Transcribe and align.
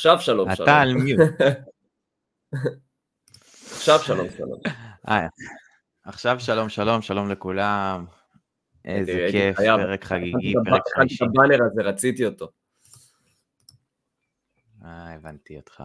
עכשיו 0.00 0.20
שלום 0.20 0.54
שלום. 0.54 0.68
אתה 0.68 0.80
על 0.80 0.94
מיוט. 0.94 1.20
עכשיו 3.72 3.98
שלום 3.98 4.26
שלום. 4.30 4.60
עכשיו 6.04 6.40
שלום 6.40 6.68
שלום, 6.68 7.02
שלום 7.02 7.30
לכולם. 7.30 8.04
איזה 8.84 9.28
כיף. 9.30 9.56
פרק 9.56 10.04
חגיגי, 10.04 10.54
פרק 10.64 10.82
את 10.86 10.92
חמישי. 10.96 11.24
הבאנר 11.24 11.58
הזה, 11.66 11.82
רציתי 11.82 12.26
אותו. 12.26 12.50
אה, 14.84 15.14
הבנתי 15.14 15.56
אותך. 15.56 15.84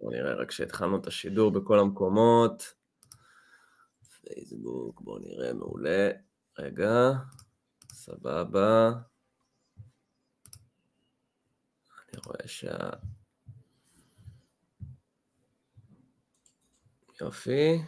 בוא 0.00 0.12
נראה 0.12 0.34
רק 0.34 0.50
שהתחלנו 0.50 0.96
את 0.96 1.06
השידור 1.06 1.50
בכל 1.50 1.78
המקומות. 1.78 2.74
פייסבוק, 4.20 5.00
בוא 5.00 5.20
נראה, 5.20 5.52
מעולה. 5.52 6.10
רגע, 6.58 7.10
סבבה. 7.92 8.90
אני 12.12 12.20
רואה 12.26 12.48
שה... 12.48 12.88
יופי, 17.20 17.78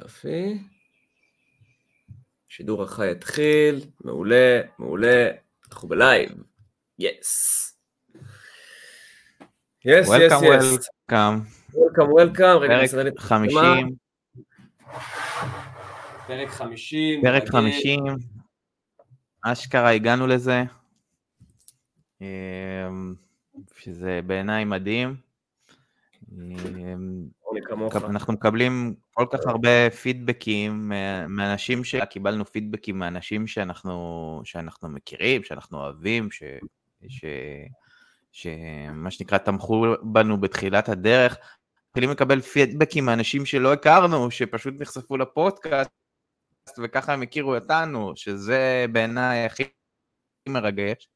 יופי. 0.00 0.58
שידור 2.48 2.82
החי 2.82 3.10
התחיל, 3.10 3.80
מעולה, 4.04 4.60
מעולה, 4.78 5.30
אנחנו 5.70 5.88
ב 5.88 5.95
live. 5.95 6.30
Yes. 6.98 7.10
Yes, 9.84 10.08
yes, 10.08 10.32
Welcome, 10.32 10.44
yes. 10.44 10.88
welcome. 10.88 11.14
Welcome, 11.74 12.10
welcome, 12.10 12.56
רגע, 12.56 12.76
לי 12.78 12.84
את 12.84 12.92
המצלמה. 13.30 13.74
50, 13.76 13.96
פרק 16.26 16.48
50. 16.48 17.22
פרק 17.22 17.42
רגיל. 17.42 17.52
50. 17.52 18.04
אשכרה 19.42 19.90
הגענו 19.90 20.26
לזה. 20.26 20.62
אמ, 22.20 23.14
שזה 23.76 24.20
בעיניי 24.26 24.64
מדהים. 24.64 25.23
אורלי 27.44 27.60
כמוך. 27.64 27.96
אנחנו 27.96 28.32
מקבלים 28.32 28.94
כל 29.12 29.26
כך 29.32 29.38
הרבה 29.46 29.90
פידבקים 29.90 30.88
מה- 30.88 31.26
מאנשים 31.26 31.84
ש... 31.84 31.94
קיבלנו 32.10 32.44
פידבקים 32.44 32.98
מאנשים 32.98 33.46
שאנחנו, 33.46 34.40
שאנחנו 34.44 34.88
מכירים, 34.88 35.44
שאנחנו 35.44 35.78
אוהבים, 35.78 36.30
ש... 36.30 36.42
ש... 37.08 37.24
שמה 38.32 39.10
שנקרא 39.10 39.38
תמכו 39.38 39.86
בנו 40.02 40.40
בתחילת 40.40 40.88
הדרך. 40.88 41.38
מתחילים 41.88 42.10
לקבל 42.10 42.40
פידבקים 42.40 43.04
מאנשים 43.04 43.46
שלא 43.46 43.72
הכרנו, 43.72 44.30
שפשוט 44.30 44.74
נחשפו 44.78 45.16
לפודקאסט, 45.16 45.90
וככה 46.82 47.12
הם 47.12 47.22
הכירו 47.22 47.54
אותנו, 47.54 48.12
שזה 48.16 48.86
בעיניי 48.92 49.44
הכי 49.44 49.64
מרגש. 50.48 51.08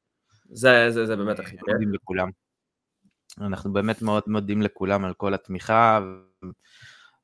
זה, 0.51 0.91
זה, 0.91 1.07
זה 1.07 1.17
באמת 1.17 1.39
הכי 1.39 1.51
כיף. 1.51 1.69
מודים 1.69 1.93
לכולם. 1.95 2.31
אנחנו 3.41 3.73
באמת 3.73 4.03
מאוד 4.03 4.23
מודים 4.27 4.63
לכולם 4.63 5.05
על 5.05 5.15
כל 5.15 5.35
התמיכה. 5.35 6.01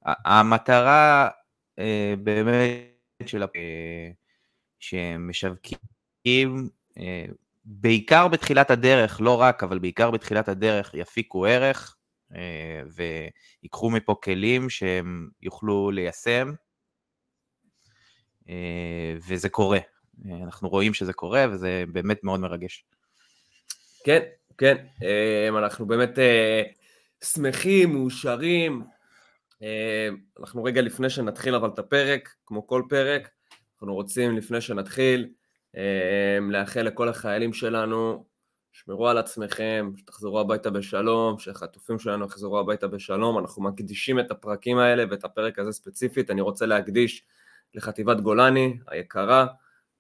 המטרה 0.05 1.29
אה, 1.79 2.15
באמת 2.23 3.27
של 3.27 3.43
אה, 3.43 4.11
שמשווקים, 4.79 6.69
אה, 6.99 7.25
בעיקר 7.65 8.29
בתחילת 8.29 8.71
הדרך, 8.71 9.21
לא 9.21 9.41
רק, 9.41 9.63
אבל 9.63 9.79
בעיקר 9.79 10.11
בתחילת 10.11 10.49
הדרך, 10.49 10.95
יפיקו 10.95 11.47
ערך 11.47 11.97
ויקחו 13.63 13.91
מפה 13.91 14.15
כלים 14.23 14.71
שהם 14.71 15.29
יוכלו 15.43 15.91
ליישם, 15.91 16.53
וזה 19.29 19.49
קורה. 19.49 19.79
אנחנו 20.43 20.69
רואים 20.69 20.95
שזה 20.95 21.13
קורה, 21.13 21.47
וזה 21.51 21.85
באמת 21.93 22.25
מאוד 22.25 22.41
מרגש. 22.41 22.85
כן, 24.05 24.21
כן, 24.59 24.77
אה, 25.03 25.49
אנחנו 25.49 25.87
באמת 25.87 26.19
אה, 26.19 26.63
שמחים, 27.25 27.93
מאושרים. 27.93 28.83
אה, 29.63 30.09
אנחנו 30.41 30.65
רגע 30.65 30.83
לפני 30.83 31.11
שנתחיל 31.11 31.55
אבל 31.55 31.69
את 31.69 31.79
הפרק, 31.79 32.35
כמו 32.47 32.67
כל 32.67 32.83
פרק, 32.89 33.29
אנחנו 33.75 33.95
רוצים 33.95 34.37
לפני 34.37 34.61
שנתחיל 34.61 35.29
אה, 35.77 36.39
לאחל 36.51 36.83
לכל 36.83 37.09
החיילים 37.09 37.53
שלנו, 37.53 38.25
שמרו 38.73 39.09
על 39.09 39.19
עצמכם, 39.19 39.91
שתחזרו 39.97 40.41
הביתה 40.41 40.71
בשלום, 40.71 41.39
שהחטופים 41.39 41.99
שלנו 41.99 42.27
יחזרו 42.27 42.59
הביתה 42.59 42.89
בשלום. 42.89 43.39
אנחנו 43.39 43.63
מקדישים 43.63 44.21
את 44.21 44.31
הפרקים 44.31 44.79
האלה 44.79 45.05
ואת 45.11 45.25
הפרק 45.25 45.59
הזה 45.59 45.73
ספציפית, 45.73 46.31
אני 46.31 46.41
רוצה 46.41 46.67
להקדיש 46.67 47.25
לחטיבת 47.75 48.21
גולני 48.21 48.79
היקרה, 48.87 49.47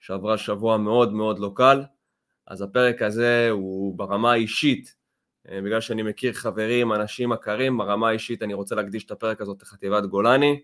שעברה 0.00 0.38
שבוע 0.38 0.76
מאוד 0.76 1.12
מאוד 1.12 1.38
לא 1.38 1.52
קל. 1.54 1.82
אז 2.46 2.62
הפרק 2.62 3.02
הזה 3.02 3.48
הוא 3.50 3.98
ברמה 3.98 4.32
האישית, 4.32 4.94
אה, 5.48 5.60
בגלל 5.60 5.80
שאני 5.80 6.02
מכיר 6.02 6.32
חברים, 6.32 6.92
אנשים 6.92 7.30
מכרים, 7.30 7.78
ברמה 7.78 8.08
האישית 8.08 8.42
אני 8.42 8.54
רוצה 8.54 8.74
להקדיש 8.74 9.04
את 9.04 9.10
הפרק 9.10 9.40
הזאת 9.40 9.62
לחטיבת 9.62 10.04
גולני. 10.04 10.60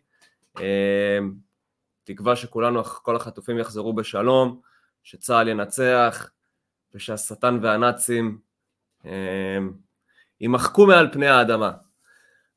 אה, 0.61 1.19
תקווה 2.05 2.37
שכולנו, 2.37 2.85
כל 2.85 3.17
החטופים 3.17 3.59
יחזרו 3.59 3.93
בשלום, 3.93 4.61
שצה"ל 5.03 5.49
ינצח, 5.49 6.31
ושהשטן 6.95 7.59
והנאצים 7.63 8.39
אה, 9.07 9.59
יימחקו 10.41 10.87
מעל 10.87 11.13
פני 11.13 11.27
האדמה. 11.27 11.73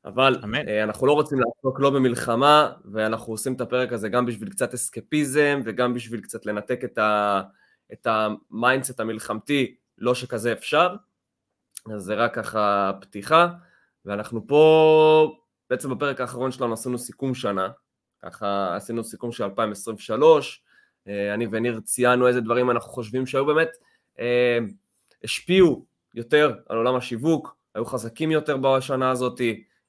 אבל 0.04 0.40
אמן. 0.44 0.68
אנחנו 0.68 1.06
לא 1.06 1.12
רוצים 1.12 1.38
לעסוק 1.38 1.80
לא 1.80 1.90
במלחמה, 1.90 2.72
ואנחנו 2.92 3.32
עושים 3.32 3.54
את 3.54 3.60
הפרק 3.60 3.92
הזה 3.92 4.08
גם 4.08 4.26
בשביל 4.26 4.50
קצת 4.50 4.74
אסקפיזם, 4.74 5.60
וגם 5.64 5.94
בשביל 5.94 6.20
קצת 6.20 6.46
לנתק 6.46 6.80
את 6.84 6.98
ה... 6.98 7.42
את 7.92 8.06
ה 8.06 8.18
mindset 8.18 9.00
המלחמתי, 9.00 9.74
לא 9.98 10.14
שכזה 10.14 10.52
אפשר, 10.52 10.94
אז 11.92 12.02
זה 12.02 12.14
רק 12.14 12.34
ככה 12.34 12.92
פתיחה, 13.00 13.48
ואנחנו 14.04 14.46
פה, 14.46 15.36
בעצם 15.70 15.90
בפרק 15.90 16.20
האחרון 16.20 16.52
שלנו 16.52 16.72
עשינו 16.72 16.98
סיכום 16.98 17.34
שנה, 17.34 17.68
ככה 18.22 18.76
עשינו 18.76 19.04
סיכום 19.04 19.32
של 19.32 19.44
2023, 19.44 20.62
אה, 21.08 21.34
אני 21.34 21.46
וניר 21.50 21.80
ציינו 21.80 22.28
איזה 22.28 22.40
דברים 22.40 22.70
אנחנו 22.70 22.90
חושבים 22.90 23.26
שהיו 23.26 23.46
באמת, 23.46 23.68
אה, 24.18 24.58
השפיעו 25.24 25.84
יותר 26.14 26.56
על 26.68 26.76
עולם 26.76 26.94
השיווק, 26.94 27.56
היו 27.74 27.84
חזקים 27.84 28.30
יותר 28.30 28.56
בשנה 28.56 29.10
הזאת, 29.10 29.40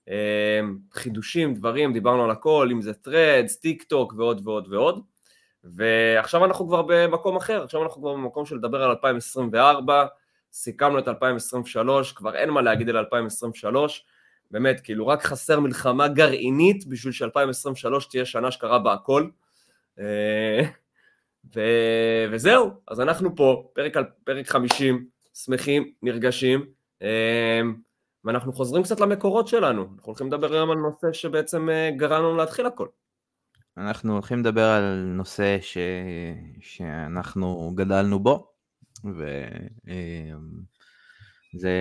אה, 0.09 0.59
חידושים, 0.93 1.53
דברים, 1.53 1.93
דיברנו 1.93 2.23
על 2.23 2.31
הכל, 2.31 2.69
אם 2.71 2.81
זה 2.81 2.93
Threads, 2.93 3.59
טיק 3.59 3.83
טוק 3.83 4.13
ועוד 4.17 4.47
ועוד 4.47 4.67
ועוד. 4.73 5.01
ועכשיו 5.73 6.45
אנחנו 6.45 6.67
כבר 6.67 6.81
במקום 6.87 7.35
אחר, 7.37 7.63
עכשיו 7.63 7.83
אנחנו 7.83 8.01
כבר 8.01 8.13
במקום 8.13 8.45
של 8.45 8.55
לדבר 8.55 8.83
על 8.83 8.89
2024, 8.89 10.05
סיכמנו 10.53 10.99
את 10.99 11.07
2023, 11.07 12.11
כבר 12.11 12.35
אין 12.35 12.49
מה 12.49 12.61
להגיד 12.61 12.89
על 12.89 12.97
2023, 12.97 14.05
באמת, 14.51 14.79
כאילו 14.83 15.07
רק 15.07 15.23
חסר 15.23 15.59
מלחמה 15.59 16.07
גרעינית 16.07 16.87
בשביל 16.87 17.13
ש-2023 17.13 18.09
תהיה 18.09 18.25
שנה 18.25 18.51
שקרה 18.51 18.79
בה 18.79 18.93
הכל. 18.93 19.27
אה, 19.99 20.61
ו- 21.55 22.25
וזהו, 22.31 22.71
אז 22.87 23.01
אנחנו 23.01 23.35
פה, 23.35 23.69
פרק, 23.73 23.97
על- 23.97 24.05
פרק 24.23 24.47
50, 24.47 25.05
שמחים, 25.33 25.91
נרגשים, 26.03 26.65
אה, 27.01 27.61
ואנחנו 28.25 28.53
חוזרים 28.53 28.83
קצת 28.83 28.99
למקורות 28.99 29.47
שלנו, 29.47 29.81
אנחנו 29.81 30.03
הולכים 30.05 30.27
לדבר 30.27 30.53
היום 30.53 30.71
על 30.71 30.77
נושא 30.77 31.13
שבעצם 31.13 31.69
אה, 31.69 31.89
גרם 31.97 32.23
לנו 32.23 32.35
להתחיל 32.35 32.65
הכל. 32.65 32.87
אנחנו 33.77 34.13
הולכים 34.13 34.39
לדבר 34.39 34.65
על 34.65 35.05
נושא 35.05 35.57
ש... 35.61 35.77
שאנחנו 36.59 37.71
גדלנו 37.75 38.19
בו, 38.19 38.51
וזה 41.53 41.71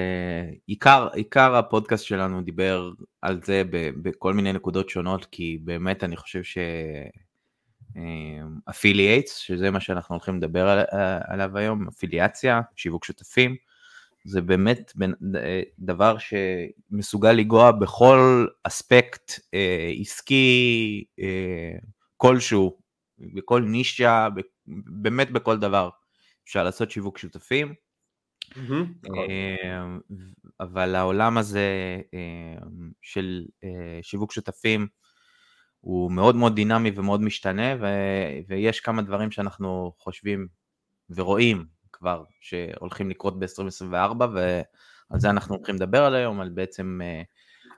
עיקר, 0.66 1.09
עיקר 1.15 1.55
הפודקאסט 1.55 2.05
שלנו 2.05 2.43
דיבר 2.43 2.91
על 3.23 3.41
זה. 3.43 3.62
בכל 4.02 4.35
מיני 4.35 4.52
נקודות 4.52 4.88
שונות, 4.88 5.26
כי 5.31 5.58
באמת 5.64 6.05
אני 6.05 6.17
חושב 6.17 6.43
ש... 6.43 6.58
אפילייטס, 8.70 9.37
שזה 9.37 9.70
מה 9.70 9.81
שאנחנו 9.81 10.14
הולכים 10.14 10.37
לדבר 10.37 10.69
על, 10.69 10.85
עליו 11.26 11.58
היום, 11.58 11.88
אפיליאציה, 11.88 12.61
שיווק 12.76 13.05
שותפים, 13.05 13.56
זה 14.25 14.41
באמת 14.41 14.93
בנ- 14.97 15.37
דבר 15.79 16.17
שמסוגל 16.19 17.32
לנגוע 17.32 17.73
בכל 17.73 18.47
אספקט 18.65 19.32
אה, 19.55 19.91
עסקי 20.00 21.05
אה, 21.21 21.79
כלשהו, 22.17 22.79
בכל 23.19 23.62
נישה, 23.62 24.29
ב- 24.37 24.41
באמת 25.03 25.31
בכל 25.31 25.59
דבר 25.59 25.88
אפשר 26.44 26.65
לעשות 26.65 26.91
שיווק 26.91 27.19
שותפים. 27.19 27.75
נכון. 29.05 29.19
אה, 29.31 29.85
אבל 30.61 30.94
העולם 30.94 31.38
הזה 31.38 31.69
אה, 32.15 32.67
של 33.03 33.44
אה, 33.65 33.99
שיווק 34.03 34.32
שותפים 34.32 34.87
הוא 35.81 36.12
מאוד 36.12 36.37
מאוד 36.37 36.55
דינמי 36.55 36.91
ומאוד 36.97 37.23
משתנה, 37.23 37.75
ו- 37.81 38.38
ויש 38.49 38.81
כמה 38.81 39.03
דברים 39.03 39.31
שאנחנו 39.31 39.93
חושבים 39.99 40.47
ורואים 41.11 41.67
כבר 41.94 42.25
שהולכים 42.41 43.11
לקרות 43.11 43.38
ב-2024, 43.38 44.25
ועל 44.35 45.20
זה 45.20 45.31
אנחנו 45.31 45.55
הולכים 45.55 45.75
לדבר 45.75 46.05
על 46.05 46.14
היום, 46.14 46.41
על 46.41 46.49
בעצם 46.49 47.00
אה, 47.02 47.23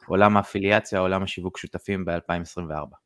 עולם 0.07 0.37
האפיליאציה, 0.37 0.99
עולם 0.99 1.23
השיווק 1.23 1.59
שותפים 1.59 2.05
ב-2024. 2.05 2.97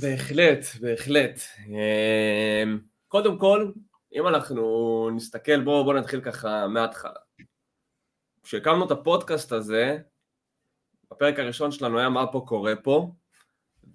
בהחלט, 0.00 0.64
בהחלט. 0.80 1.40
אמ, 1.68 2.78
קודם 3.08 3.38
כל, 3.38 3.70
אם 4.14 4.28
אנחנו 4.28 5.10
נסתכל, 5.16 5.60
בואו 5.60 5.84
בוא 5.84 5.94
נתחיל 5.94 6.20
ככה 6.20 6.68
מההתחלה. 6.68 7.12
כשהקמנו 8.42 8.86
את 8.86 8.90
הפודקאסט 8.90 9.52
הזה, 9.52 9.98
הפרק 11.10 11.38
הראשון 11.38 11.72
שלנו 11.72 11.98
היה 11.98 12.08
מה 12.08 12.32
פה 12.32 12.44
קורה 12.46 12.76
פה, 12.76 13.12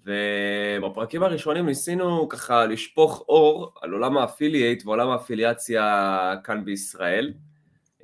ובפרקים 0.06 1.22
הראשונים 1.22 1.66
ניסינו 1.66 2.28
ככה 2.28 2.66
לשפוך 2.66 3.24
אור 3.28 3.74
על 3.82 3.92
עולם 3.92 4.18
ה 4.18 4.25
affiliate 4.25 4.86
ועולם 4.86 5.08
האפיליאציה 5.08 6.34
כאן 6.44 6.64
בישראל, 6.64 7.32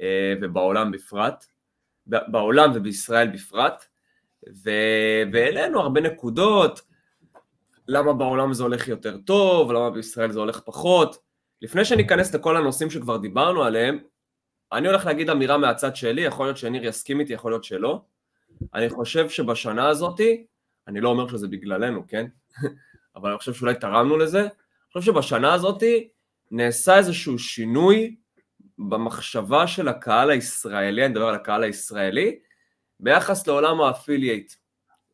אה, 0.01 0.35
ובעולם 0.43 0.91
בפרט, 0.91 1.47
בעולם 2.07 2.71
ובישראל 2.75 3.29
בפרט, 3.29 3.85
והעלינו 5.33 5.81
הרבה 5.81 6.01
נקודות, 6.01 6.81
למה 7.89 8.13
בעולם 8.13 8.53
זה 8.53 8.63
הולך 8.63 8.89
יותר 8.89 9.17
טוב, 9.19 9.73
למה 9.73 9.91
בישראל 9.91 10.33
זה 10.33 10.39
הולך 10.39 10.61
פחות. 10.61 11.17
לפני 11.63 11.85
שניכנס 11.85 12.35
לכל 12.35 12.57
הנושאים 12.57 12.91
שכבר 12.91 13.17
דיברנו 13.17 13.63
עליהם, 13.63 13.99
אני 14.73 14.89
הולך 14.89 15.07
להגיד 15.07 15.31
אמירה 15.31 15.59
מהצד 15.59 15.97
שלי, 15.97 16.21
יכול 16.21 16.47
להיות 16.47 16.57
שניר 16.57 16.85
יסכים 16.85 17.21
איתי, 17.21 17.33
יכול 17.33 17.53
להיות 17.53 17.65
שלא. 17.65 18.01
אני 18.75 18.91
חושב 18.91 19.29
שבשנה 19.29 19.89
הזאתי, 19.89 20.47
אני 20.89 21.01
לא 21.01 21.09
אומר 21.09 21.29
שזה 21.29 21.49
בגללנו, 21.49 22.07
כן? 22.09 22.27
אבל 23.17 23.31
אני 23.31 23.39
חושב 23.39 23.55
שאולי 23.55 23.75
תרמנו 23.75 24.17
לזה. 24.17 24.41
אני 24.41 24.49
חושב 24.93 25.13
שבשנה 25.13 25.55
הזאתי 25.55 26.09
נעשה 26.51 26.99
איזשהו 26.99 27.39
שינוי 27.39 28.17
במחשבה 28.79 29.67
של 29.67 29.89
הקהל 29.89 30.31
הישראלי, 30.31 31.05
אני 31.05 31.13
מדבר 31.13 31.27
על 31.29 31.35
הקהל 31.35 31.63
הישראלי, 31.63 32.39
ביחס 33.01 33.47
לעולם 33.47 33.81
ה 33.81 33.87
affiliate. 33.87 34.53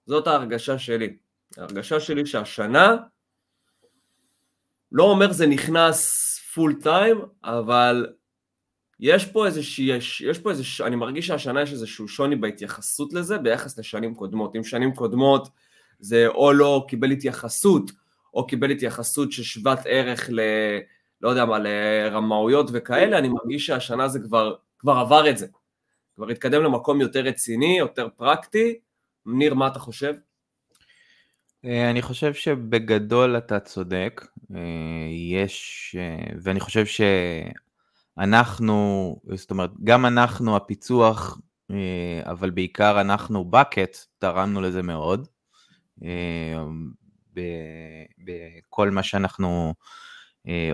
זאת 0.06 0.26
ההרגשה 0.26 0.78
שלי. 0.78 1.16
ההרגשה 1.56 2.00
שלי 2.00 2.26
שהשנה, 2.26 2.96
לא 4.92 5.04
אומר 5.04 5.32
זה 5.32 5.46
נכנס 5.46 6.24
full 6.54 6.74
time, 6.82 7.20
אבל 7.44 8.06
יש 9.00 9.26
פה 9.26 9.46
איזושהי, 9.46 9.84
יש, 9.84 10.20
יש 10.20 10.38
פה 10.38 10.50
איזושהי, 10.50 10.86
אני 10.86 10.96
מרגיש 10.96 11.26
שהשנה 11.26 11.62
יש 11.62 11.72
איזשהו 11.72 12.08
שוני 12.08 12.36
בהתייחסות 12.36 13.12
לזה 13.12 13.38
ביחס 13.38 13.78
לשנים 13.78 14.14
קודמות. 14.14 14.56
אם 14.56 14.64
שנים 14.64 14.94
קודמות 14.94 15.48
זה 15.98 16.26
או 16.28 16.52
לא 16.52 16.84
קיבל 16.88 17.10
התייחסות, 17.10 17.90
או 18.34 18.46
קיבל 18.46 18.70
התייחסות 18.70 19.32
ששוות 19.32 19.78
ערך 19.84 20.28
ל... 20.32 20.40
לא 21.20 21.28
יודע 21.28 21.44
מה, 21.44 21.58
לרמאויות 21.58 22.70
וכאלה, 22.72 23.18
אני 23.18 23.28
מרגיש 23.28 23.66
שהשנה 23.66 24.08
זה 24.08 24.20
כבר, 24.20 24.54
כבר 24.78 24.92
עבר 24.92 25.30
את 25.30 25.38
זה. 25.38 25.46
כבר 26.14 26.28
התקדם 26.28 26.62
למקום 26.62 27.00
יותר 27.00 27.20
רציני, 27.20 27.78
יותר 27.78 28.08
פרקטי. 28.16 28.78
ניר, 29.26 29.54
מה 29.54 29.66
אתה 29.66 29.78
חושב? 29.78 30.14
אה, 31.64 31.90
אני 31.90 32.02
חושב 32.02 32.34
שבגדול 32.34 33.38
אתה 33.38 33.60
צודק, 33.60 34.26
אה, 34.54 34.60
יש, 35.10 35.96
אה, 35.98 36.34
ואני 36.42 36.60
חושב 36.60 36.84
שאנחנו, 38.18 39.16
זאת 39.34 39.50
אומרת, 39.50 39.70
גם 39.84 40.06
אנחנו, 40.06 40.56
הפיצוח, 40.56 41.38
אבל 42.22 42.50
בעיקר 42.50 43.00
אנחנו, 43.00 43.44
בקט, 43.44 43.96
תרמנו 44.18 44.60
לזה 44.60 44.82
מאוד, 44.82 45.28
בכל 48.18 48.90
מה 48.90 49.02
שאנחנו 49.02 49.74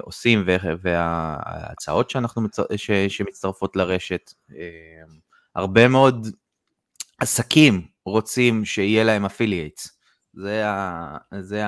עושים 0.00 0.44
וההצעות 0.82 2.11
שאנחנו, 2.11 2.43
שמצטרפות 3.08 3.76
לרשת. 3.76 4.32
הרבה 5.55 5.88
מאוד 5.88 6.26
עסקים 7.19 7.87
רוצים 8.06 8.64
שיהיה 8.64 9.05
להם 9.05 9.25
אפילייטס. 9.25 9.99
זה, 10.32 10.69
ה, 10.69 11.17
זה 11.41 11.62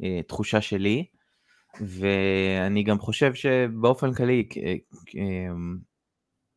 התחושה 0.00 0.56
אה, 0.56 0.62
שלי, 0.62 1.06
ואני 1.80 2.82
גם 2.82 2.98
חושב 2.98 3.34
שבאופן 3.34 4.14
כללי, 4.14 4.48
אמ, 5.14 5.78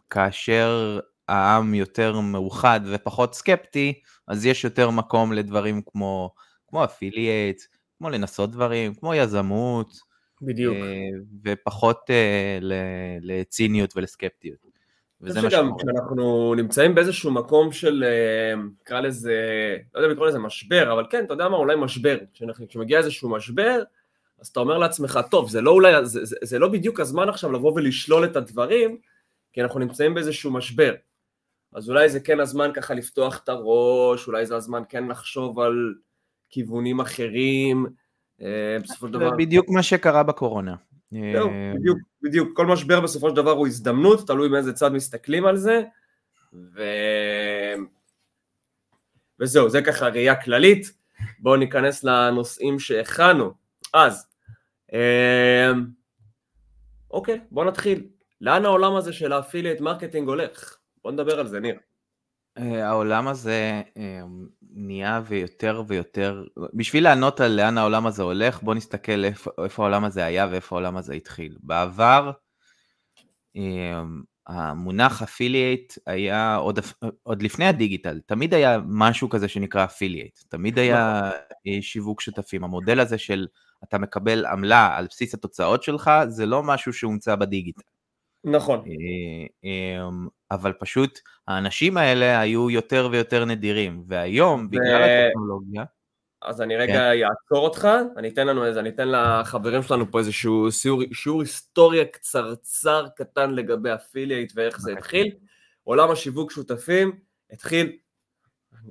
כאשר 0.09 0.99
העם 1.27 1.73
יותר 1.73 2.19
מאוחד 2.19 2.79
ופחות 2.85 3.33
סקפטי, 3.35 3.93
אז 4.27 4.45
יש 4.45 4.63
יותר 4.63 4.89
מקום 4.89 5.33
לדברים 5.33 5.81
כמו, 5.85 6.33
כמו 6.67 6.83
אפילייט, 6.83 7.61
כמו 7.97 8.09
לנסות 8.09 8.51
דברים, 8.51 8.93
כמו 8.93 9.13
יזמות. 9.13 10.13
בדיוק. 10.41 10.75
אה, 10.75 10.99
ופחות 11.43 12.09
אה, 12.09 12.59
לציניות 13.21 13.97
ולסקפטיות. 13.97 14.57
וזה 15.21 15.41
מה 15.41 15.49
שגם 15.49 15.71
כשאנחנו 15.77 16.55
נמצאים 16.55 16.95
באיזשהו 16.95 17.31
מקום 17.31 17.71
של, 17.71 18.03
אה, 18.03 18.61
נקרא 18.81 19.01
לזה, 19.01 19.37
לא 19.93 19.99
יודע 19.99 20.07
אם 20.07 20.11
לקרוא 20.11 20.27
לזה 20.27 20.39
משבר, 20.39 20.93
אבל 20.93 21.05
כן, 21.09 21.25
אתה 21.25 21.33
יודע 21.33 21.49
מה, 21.49 21.57
אולי 21.57 21.75
משבר. 21.75 22.17
כשמגיע 22.67 22.97
איזשהו 22.97 23.29
משבר, 23.29 23.83
אז 24.43 24.47
אתה 24.47 24.59
אומר 24.59 24.77
לעצמך, 24.77 25.19
טוב, 25.31 25.49
זה 25.49 25.61
לא 25.61 25.71
אולי, 25.71 26.05
זה, 26.05 26.25
זה, 26.25 26.35
זה 26.43 26.59
לא 26.59 26.67
בדיוק 26.67 26.99
הזמן 26.99 27.29
עכשיו 27.29 27.51
לבוא 27.51 27.73
ולשלול 27.75 28.25
את 28.25 28.35
הדברים, 28.35 28.97
כי 29.53 29.61
אנחנו 29.61 29.79
נמצאים 29.79 30.13
באיזשהו 30.13 30.51
משבר. 30.51 30.93
אז 31.73 31.89
אולי 31.89 32.09
זה 32.09 32.19
כן 32.19 32.39
הזמן 32.39 32.71
ככה 32.73 32.93
לפתוח 32.93 33.41
את 33.43 33.49
הראש, 33.49 34.27
אולי 34.27 34.45
זה 34.45 34.55
הזמן 34.55 34.81
כן 34.89 35.07
לחשוב 35.07 35.59
על 35.59 35.93
כיוונים 36.49 36.99
אחרים, 36.99 37.85
אה, 38.41 38.77
בסופו 38.83 39.07
של 39.07 39.13
דבר. 39.13 39.29
זה 39.29 39.35
בדיוק 39.35 39.69
מה 39.69 39.83
שקרה 39.83 40.23
בקורונה. 40.23 40.75
זהו, 41.11 41.49
אה, 41.49 41.71
בדיוק, 41.75 41.97
בדיוק, 42.21 42.49
כל 42.55 42.65
משבר 42.65 43.01
בסופו 43.01 43.29
של 43.29 43.35
דבר 43.35 43.51
הוא 43.51 43.67
הזדמנות, 43.67 44.27
תלוי 44.27 44.49
מאיזה 44.49 44.73
צד 44.73 44.93
מסתכלים 44.93 45.45
על 45.45 45.57
זה, 45.57 45.83
ו... 46.53 46.83
וזהו, 49.39 49.69
זה 49.69 49.81
ככה 49.81 50.07
ראייה 50.07 50.41
כללית, 50.41 50.91
בואו 51.39 51.55
ניכנס 51.55 52.03
לנושאים 52.03 52.79
שהכנו. 52.79 53.51
אז. 53.93 54.32
אוקיי, 57.11 57.39
בואו 57.51 57.67
נתחיל. 57.67 58.07
לאן 58.41 58.65
העולם 58.65 58.95
הזה 58.95 59.13
של 59.13 59.33
ה 59.33 59.38
affiliate 59.38 59.81
marketing 59.81 60.27
הולך? 60.27 60.77
בואו 61.03 61.13
נדבר 61.13 61.39
על 61.39 61.47
זה, 61.47 61.59
ניר. 61.59 61.75
אה, 62.57 62.87
העולם 62.87 63.27
הזה 63.27 63.81
אה, 63.97 64.21
נהיה 64.61 65.21
ויותר 65.25 65.83
ויותר, 65.87 66.43
בשביל 66.73 67.03
לענות 67.03 67.39
על 67.39 67.51
לאן 67.51 67.77
העולם 67.77 68.07
הזה 68.07 68.23
הולך, 68.23 68.63
בוא 68.63 68.75
נסתכל 68.75 69.25
איפה, 69.25 69.51
איפה 69.63 69.83
העולם 69.83 70.03
הזה 70.03 70.25
היה 70.25 70.47
ואיפה 70.51 70.75
העולם 70.75 70.97
הזה 70.97 71.13
התחיל. 71.13 71.57
בעבר, 71.59 72.31
אה, 73.57 74.01
המונח 74.47 75.21
affiliate 75.21 75.93
היה 76.05 76.55
עוד, 76.55 76.79
עוד 77.23 77.41
לפני 77.41 77.65
הדיגיטל, 77.65 78.19
תמיד 78.25 78.53
היה 78.53 78.79
משהו 78.87 79.29
כזה 79.29 79.47
שנקרא 79.47 79.83
affiliate, 79.83 80.39
תמיד 80.49 80.79
היה 80.79 81.31
שיווק 81.81 82.21
שותפים. 82.21 82.63
המודל 82.63 82.99
הזה 82.99 83.17
של 83.17 83.47
אתה 83.83 83.97
מקבל 83.97 84.45
עמלה 84.45 84.97
על 84.97 85.07
בסיס 85.09 85.33
התוצאות 85.33 85.83
שלך, 85.83 86.11
זה 86.27 86.45
לא 86.45 86.63
משהו 86.63 86.93
שהומצא 86.93 87.35
בדיגיטל. 87.35 87.81
נכון. 88.43 88.83
אבל 90.51 90.73
פשוט 90.73 91.19
האנשים 91.47 91.97
האלה 91.97 92.39
היו 92.39 92.69
יותר 92.69 93.09
ויותר 93.11 93.45
נדירים, 93.45 94.03
והיום, 94.07 94.69
בגלל 94.69 95.03
הטכנולוגיה... 95.03 95.83
אז 96.41 96.61
אני 96.61 96.75
רגע 96.75 96.93
כן. 96.93 97.23
אעצור 97.23 97.65
אותך, 97.65 97.87
אני 98.17 98.29
אתן 98.29 98.47
לנו 98.47 98.65
איזה, 98.65 98.79
אני 98.79 98.89
אתן 98.89 99.07
לחברים 99.11 99.83
שלנו 99.83 100.11
פה 100.11 100.19
איזשהו 100.19 100.71
שיעור, 100.71 101.01
שיעור 101.13 101.41
היסטוריה 101.41 102.05
קצרצר 102.05 103.07
קטן 103.15 103.51
לגבי 103.51 103.93
אפילייט 103.93 104.51
ואיך 104.55 104.81
זה 104.81 104.91
התחיל. 104.91 105.31
עולם 105.83 106.11
השיווק 106.11 106.51
שותפים 106.51 107.11
התחיל, 107.51 107.97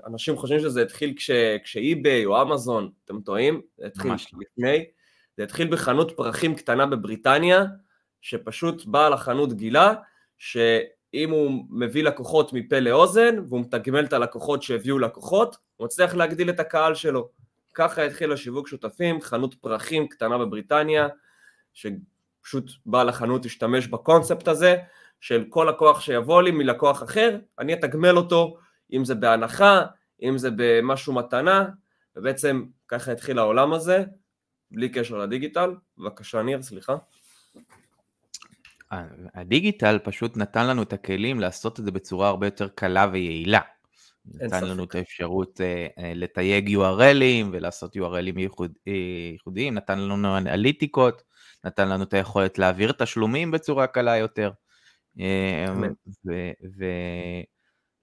אנשים 0.06 0.36
חושבים 0.36 0.60
שזה 0.60 0.82
התחיל 0.82 1.14
כש, 1.16 1.30
כשאי-ביי 1.64 2.24
או 2.24 2.42
אמזון, 2.42 2.90
אתם 3.04 3.20
טועים? 3.20 3.60
זה 3.78 3.86
התחיל 3.86 4.10
לא. 4.10 4.16
לפני. 4.40 4.84
זה 5.36 5.42
התחיל 5.42 5.72
בחנות 5.72 6.12
פרחים 6.16 6.54
קטנה 6.54 6.86
בבריטניה, 6.86 7.64
שפשוט 8.20 8.84
בעל 8.86 9.12
החנות 9.12 9.52
גילה, 9.52 9.94
ש... 10.38 10.56
אם 11.14 11.30
הוא 11.30 11.64
מביא 11.70 12.04
לקוחות 12.04 12.52
מפה 12.52 12.78
לאוזן, 12.78 13.38
והוא 13.48 13.60
מתגמל 13.60 14.04
את 14.04 14.12
הלקוחות 14.12 14.62
שהביאו 14.62 14.98
לקוחות, 14.98 15.56
הוא 15.76 15.84
מצליח 15.84 16.14
להגדיל 16.14 16.50
את 16.50 16.60
הקהל 16.60 16.94
שלו. 16.94 17.28
ככה 17.74 18.02
התחיל 18.02 18.32
השיווק 18.32 18.68
שותפים, 18.68 19.20
חנות 19.20 19.54
פרחים 19.54 20.08
קטנה 20.08 20.38
בבריטניה, 20.38 21.08
שפשוט 21.72 22.70
בעל 22.86 23.08
החנות 23.08 23.44
השתמש 23.44 23.86
בקונספט 23.86 24.48
הזה, 24.48 24.76
של 25.20 25.44
כל 25.48 25.66
לקוח 25.70 26.00
שיבוא 26.00 26.42
לי 26.42 26.50
מלקוח 26.50 27.02
אחר, 27.02 27.38
אני 27.58 27.74
אתגמל 27.74 28.16
אותו, 28.16 28.56
אם 28.92 29.04
זה 29.04 29.14
בהנחה, 29.14 29.82
אם 30.22 30.38
זה 30.38 30.48
במשהו 30.56 31.12
מתנה, 31.12 31.68
ובעצם 32.16 32.64
ככה 32.88 33.12
התחיל 33.12 33.38
העולם 33.38 33.72
הזה, 33.72 34.04
בלי 34.70 34.88
קשר 34.88 35.18
לדיגיטל. 35.18 35.74
בבקשה 35.98 36.42
ניר, 36.42 36.62
סליחה. 36.62 36.96
הדיגיטל 39.34 39.98
פשוט 40.04 40.36
נתן 40.36 40.66
לנו 40.66 40.82
את 40.82 40.92
הכלים 40.92 41.40
לעשות 41.40 41.80
את 41.80 41.84
זה 41.84 41.90
בצורה 41.90 42.28
הרבה 42.28 42.46
יותר 42.46 42.68
קלה 42.68 43.08
ויעילה. 43.12 43.60
נתן 44.26 44.64
לנו 44.64 44.84
את 44.84 44.94
האפשרות 44.94 45.60
uh, 45.60 45.98
uh, 45.98 46.02
לתייג 46.14 46.76
URLים 46.76 47.46
ולעשות 47.52 47.96
URLים 47.96 48.38
ייחוד, 48.40 48.72
uh, 48.88 48.90
ייחודיים, 49.32 49.74
נתן 49.74 49.98
לנו 49.98 50.36
אנליטיקות, 50.36 51.22
נתן 51.64 51.88
לנו 51.88 52.04
את 52.04 52.14
היכולת 52.14 52.58
להעביר 52.58 52.92
תשלומים 52.92 53.50
בצורה 53.50 53.86
קלה 53.86 54.16
יותר. 54.16 54.50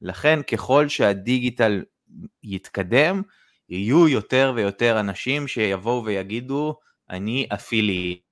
ולכן 0.01 0.41
ככל 0.43 0.89
שהדיגיטל 0.89 1.83
יתקדם, 2.43 3.21
יהיו 3.69 4.07
יותר 4.07 4.53
ויותר 4.55 4.99
אנשים 4.99 5.47
שיבואו 5.47 6.05
ויגידו, 6.05 6.79
אני 7.09 7.47
אפילייט. 7.53 8.23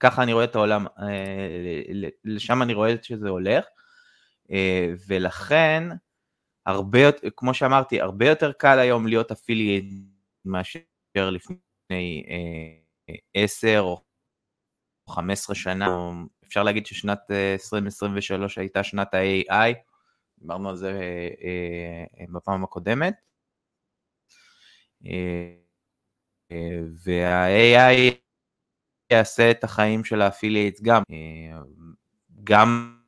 ככה 0.00 0.22
אני 0.22 0.32
רואה 0.32 0.44
את 0.44 0.54
העולם, 0.54 0.86
לשם 2.24 2.62
אני 2.62 2.74
רואה 2.74 2.94
שזה 3.02 3.28
הולך, 3.28 3.64
ולכן, 5.08 5.88
הרבה 6.66 6.98
כמו 7.36 7.54
שאמרתי, 7.54 8.00
הרבה 8.00 8.28
יותר 8.28 8.52
קל 8.52 8.78
היום 8.78 9.06
להיות 9.06 9.30
affiliate 9.30 9.84
מאשר 10.44 10.78
לפני 11.16 12.24
10 13.34 13.80
או 13.80 14.04
15 15.08 15.54
שנה, 15.54 15.86
אפשר 16.46 16.62
להגיד 16.62 16.86
ששנת 16.86 17.30
2023 17.30 18.58
הייתה 18.58 18.82
שנת 18.82 19.14
ה-AI, 19.14 19.74
דיברנו 20.38 20.68
על 20.68 20.76
זה 20.76 20.90
אה, 21.42 22.04
אה, 22.20 22.24
בפעם 22.32 22.64
הקודמת. 22.64 23.14
אה, 25.06 25.54
וה-AI 27.04 28.14
יעשה 29.12 29.50
את 29.50 29.64
החיים 29.64 30.04
של 30.04 30.22
ה 30.22 30.27
affiliates 30.27 30.82
גם, 30.82 31.02
גם 32.44 32.98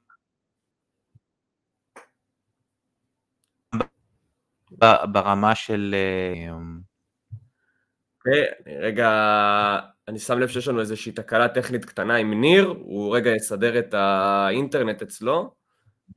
ברמה 5.12 5.54
של... 5.54 5.94
רגע, 8.80 9.10
אני 10.08 10.18
שם 10.18 10.38
לב 10.38 10.48
שיש 10.48 10.68
לנו 10.68 10.80
איזושהי 10.80 11.12
תקלה 11.12 11.48
טכנית 11.48 11.84
קטנה 11.84 12.16
עם 12.16 12.40
ניר, 12.40 12.74
הוא 12.78 13.16
רגע 13.16 13.30
יסדר 13.30 13.78
את 13.78 13.94
האינטרנט 13.94 15.02
אצלו. 15.02 15.50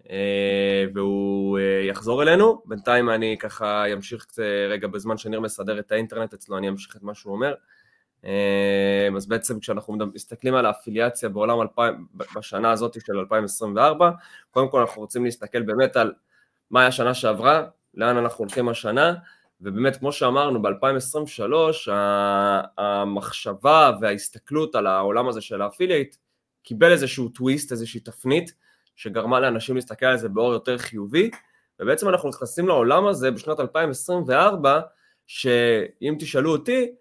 אה, 0.10 0.86
והוא 0.94 1.60
אה, 1.60 1.82
יחזור 1.90 2.24
אלינו. 2.24 2.62
בינתיים 2.66 3.10
אני 3.10 3.38
ככה 3.40 3.94
אמשיך 3.94 4.26
רגע 4.70 4.88
בזמן 4.88 5.18
שניר 5.18 5.40
מסדר 5.40 5.80
את 5.80 5.92
האינטרנט 5.92 6.34
אצלו, 6.34 6.58
אני 6.58 6.70
אמשיך 6.70 6.96
את 6.96 7.04
מה 7.04 7.14
שהוא 7.14 7.34
אומר. 7.34 7.54
אה, 8.26 9.10
אז 9.16 9.28
בעצם 9.28 9.60
כשאנחנו 9.60 9.98
מסתכלים 10.14 10.56
על 10.56 10.66
האפיליאציה 10.66 11.30
בעולם 11.30 11.62
2000, 11.62 12.08
בשנה 12.36 12.72
הזאת 12.72 12.98
של 13.06 13.18
2024, 13.18 14.12
קודם 14.52 14.70
כל 14.70 14.80
אנחנו 14.80 15.02
רוצים 15.02 15.26
להסתכל 15.26 15.62
באמת 15.62 15.96
על 15.96 16.14
מה 16.72 16.80
היה 16.80 16.88
השנה 16.88 17.14
שעברה, 17.14 17.64
לאן 17.94 18.18
אנחנו 18.18 18.44
הולכים 18.44 18.70
השנה, 18.70 19.14
ובאמת 19.62 19.98
כמו 19.98 20.12
שאמרנו 20.12 20.62
ב-2023 20.62 21.92
המחשבה 22.78 23.92
וההסתכלות 24.02 24.76
על 24.76 24.88
העולם 24.88 25.28
הזה 25.28 25.42
של 25.42 25.62
ה 25.62 25.67
affiliate 25.67 26.16
קיבל 26.64 26.92
איזשהו 26.92 27.30
טוויסט, 27.30 27.72
איזושהי 27.72 28.00
תפנית, 28.00 28.54
שגרמה 28.96 29.40
לאנשים 29.40 29.76
להסתכל 29.76 30.06
על 30.06 30.18
זה 30.18 30.30
באור 30.30 30.54
יותר 30.54 30.78
חיובי, 30.78 31.32
ובעצם 31.80 32.10
אנחנו 32.10 32.30
נכנסים 32.30 32.68
לעולם 32.68 33.06
הזה 33.06 33.32
בשנת 33.32 33.60
2024, 33.60 34.82
שאם 35.28 36.16
תשאלו 36.20 36.52
אותי, 36.52 36.92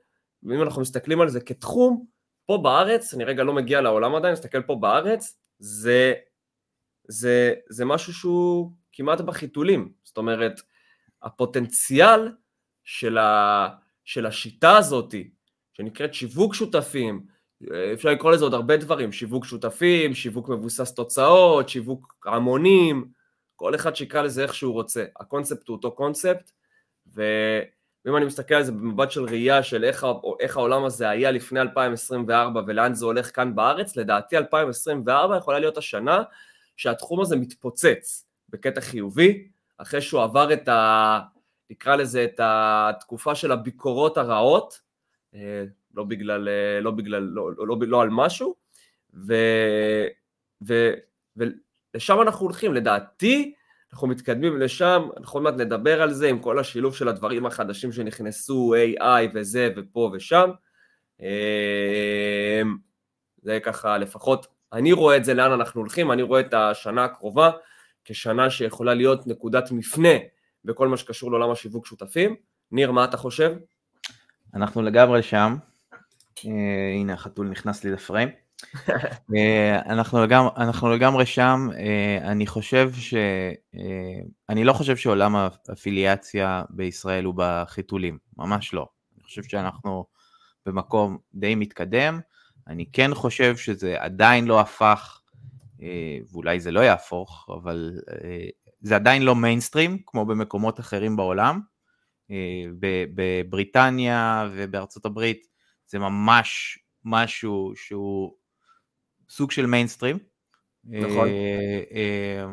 ואם 0.43 0.63
אנחנו 0.63 0.83
מסתכלים 0.83 1.21
על 1.21 1.29
זה 1.29 1.41
כתחום, 1.41 2.05
פה 2.47 2.59
בארץ, 2.63 3.15
אני 3.15 3.25
רגע 3.25 3.43
לא 3.43 3.53
מגיע 3.53 3.81
לעולם 3.81 4.15
עדיין, 4.15 4.33
מסתכל 4.33 4.63
פה 4.63 4.75
בארץ, 4.75 5.39
זה, 5.59 6.15
זה, 7.09 7.55
זה 7.69 7.85
משהו 7.85 8.13
שהוא 8.13 8.73
כמעט 8.93 9.21
בחיתולים, 9.21 9.93
זאת 10.05 10.17
אומרת, 10.17 10.61
הפוטנציאל 11.23 12.29
של, 12.89 13.19
ה, 13.19 13.69
של 14.05 14.27
השיטה 14.27 14.77
הזאת, 14.77 15.15
שנקראת 15.73 16.15
שיווק 16.15 16.55
שותפים, 16.55 17.27
אפשר 17.93 18.09
לקרוא 18.09 18.33
לזה 18.33 18.45
עוד 18.45 18.55
הרבה 18.55 18.77
דברים, 18.77 19.13
שיווק 19.13 19.45
שותפים, 19.45 20.15
שיווק 20.15 20.49
מבוסס 20.49 20.95
תוצאות, 20.95 21.69
שיווק 21.69 22.15
המונים, 22.27 23.09
כל 23.57 23.75
אחד 23.75 23.97
שיקרא 23.97 24.23
לזה 24.23 24.43
איך 24.43 24.55
שהוא 24.55 24.73
רוצה. 24.73 25.05
הקונספט 25.21 25.69
הוא 25.69 25.77
אותו 25.77 25.93
קונספט, 25.93 26.51
ואם 27.07 28.17
אני 28.17 28.25
מסתכל 28.25 28.55
על 28.55 28.63
זה 28.63 28.73
במבט 28.73 29.11
של 29.11 29.25
ראייה 29.25 29.63
של 29.63 29.85
איך, 29.85 30.07
איך 30.41 30.57
העולם 30.57 30.85
הזה 30.85 31.09
היה 31.09 31.31
לפני 31.31 31.61
2024 31.61 32.63
ולאן 32.67 32.95
זה 32.95 33.05
הולך 33.05 33.37
כאן 33.37 33.55
בארץ, 33.55 33.97
לדעתי 33.97 34.37
2024 34.37 35.37
יכולה 35.37 35.59
להיות 35.59 35.77
השנה 35.77 36.23
שהתחום 36.77 37.21
הזה 37.21 37.37
מתפוצץ 37.37 38.27
בקטע 38.49 38.81
חיובי, 38.81 39.49
אחרי 39.79 40.01
שהוא 40.01 40.23
עבר 40.23 40.53
את 40.53 40.69
ה... 40.69 41.19
נקרא 41.71 41.97
לזה 41.97 42.25
את 42.25 42.41
התקופה 42.43 43.35
של 43.35 43.53
הביקורות 43.53 44.19
הרעות, 44.19 44.81
אה, 45.35 45.65
לא 45.95 46.05
בגלל, 46.05 46.49
אה, 46.49 46.81
לא, 46.81 46.91
בגלל, 46.91 47.23
לא, 47.23 47.51
לא, 47.57 47.67
לא, 47.67 47.77
לא 47.81 48.03
על 48.03 48.09
משהו, 48.11 48.55
ו, 49.15 49.35
ו, 50.69 50.93
ולשם 51.37 52.23
אנחנו 52.23 52.47
הולכים, 52.47 52.75
לדעתי 52.75 53.55
אנחנו 53.93 54.09
מתקדמים 54.09 54.61
לשם, 54.61 55.09
אנחנו 55.17 55.37
עוד 55.37 55.43
מעט 55.43 55.55
נדבר 55.55 56.03
על 56.03 56.13
זה 56.13 56.29
עם 56.29 56.39
כל 56.39 56.59
השילוב 56.59 56.97
של 56.97 57.09
הדברים 57.09 57.47
החדשים 57.47 57.93
שנכנסו, 57.93 58.75
AI 58.75 59.31
וזה 59.35 59.69
ופה 59.77 60.11
ושם, 60.15 60.51
אה, 61.23 62.63
זה 63.43 63.59
ככה 63.63 63.99
לפחות, 63.99 64.47
אני 64.73 64.93
רואה 64.93 65.17
את 65.17 65.25
זה 65.25 65.35
לאן 65.35 65.53
אנחנו 65.53 65.81
הולכים, 65.81 66.13
אני 66.13 66.23
רואה 66.23 66.41
את 66.41 66.55
השנה 66.55 67.05
הקרובה 67.05 67.51
כשנה 68.05 68.51
שיכולה 68.51 68.95
להיות 68.95 69.27
נקודת 69.27 69.71
מפנה 69.71 70.19
בכל 70.65 70.89
מה 70.89 70.97
שקשור 70.97 71.31
לעולם 71.31 71.51
השיווק 71.51 71.87
שותפים. 71.87 72.37
ניר, 72.73 72.93
מה 72.93 73.05
אתה 73.05 73.17
חושב? 73.17 73.57
אנחנו 74.55 74.83
לגמרי 74.83 75.23
שם, 75.23 75.57
אה, 76.47 76.95
הנה 76.95 77.13
החתול 77.15 77.49
נכנס 77.49 77.85
לי 77.85 77.91
לפריים. 77.91 78.29
אה, 79.37 79.81
אנחנו, 79.87 80.23
לגמרי, 80.23 80.51
אנחנו 80.57 80.91
לגמרי 80.91 81.27
שם, 81.27 81.69
אה, 81.79 82.31
אני 82.31 82.47
חושב 82.47 82.93
ש... 82.95 83.15
אני 84.49 84.65
לא 84.65 84.73
חושב 84.73 84.97
שעולם 84.97 85.37
האפיליאציה 85.37 86.63
בישראל 86.71 87.25
הוא 87.25 87.35
בחיתולים, 87.37 88.19
ממש 88.37 88.75
לא. 88.75 88.87
אני 89.17 89.25
חושב 89.25 89.43
שאנחנו 89.43 90.05
במקום 90.67 91.19
די 91.35 91.55
מתקדם, 91.55 92.21
אני 92.67 92.87
כן 92.93 93.15
חושב 93.15 93.57
שזה 93.57 93.97
עדיין 93.99 94.47
לא 94.47 94.61
הפך, 94.61 95.21
ואולי 96.33 96.61
זה 96.61 96.71
לא 96.71 96.81
יהפוך, 96.81 97.49
אבל 97.59 97.93
זה 98.81 98.97
עדיין 98.97 99.23
לא 99.23 99.35
מיינסטרים, 99.35 99.99
כמו 100.07 100.27
במקומות 100.27 100.81
אחרים 100.81 101.17
בעולם. 101.17 101.61
בבריטניה 103.15 104.49
ובארצות 104.53 105.05
הברית 105.05 105.47
זה 105.87 105.99
ממש 105.99 106.79
משהו 107.05 107.73
שהוא 107.77 108.35
סוג 109.29 109.51
של 109.51 109.67
מיינסטרים. 109.67 110.19
נכון. 110.85 111.29
אה, 111.29 111.83
אה, 111.93 112.47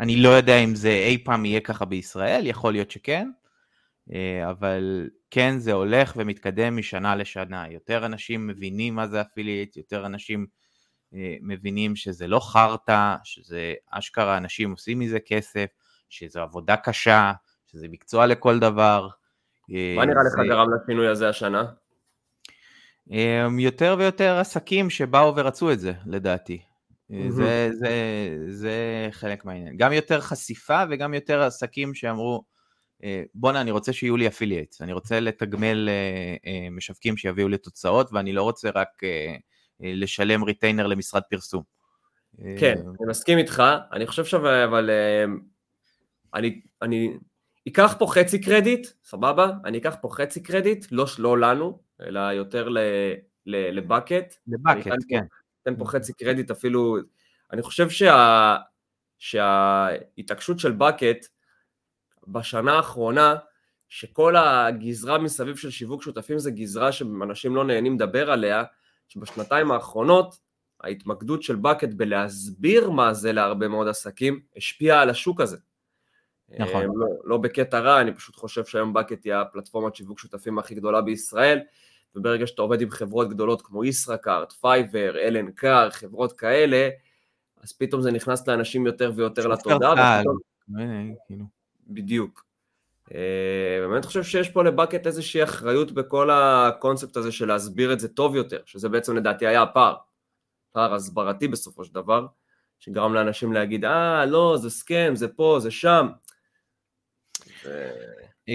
אני 0.00 0.16
לא 0.16 0.28
יודע 0.28 0.58
אם 0.58 0.74
זה 0.74 0.90
אי 0.90 1.24
פעם 1.24 1.44
יהיה 1.44 1.60
ככה 1.60 1.84
בישראל, 1.84 2.46
יכול 2.46 2.72
להיות 2.72 2.90
שכן, 2.90 3.30
אה, 4.12 4.50
אבל 4.50 5.10
כן 5.30 5.58
זה 5.58 5.72
הולך 5.72 6.12
ומתקדם 6.16 6.76
משנה 6.76 7.16
לשנה. 7.16 7.70
יותר 7.70 8.06
אנשים 8.06 8.46
מבינים 8.46 8.94
מה 8.94 9.06
זה 9.06 9.20
אפילייט, 9.20 9.76
יותר 9.76 10.06
אנשים 10.06 10.46
מבינים 11.42 11.96
שזה 11.96 12.26
לא 12.26 12.40
חרטא, 12.40 13.14
שזה 13.24 13.74
אשכרה 13.90 14.36
אנשים 14.36 14.70
עושים 14.70 14.98
מזה 14.98 15.20
כסף, 15.20 15.66
שזו 16.08 16.40
עבודה 16.40 16.76
קשה, 16.76 17.32
שזה 17.66 17.88
מקצוע 17.88 18.26
לכל 18.26 18.58
דבר. 18.58 19.08
מה 19.68 20.04
נראה 20.04 20.22
לך 20.22 20.48
גרם 20.48 20.68
לשינוי 20.74 21.08
הזה 21.08 21.28
השנה? 21.28 21.64
אמ, 23.10 23.58
יותר 23.58 23.96
ויותר 23.98 24.38
עסקים 24.38 24.90
שבאו 24.90 25.36
ורצו 25.36 25.72
את 25.72 25.80
זה, 25.80 25.92
לדעתי. 26.06 26.62
Mm-hmm. 27.10 27.30
זה, 27.30 27.70
זה, 27.72 27.92
זה 28.46 29.08
חלק 29.10 29.44
מהעניין. 29.44 29.76
גם 29.76 29.92
יותר 29.92 30.20
חשיפה 30.20 30.82
וגם 30.90 31.14
יותר 31.14 31.42
עסקים 31.42 31.94
שאמרו, 31.94 32.44
אה, 33.04 33.22
בואנה, 33.34 33.60
אני 33.60 33.70
רוצה 33.70 33.92
שיהיו 33.92 34.16
לי 34.16 34.28
affiliates, 34.28 34.82
אני 34.82 34.92
רוצה 34.92 35.20
לתגמל 35.20 35.88
אה, 35.88 36.68
משווקים 36.70 37.16
שיביאו 37.16 37.48
לי 37.48 37.58
תוצאות, 37.58 38.10
ואני 38.12 38.32
לא 38.32 38.42
רוצה 38.42 38.70
רק 38.74 38.88
לשלם 39.80 40.44
retainer 40.44 40.86
למשרד 40.86 41.22
פרסום. 41.30 41.62
כן, 42.58 42.74
אני 42.78 43.08
מסכים 43.08 43.38
איתך, 43.38 43.62
אני 43.92 44.06
חושב 44.06 44.24
ש... 44.24 44.34
אבל 44.34 44.90
אני, 46.34 46.60
אני 46.82 47.18
אקח 47.68 47.94
פה 47.98 48.06
חצי 48.06 48.40
קרדיט, 48.40 48.86
סבבה? 49.04 49.50
אני 49.64 49.78
אקח 49.78 49.96
פה 50.00 50.08
חצי 50.12 50.42
קרדיט, 50.42 50.86
לא, 50.92 51.06
לא 51.18 51.38
לנו, 51.38 51.78
אלא 52.00 52.20
יותר 52.20 52.68
לבקט. 53.46 54.34
לבקט, 54.46 54.96
כן. 55.08 55.24
אתן 55.62 55.76
פה 55.76 55.84
חצי 55.84 56.12
קרדיט 56.12 56.50
אפילו, 56.50 56.96
אני 57.52 57.62
חושב 57.62 57.90
שה, 57.90 58.56
שההתעקשות 59.18 60.58
של 60.58 60.72
בקט 60.72 61.26
בשנה 62.28 62.72
האחרונה, 62.72 63.34
שכל 63.88 64.36
הגזרה 64.36 65.18
מסביב 65.18 65.56
של 65.56 65.70
שיווק 65.70 66.02
שותפים 66.02 66.38
זה 66.38 66.50
גזרה 66.50 66.92
שאנשים 66.92 67.56
לא 67.56 67.64
נהנים 67.64 67.94
לדבר 67.94 68.30
עליה, 68.30 68.64
שבשנתיים 69.10 69.70
האחרונות 69.70 70.38
ההתמקדות 70.80 71.42
של 71.42 71.56
בקט 71.56 71.88
בלהסביר 71.88 72.90
מה 72.90 73.14
זה 73.14 73.32
להרבה 73.32 73.68
מאוד 73.68 73.88
עסקים 73.88 74.40
השפיעה 74.56 75.02
על 75.02 75.10
השוק 75.10 75.40
הזה. 75.40 75.56
נכון. 76.58 76.84
לא, 76.84 77.06
לא 77.24 77.36
בקטע 77.36 77.78
רע, 77.78 78.00
אני 78.00 78.14
פשוט 78.14 78.36
חושב 78.36 78.64
שהיום 78.64 78.92
בקט 78.92 79.24
היא 79.24 79.34
הפלטפורמת 79.34 79.94
שיווק 79.94 80.18
שותפים 80.18 80.58
הכי 80.58 80.74
גדולה 80.74 81.00
בישראל, 81.00 81.60
וברגע 82.14 82.46
שאתה 82.46 82.62
עובד 82.62 82.80
עם 82.80 82.90
חברות 82.90 83.28
גדולות 83.28 83.62
כמו 83.62 83.84
ישראכרט, 83.84 84.52
פייבר, 84.52 85.18
אלן 85.18 85.50
קאר, 85.50 85.90
חברות 85.90 86.32
כאלה, 86.32 86.88
אז 87.62 87.72
פתאום 87.72 88.02
זה 88.02 88.10
נכנס 88.10 88.48
לאנשים 88.48 88.86
יותר 88.86 89.12
ויותר 89.16 89.46
לתודעה. 89.46 90.20
ופתאום... 90.20 90.38
כאילו. 91.26 91.44
בדיוק. 91.86 92.49
אה, 93.14 93.88
באמת 93.88 94.04
חושב 94.04 94.22
שיש 94.22 94.48
פה 94.48 94.64
לבקט 94.64 95.06
איזושהי 95.06 95.42
אחריות 95.42 95.92
בכל 95.92 96.30
הקונספט 96.32 97.16
הזה 97.16 97.32
של 97.32 97.48
להסביר 97.48 97.92
את 97.92 98.00
זה 98.00 98.08
טוב 98.08 98.36
יותר, 98.36 98.60
שזה 98.66 98.88
בעצם 98.88 99.16
לדעתי 99.16 99.46
היה 99.46 99.62
הפער, 99.62 99.96
פער 100.72 100.94
הסברתי 100.94 101.48
בסופו 101.48 101.84
של 101.84 101.94
דבר, 101.94 102.26
שגרם 102.78 103.14
לאנשים 103.14 103.52
להגיד, 103.52 103.84
אה, 103.84 104.26
לא, 104.26 104.56
זה 104.60 104.70
סכם, 104.70 105.12
זה 105.14 105.28
פה, 105.28 105.58
זה 105.60 105.70
שם. 105.70 106.08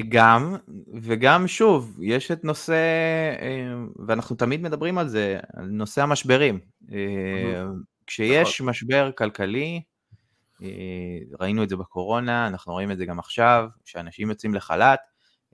גם, 0.10 0.56
וגם 1.02 1.48
שוב, 1.48 2.00
יש 2.02 2.32
את 2.32 2.44
נושא, 2.44 2.74
אה, 3.42 3.76
ואנחנו 4.08 4.36
תמיד 4.36 4.62
מדברים 4.62 4.98
על 4.98 5.08
זה, 5.08 5.40
על 5.54 5.66
נושא 5.66 6.02
המשברים. 6.02 6.60
אה, 6.92 7.64
כשיש 8.08 8.62
נכון. 8.62 8.70
משבר 8.70 9.12
כלכלי, 9.12 9.76
אה, 9.76 9.95
ראינו 11.40 11.64
את 11.64 11.70
זה 11.70 11.76
בקורונה, 11.76 12.48
אנחנו 12.48 12.74
רואים 12.74 12.92
את 12.92 12.98
זה 12.98 13.06
גם 13.06 13.20
עכשיו, 13.20 13.68
כשאנשים 13.86 14.30
יוצאים 14.30 14.54
לחל"ת, 14.54 15.00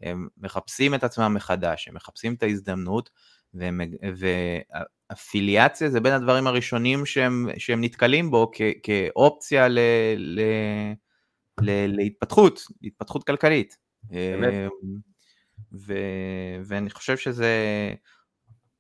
הם 0.01 0.27
מחפשים 0.38 0.96
את 0.96 1.03
עצמם 1.03 1.34
מחדש, 1.34 1.88
הם 1.88 1.96
מחפשים 1.96 2.34
את 2.34 2.43
ההזדמנות, 2.43 3.10
ואפיליאציה 5.12 5.89
זה 5.89 6.00
בין 6.00 6.13
הדברים 6.13 6.48
הראשונים 6.48 7.05
שהם, 7.05 7.48
שהם 7.58 7.84
נתקלים 7.84 8.31
בו 8.31 8.51
כ, 8.53 8.62
כאופציה 8.84 9.67
ל, 9.67 9.79
ל, 10.17 10.41
ל, 11.62 11.96
להתפתחות, 11.96 12.62
להתפתחות 12.81 13.24
כלכלית. 13.24 13.77
אמ, 14.12 14.70
ו, 15.88 15.93
ואני 16.65 16.89
חושב 16.89 17.17
שזה, 17.17 17.55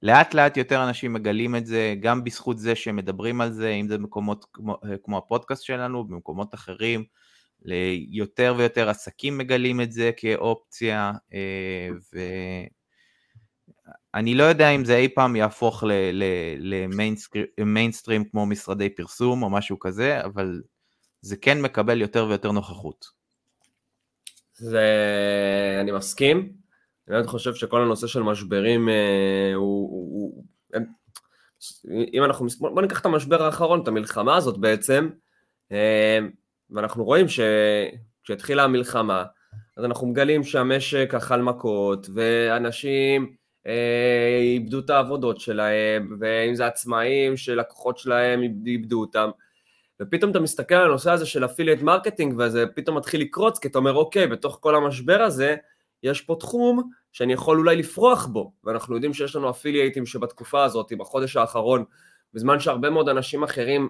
לאט 0.03 0.33
לאט 0.33 0.57
יותר 0.57 0.83
אנשים 0.83 1.13
מגלים 1.13 1.55
את 1.55 1.65
זה, 1.65 1.95
גם 1.99 2.23
בזכות 2.23 2.59
זה 2.59 2.75
שהם 2.75 2.95
מדברים 2.95 3.41
על 3.41 3.51
זה, 3.51 3.69
אם 3.69 3.87
זה 3.87 3.97
במקומות 3.97 4.45
כמו, 4.53 4.77
כמו 5.03 5.17
הפודקאסט 5.17 5.63
שלנו, 5.63 6.03
במקומות 6.03 6.53
אחרים, 6.53 7.03
ליותר 7.61 8.53
ויותר 8.57 8.89
עסקים 8.89 9.37
מגלים 9.37 9.81
את 9.81 9.91
זה 9.91 10.11
כאופציה, 10.17 11.11
אה, 11.33 11.89
ואני 14.13 14.35
לא 14.35 14.43
יודע 14.43 14.69
אם 14.69 14.85
זה 14.85 14.97
אי 14.97 15.09
פעם 15.09 15.35
יהפוך 15.35 15.83
למיינסטרים 17.57 18.25
כמו 18.25 18.45
משרדי 18.45 18.89
פרסום 18.89 19.43
או 19.43 19.49
משהו 19.49 19.79
כזה, 19.79 20.23
אבל 20.25 20.61
זה 21.21 21.37
כן 21.37 21.61
מקבל 21.61 22.01
יותר 22.01 22.25
ויותר 22.29 22.51
נוכחות. 22.51 23.05
זה... 24.53 24.87
אני 25.81 25.91
מסכים. 25.91 26.60
אני 27.07 27.15
באמת 27.15 27.27
חושב 27.27 27.55
שכל 27.55 27.81
הנושא 27.81 28.07
של 28.07 28.23
משברים 28.23 28.89
אה, 28.89 29.51
הוא... 29.55 29.89
הוא, 29.89 30.33
הוא 30.33 30.45
אם 32.13 32.23
אנחנו... 32.23 32.47
בוא 32.59 32.81
ניקח 32.81 32.99
את 32.99 33.05
המשבר 33.05 33.43
האחרון, 33.43 33.81
את 33.81 33.87
המלחמה 33.87 34.35
הזאת 34.35 34.57
בעצם, 34.57 35.09
אה, 35.71 36.19
ואנחנו 36.69 37.03
רואים 37.03 37.25
שכשהתחילה 37.27 38.63
המלחמה, 38.63 39.23
אז 39.77 39.85
אנחנו 39.85 40.07
מגלים 40.07 40.43
שהמשק 40.43 41.13
אכל 41.17 41.41
מכות, 41.41 42.07
ואנשים 42.13 43.35
אה, 43.67 44.39
איבדו 44.41 44.79
את 44.79 44.89
העבודות 44.89 45.39
שלהם, 45.39 46.17
ואם 46.19 46.55
זה 46.55 46.67
עצמאים 46.67 47.37
שלקוחות 47.37 47.97
שלהם 47.97 48.41
איבדו 48.65 49.01
אותם. 49.01 49.29
ופתאום 50.01 50.31
אתה 50.31 50.39
מסתכל 50.39 50.75
על 50.75 50.85
הנושא 50.85 51.11
הזה 51.11 51.25
של 51.25 51.45
affiliate 51.45 51.81
marketing 51.81 52.35
וזה 52.37 52.65
פתאום 52.75 52.97
מתחיל 52.97 53.21
לקרוץ 53.21 53.59
כי 53.59 53.67
אתה 53.67 53.77
אומר 53.77 53.93
אוקיי 53.93 54.27
בתוך 54.27 54.57
כל 54.61 54.75
המשבר 54.75 55.21
הזה 55.21 55.55
יש 56.03 56.21
פה 56.21 56.35
תחום 56.39 56.91
שאני 57.11 57.33
יכול 57.33 57.57
אולי 57.57 57.75
לפרוח 57.75 58.25
בו 58.25 58.53
ואנחנו 58.63 58.95
יודעים 58.95 59.13
שיש 59.13 59.35
לנו 59.35 59.49
אפילייטים 59.49 60.05
שבתקופה 60.05 60.63
הזאת 60.63 60.93
בחודש 60.97 61.37
האחרון 61.37 61.83
בזמן 62.33 62.59
שהרבה 62.59 62.89
מאוד 62.89 63.09
אנשים 63.09 63.43
אחרים 63.43 63.89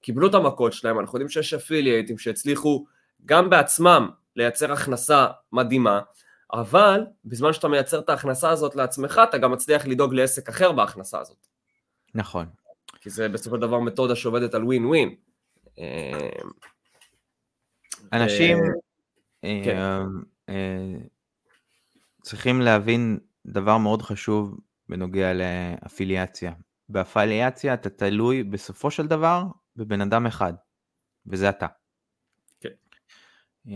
קיבלו 0.00 0.28
את 0.28 0.34
המכות 0.34 0.72
שלהם 0.72 1.00
אנחנו 1.00 1.16
יודעים 1.18 1.28
שיש 1.28 1.54
אפילייטים 1.54 2.18
שהצליחו 2.18 2.86
גם 3.26 3.50
בעצמם 3.50 4.10
לייצר 4.36 4.72
הכנסה 4.72 5.26
מדהימה 5.52 6.00
אבל 6.52 7.04
בזמן 7.24 7.52
שאתה 7.52 7.68
מייצר 7.68 7.98
את 7.98 8.08
ההכנסה 8.08 8.50
הזאת 8.50 8.74
לעצמך 8.74 9.20
אתה 9.28 9.38
גם 9.38 9.52
מצליח 9.52 9.86
לדאוג 9.86 10.14
לעסק 10.14 10.48
אחר 10.48 10.72
בהכנסה 10.72 11.20
הזאת. 11.20 11.46
נכון. 12.14 12.46
כי 13.00 13.10
זה 13.10 13.28
בסופו 13.28 13.56
של 13.56 13.62
דבר 13.62 13.78
מתודה 13.78 14.16
שעובדת 14.16 14.54
על 14.54 14.64
ווין 14.64 14.86
ווין 14.86 15.14
אה, 15.78 16.28
אנשים 18.12 18.58
אה, 19.44 19.60
כן. 19.64 20.02
צריכים 22.22 22.60
להבין 22.60 23.18
דבר 23.46 23.78
מאוד 23.78 24.02
חשוב 24.02 24.58
בנוגע 24.88 25.32
לאפיליאציה. 25.32 26.52
באפיליאציה 26.88 27.74
אתה 27.74 27.90
תלוי 27.90 28.42
בסופו 28.42 28.90
של 28.90 29.06
דבר 29.06 29.44
בבן 29.76 30.00
אדם 30.00 30.26
אחד, 30.26 30.52
וזה 31.26 31.48
אתה. 31.48 31.66
כן. 32.60 32.68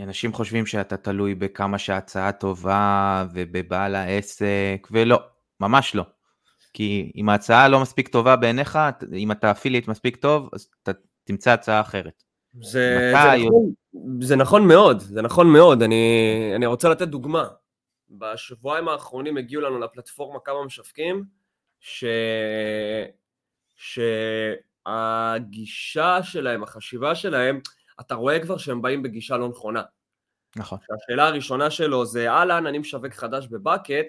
אנשים 0.03 0.33
חושבים 0.33 0.65
שאתה 0.65 0.97
תלוי 0.97 1.35
בכמה 1.35 1.77
שההצעה 1.77 2.31
טובה 2.31 3.25
ובבעל 3.33 3.95
העסק, 3.95 4.87
ולא, 4.91 5.19
ממש 5.59 5.95
לא. 5.95 6.05
כי 6.73 7.11
אם 7.15 7.29
ההצעה 7.29 7.67
לא 7.67 7.81
מספיק 7.81 8.07
טובה 8.07 8.35
בעיניך, 8.35 8.79
אם 9.13 9.31
אתה 9.31 9.51
אפיליאט 9.51 9.87
מספיק 9.87 10.15
טוב, 10.15 10.49
אז 10.53 10.67
אתה 10.83 10.91
תמצא 11.23 11.51
הצעה 11.51 11.81
אחרת. 11.81 12.23
זה, 12.61 13.13
זה, 13.13 13.45
נכון, 13.45 13.73
זה 14.21 14.35
נכון 14.35 14.67
מאוד, 14.67 14.99
זה 14.99 15.21
נכון 15.21 15.53
מאוד. 15.53 15.81
אני, 15.81 16.51
אני 16.55 16.65
רוצה 16.65 16.89
לתת 16.89 17.07
דוגמה. 17.07 17.47
בשבועיים 18.17 18.87
האחרונים 18.87 19.37
הגיעו 19.37 19.61
לנו 19.61 19.79
לפלטפורמה 19.79 20.39
כמה 20.39 20.65
משווקים, 20.65 21.25
ש... 21.79 22.03
שהגישה 24.85 26.23
שלהם, 26.23 26.63
החשיבה 26.63 27.15
שלהם, 27.15 27.59
אתה 27.99 28.15
רואה 28.15 28.39
כבר 28.39 28.57
שהם 28.57 28.81
באים 28.81 29.03
בגישה 29.03 29.37
לא 29.37 29.49
נכונה. 29.49 29.83
נכון. 30.55 30.79
השאלה 30.95 31.27
הראשונה 31.27 31.71
שלו 31.71 32.05
זה, 32.05 32.31
אהלן, 32.31 32.67
אני 32.67 32.77
משווק 32.77 33.13
חדש 33.13 33.47
בבקט, 33.47 34.05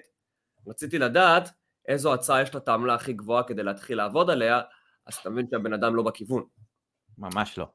רציתי 0.67 0.99
לדעת 0.99 1.49
איזו 1.87 2.13
הצעה 2.13 2.41
יש 2.41 2.53
לה 2.53 2.59
את 2.59 2.67
העמלה 2.67 2.93
הכי 2.93 3.13
גבוהה 3.13 3.43
כדי 3.43 3.63
להתחיל 3.63 3.97
לעבוד 3.97 4.29
עליה, 4.29 4.61
אז 5.05 5.15
אתה 5.15 5.29
מבין 5.29 5.47
שהבן 5.51 5.73
אדם 5.73 5.95
לא 5.95 6.03
בכיוון. 6.03 6.43
ממש 7.17 7.57
לא. 7.57 7.67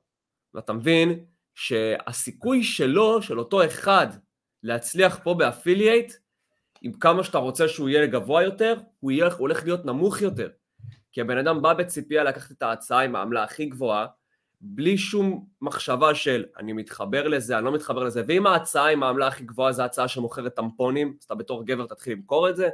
ואתה 0.55 0.73
מבין 0.73 1.25
שהסיכוי 1.55 2.65
שלו, 2.65 3.23
של 3.23 3.39
אותו 3.39 3.65
אחד, 3.65 4.07
להצליח 4.63 5.21
פה 5.23 5.35
ב 5.35 5.42
affiliate, 5.42 6.13
עם 6.83 6.93
כמה 6.93 7.25
שאתה 7.25 7.39
רוצה 7.39 7.69
שהוא 7.69 7.89
יהיה 7.89 8.07
גבוה 8.07 8.43
יותר, 8.43 8.75
הוא, 9.01 9.11
יהיה, 9.11 9.27
הוא 9.27 9.35
הולך 9.39 9.65
להיות 9.65 9.85
נמוך 9.85 10.23
יותר. 10.23 10.49
כי 11.13 11.21
הבן 11.21 11.39
אדם 11.39 11.63
בא 11.63 11.73
בציפייה 11.75 12.25
לקחת 12.25 12.53
את 12.53 12.63
ההצעה 12.63 13.01
עם 13.01 13.17
העמלה 13.17 13.45
הכי 13.45 13.67
גבוהה, 13.67 14.07
בלי 14.61 14.99
שום 14.99 15.47
מחשבה 15.61 16.15
של 16.15 16.45
אני 16.59 16.73
מתחבר 16.73 17.29
לזה, 17.29 17.57
אני 17.59 17.65
לא 17.65 17.75
מתחבר 17.75 18.05
לזה, 18.05 18.23
ואם 18.27 18.47
ההצעה 18.47 18.91
עם 18.91 19.03
העמלה 19.03 19.27
הכי 19.27 19.45
גבוהה 19.45 19.73
זה 19.73 19.85
הצעה 19.85 20.09
שמוכרת 20.09 20.55
טמפונים, 20.55 21.17
אז 21.21 21.25
אתה 21.25 21.35
בתור 21.35 21.65
גבר 21.65 21.87
תתחיל 21.87 22.13
למכור 22.13 22.49
את 22.49 22.57
זה, 22.57 22.69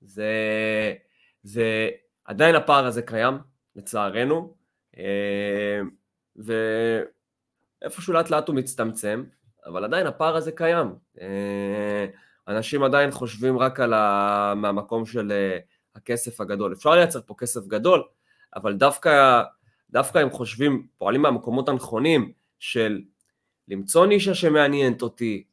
זה, 0.00 0.32
זה 1.42 1.88
עדיין 2.24 2.54
הפער 2.54 2.86
הזה 2.86 3.02
קיים, 3.02 3.34
לצערנו, 3.76 4.54
אה, 4.98 5.80
ואיפשהו 7.82 8.12
לאט 8.12 8.30
לאט 8.30 8.48
הוא 8.48 8.56
מצטמצם, 8.56 9.24
אבל 9.66 9.84
עדיין 9.84 10.06
הפער 10.06 10.36
הזה 10.36 10.52
קיים. 10.52 10.94
אנשים 12.48 12.82
עדיין 12.82 13.10
חושבים 13.10 13.58
רק 13.58 13.80
על 13.80 13.94
ה... 13.94 14.52
מהמקום 14.56 15.06
של 15.06 15.32
אה, 15.32 15.58
הכסף 15.94 16.40
הגדול. 16.40 16.72
אפשר 16.72 16.90
לייצר 16.90 17.20
פה 17.26 17.34
כסף 17.38 17.66
גדול, 17.66 18.02
אבל 18.56 18.74
דווקא, 18.74 19.42
דווקא 19.90 20.18
הם 20.18 20.30
חושבים, 20.30 20.86
פועלים 20.98 21.22
מהמקומות 21.22 21.68
הנכונים 21.68 22.32
של 22.58 23.02
למצוא 23.68 24.06
נישה 24.06 24.34
שמעניינת 24.34 25.02
אותי, 25.02 25.44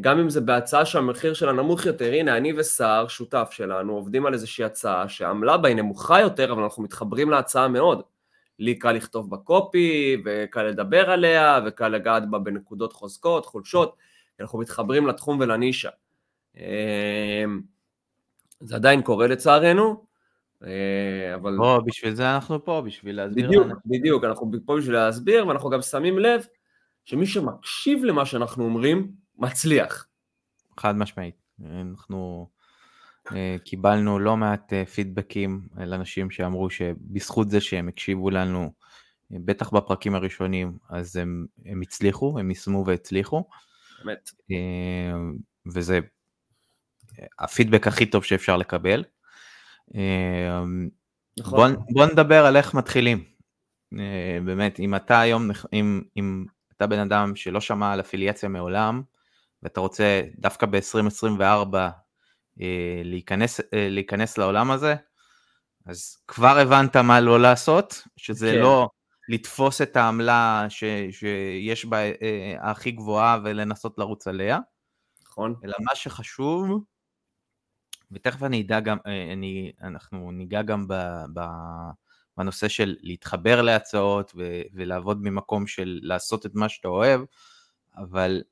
גם 0.00 0.18
אם 0.18 0.30
זה 0.30 0.40
בהצעה 0.40 0.86
שהמחיר 0.86 1.34
שלה 1.34 1.52
נמוך 1.52 1.86
יותר, 1.86 2.12
הנה 2.12 2.36
אני 2.36 2.52
וסער, 2.56 3.08
שותף 3.08 3.48
שלנו, 3.50 3.92
עובדים 3.92 4.26
על 4.26 4.32
איזושהי 4.32 4.64
הצעה 4.64 5.08
שהעמלה 5.08 5.56
בה 5.56 5.68
היא 5.68 5.76
נמוכה 5.76 6.20
יותר, 6.20 6.52
אבל 6.52 6.62
אנחנו 6.62 6.82
מתחברים 6.82 7.30
להצעה 7.30 7.68
מאוד. 7.68 8.02
לי 8.58 8.78
קל 8.78 8.92
לכתוב 8.92 9.30
בקופי, 9.30 10.16
וקל 10.24 10.62
לדבר 10.62 11.10
עליה, 11.10 11.60
וקל 11.66 11.88
לגעת 11.88 12.30
בה 12.30 12.38
בנקודות 12.38 12.92
חוזקות, 12.92 13.46
חולשות, 13.46 13.96
אנחנו 14.40 14.58
מתחברים 14.58 15.06
לתחום 15.06 15.40
ולנישה. 15.40 15.90
אמ, 16.56 17.60
זה 18.60 18.74
עדיין 18.74 19.02
קורה 19.02 19.26
לצערנו, 19.26 20.04
אה, 20.64 21.34
אבל... 21.34 21.56
בוא, 21.56 21.80
בשביל 21.86 22.14
זה 22.14 22.34
אנחנו 22.34 22.64
פה, 22.64 22.82
בשביל 22.86 23.16
להסביר. 23.16 23.48
בדיוק, 23.48 23.66
לנו. 23.66 23.74
בדיוק, 23.86 24.24
אנחנו 24.24 24.50
פה 24.66 24.76
בשביל 24.76 24.94
להסביר, 24.94 25.48
ואנחנו 25.48 25.70
גם 25.70 25.82
שמים 25.82 26.18
לב 26.18 26.44
שמי 27.04 27.26
שמקשיב 27.26 28.04
למה 28.04 28.26
שאנחנו 28.26 28.64
אומרים, 28.64 29.12
מצליח. 29.38 30.06
חד 30.80 30.96
משמעית. 30.96 31.34
אנחנו 31.60 32.48
אה, 33.32 33.56
קיבלנו 33.64 34.18
לא 34.18 34.36
מעט 34.36 34.72
אה, 34.72 34.84
פידבקים 34.84 35.68
על 35.76 35.94
אנשים 35.94 36.30
שאמרו 36.30 36.70
שבזכות 36.70 37.50
זה 37.50 37.60
שהם 37.60 37.88
הקשיבו 37.88 38.30
לנו, 38.30 38.72
בטח 39.30 39.70
בפרקים 39.70 40.14
הראשונים, 40.14 40.78
אז 40.88 41.16
הם, 41.16 41.46
הם 41.64 41.80
הצליחו, 41.80 42.38
הם 42.38 42.50
יישמו 42.50 42.84
והצליחו. 42.86 43.44
באמת. 44.04 44.30
וזה 45.66 46.00
הפידבק 47.38 47.86
הכי 47.86 48.06
טוב 48.06 48.24
שאפשר 48.24 48.56
לקבל. 48.56 49.04
נכון. 51.38 51.74
בוא, 51.74 51.84
בוא 51.90 52.06
נדבר 52.06 52.46
על 52.46 52.56
איך 52.56 52.74
מתחילים. 52.74 53.24
באמת, 54.44 54.80
אם 54.80 54.94
אתה 54.94 55.20
היום, 55.20 55.50
אם, 55.72 56.02
אם 56.16 56.44
אתה 56.76 56.86
בן 56.86 56.98
אדם 56.98 57.36
שלא 57.36 57.60
שמע 57.60 57.92
על 57.92 58.00
אפיליאציה 58.00 58.48
מעולם, 58.48 59.02
ואתה 59.62 59.80
רוצה 59.80 60.22
דווקא 60.38 60.66
ב-2024 60.66 61.76
אה, 62.60 63.00
להיכנס, 63.04 63.60
אה, 63.60 63.88
להיכנס 63.90 64.38
לעולם 64.38 64.70
הזה, 64.70 64.94
אז 65.86 66.16
כבר 66.28 66.58
הבנת 66.58 66.96
מה 66.96 67.20
לא 67.20 67.40
לעשות, 67.40 68.02
שזה 68.16 68.52
כן. 68.52 68.58
לא 68.58 68.88
לתפוס 69.28 69.82
את 69.82 69.96
העמלה 69.96 70.66
ש, 70.68 70.84
שיש 71.10 71.84
בה 71.84 71.98
אה, 71.98 72.56
הכי 72.60 72.90
גבוהה 72.90 73.38
ולנסות 73.44 73.98
לרוץ 73.98 74.26
עליה, 74.26 74.58
נכון. 75.26 75.54
אלא 75.64 75.74
מה 75.80 75.94
שחשוב, 75.94 76.84
ותכף 78.12 78.42
אני 78.42 78.62
אדע 78.62 78.80
גם, 78.80 78.98
אני, 79.32 79.72
אנחנו 79.82 80.32
ניגע 80.32 80.62
גם 80.62 80.88
ב, 80.88 80.94
ב, 81.34 81.40
בנושא 82.36 82.68
של 82.68 82.96
להתחבר 83.00 83.62
להצעות 83.62 84.32
ו, 84.36 84.62
ולעבוד 84.72 85.22
ממקום 85.22 85.66
של 85.66 86.00
לעשות 86.02 86.46
את 86.46 86.54
מה 86.54 86.68
שאתה 86.68 86.88
אוהב, 86.88 87.20
אבל 87.96 88.42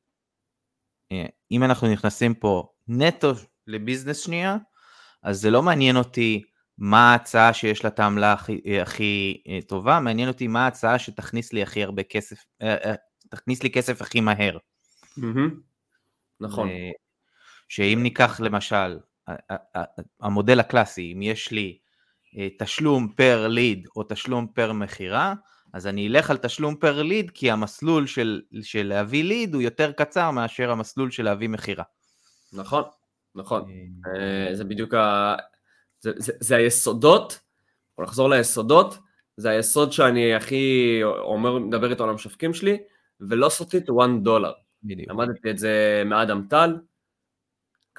אם 1.51 1.65
אנחנו 1.65 1.93
נכנסים 1.93 2.35
פה 2.35 2.69
נטו 2.89 3.33
לביזנס 3.67 4.19
שנייה, 4.19 4.57
אז 5.23 5.41
זה 5.41 5.51
לא 5.51 5.63
מעניין 5.63 5.97
אותי 5.97 6.43
מה 6.79 7.13
ההצעה 7.13 7.53
שיש 7.53 7.85
לה 7.85 7.91
את 7.91 7.99
העמלה 7.99 8.33
הכי, 8.33 8.81
הכי 8.83 9.43
אה, 9.49 9.59
טובה, 9.67 10.01
מעניין 10.01 10.29
אותי 10.29 10.47
מה 10.47 10.65
ההצעה 10.65 10.99
שתכניס 10.99 11.53
לי 11.53 11.63
הכי 11.63 11.85
הרבה 11.85 12.03
כסף, 12.03 12.45
אה, 12.63 12.75
אה, 12.85 12.95
תכניס 13.29 13.63
לי 13.63 13.71
כסף 13.71 14.03
הכי 14.03 14.21
מהר. 14.21 14.59
נכון. 16.41 16.69
שאם 17.69 17.99
ניקח 18.03 18.41
למשל, 18.41 18.99
המודל 20.21 20.61
הקלאסי, 20.61 21.13
אם 21.17 21.23
יש 21.23 21.51
לי 21.51 21.79
תשלום 22.59 23.09
פר 23.17 23.49
ליד 23.49 23.87
או 23.97 24.03
תשלום 24.09 24.47
פר 24.47 24.73
מכירה, 24.73 25.35
אז 25.73 25.87
אני 25.87 26.09
אלך 26.09 26.31
על 26.31 26.37
תשלום 26.37 26.77
פר 26.77 27.03
ליד, 27.03 27.31
כי 27.31 27.51
המסלול 27.51 28.07
של, 28.07 28.43
של 28.63 28.87
להביא 28.87 29.25
ליד 29.25 29.55
הוא 29.55 29.63
יותר 29.63 29.93
קצר 29.93 30.31
מאשר 30.31 30.71
המסלול 30.71 31.11
של 31.11 31.23
להביא 31.23 31.49
מכירה. 31.49 31.85
נכון, 32.53 32.85
נכון. 33.35 33.71
אה, 34.07 34.55
זה 34.55 34.65
בדיוק 34.65 34.95
ה... 34.95 35.37
זה, 36.01 36.13
זה, 36.17 36.33
זה 36.41 36.57
היסודות, 36.57 37.41
בוא 37.97 38.05
נחזור 38.05 38.31
ליסודות, 38.31 38.99
זה 39.37 39.51
היסוד 39.51 39.93
שאני 39.93 40.35
הכי 40.35 41.01
אומר, 41.05 41.59
מדבר 41.59 41.91
איתו 41.91 42.05
על 42.05 42.11
המשווקים 42.11 42.55
שלי, 42.55 42.79
ולא 43.21 43.49
סוטית 43.49 43.91
1 43.91 44.09
דולר. 44.23 44.53
בדיוק. 44.83 45.11
למדתי 45.11 45.51
את 45.51 45.59
זה 45.59 46.03
מאדם 46.07 46.47
טל. 46.51 46.77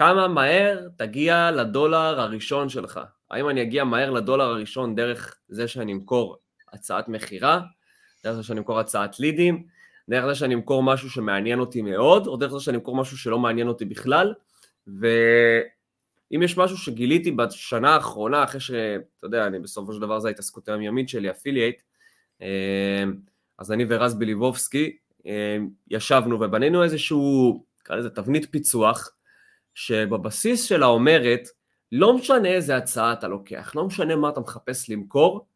כמה 0.02 0.28
מהר 0.28 0.88
תגיע 0.98 1.52
לדולר 1.52 2.20
הראשון 2.20 2.70
שלך? 2.70 3.00
האם 3.32 3.50
אני 3.50 3.62
אגיע 3.62 3.84
מהר 3.84 4.12
לדולר 4.12 4.46
הראשון 4.46 4.96
דרך 4.96 5.36
זה 5.50 5.68
שאני 5.68 5.94
אמכור 5.94 6.38
הצעת 6.74 7.08
מכירה, 7.08 7.62
דרך 8.24 8.36
זה 8.36 8.44
שאני 8.44 8.60
אמכור 8.60 8.80
הצעת 8.80 9.20
לידים, 9.20 9.64
דרך 10.10 10.26
זה 10.26 10.36
שאני 10.36 10.54
אמכור 10.54 10.84
משהו 10.84 11.10
שמעניין 11.10 11.60
אותי 11.60 11.82
מאוד, 11.82 12.28
או 12.28 12.38
דרך 12.38 12.52
זה 12.52 12.60
שאני 12.60 12.78
אמכור 12.78 12.96
משהו 12.96 13.18
שלא 13.18 13.40
מעניין 13.40 13.68
אותי 13.68 13.86
בכלל, 13.86 14.34
ואם 14.88 16.44
יש 16.44 16.58
משהו 16.58 16.78
שגיליתי 16.78 17.32
בשנה 17.32 17.90
האחרונה, 17.96 18.44
אחרי 18.44 18.60
שאתה 18.60 19.26
יודע, 19.26 19.48
אני 19.48 19.60
בסופו 19.60 19.94
של 19.94 20.00
דבר 20.00 20.20
זו 20.20 20.28
ההתעסקות 20.28 20.70
היומיומית 20.70 21.10
שלי, 21.10 21.32
אפילייט, 21.32 21.82
אה, 22.42 23.04
אז 23.58 23.72
אני 23.72 23.86
ורז 23.90 24.14
בליבובסקי 24.14 24.98
אה, 25.26 25.58
ישבנו 25.90 26.40
ובנינו 26.42 26.84
איזשהו, 26.84 27.64
נקרא 27.82 27.96
לזה 27.96 28.10
תבנית 28.10 28.52
פיצוח, 28.52 29.12
שבבסיס 29.82 30.64
שלה 30.64 30.86
אומרת, 30.86 31.48
לא 31.92 32.18
משנה 32.18 32.50
איזה 32.50 32.78
הצעה 32.78 33.14
אתה 33.14 33.28
לוקח, 33.28 33.76
לא 33.76 33.86
משנה 33.86 34.16
מה 34.16 34.30
אתה 34.30 34.40
מחפש 34.40 34.90
למכור, 34.90 35.48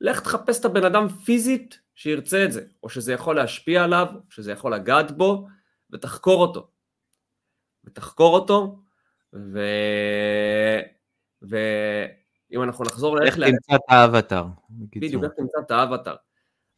לך 0.00 0.20
תחפש 0.20 0.60
את 0.60 0.64
הבן 0.64 0.84
אדם 0.84 1.08
פיזית 1.08 1.80
שירצה 1.94 2.44
את 2.44 2.52
זה, 2.52 2.66
או 2.82 2.88
שזה 2.88 3.12
יכול 3.12 3.36
להשפיע 3.36 3.84
עליו, 3.84 4.06
או 4.14 4.30
שזה 4.30 4.52
יכול 4.52 4.74
לגעת 4.74 5.10
בו, 5.10 5.48
ותחקור 5.90 6.40
אותו. 6.42 6.70
ותחקור 7.84 8.34
אותו, 8.34 8.78
ו... 9.34 9.60
ואם 11.42 12.62
אנחנו 12.62 12.84
נחזור 12.84 13.16
לאיך... 13.16 13.38
איך 13.38 13.50
תמצא 13.50 13.74
את 13.74 13.80
האבטר. 13.88 14.44
בדיוק, 14.70 15.24
איך 15.24 15.32
תמצא 15.36 15.58
את 15.66 15.70
האבטר. 15.70 16.14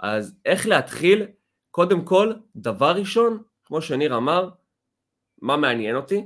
אז 0.01 0.35
איך 0.45 0.67
להתחיל? 0.67 1.27
קודם 1.71 2.05
כל, 2.05 2.33
דבר 2.57 2.93
ראשון, 2.93 3.43
כמו 3.65 3.83
שניר 3.83 4.17
אמר, 4.17 4.51
מה 5.43 5.57
מעניין 5.57 5.97
אותי? 5.97 6.25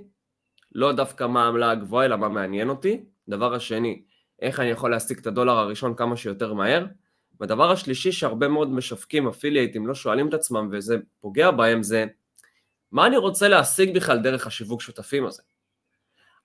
לא 0.75 0.93
דווקא 0.93 1.27
מה 1.27 1.45
העמלה 1.45 1.71
הגבוהה, 1.71 2.07
אלא 2.07 2.17
מה 2.17 2.29
מעניין 2.29 2.69
אותי. 2.69 3.05
דבר 3.29 3.55
השני, 3.55 4.03
איך 4.43 4.61
אני 4.61 4.69
יכול 4.69 4.91
להשיג 4.91 5.19
את 5.19 5.27
הדולר 5.27 5.53
הראשון 5.53 5.95
כמה 5.97 6.17
שיותר 6.17 6.55
מהר. 6.55 6.87
והדבר 7.41 7.71
השלישי 7.71 8.13
שהרבה 8.13 8.49
מאוד 8.49 8.71
משווקים 8.71 9.29
אפילייטים 9.29 9.87
לא 9.87 9.95
שואלים 9.95 10.29
את 10.29 10.35
עצמם 10.35 10.69
וזה 10.73 10.97
פוגע 11.21 11.51
בהם 11.51 11.83
זה 11.83 12.07
מה 12.93 13.07
אני 13.07 13.17
רוצה 13.17 13.49
להשיג 13.49 13.95
בכלל 13.95 14.19
דרך 14.19 14.47
השיווק 14.47 14.83
שותפים 14.83 15.27
הזה? 15.27 15.43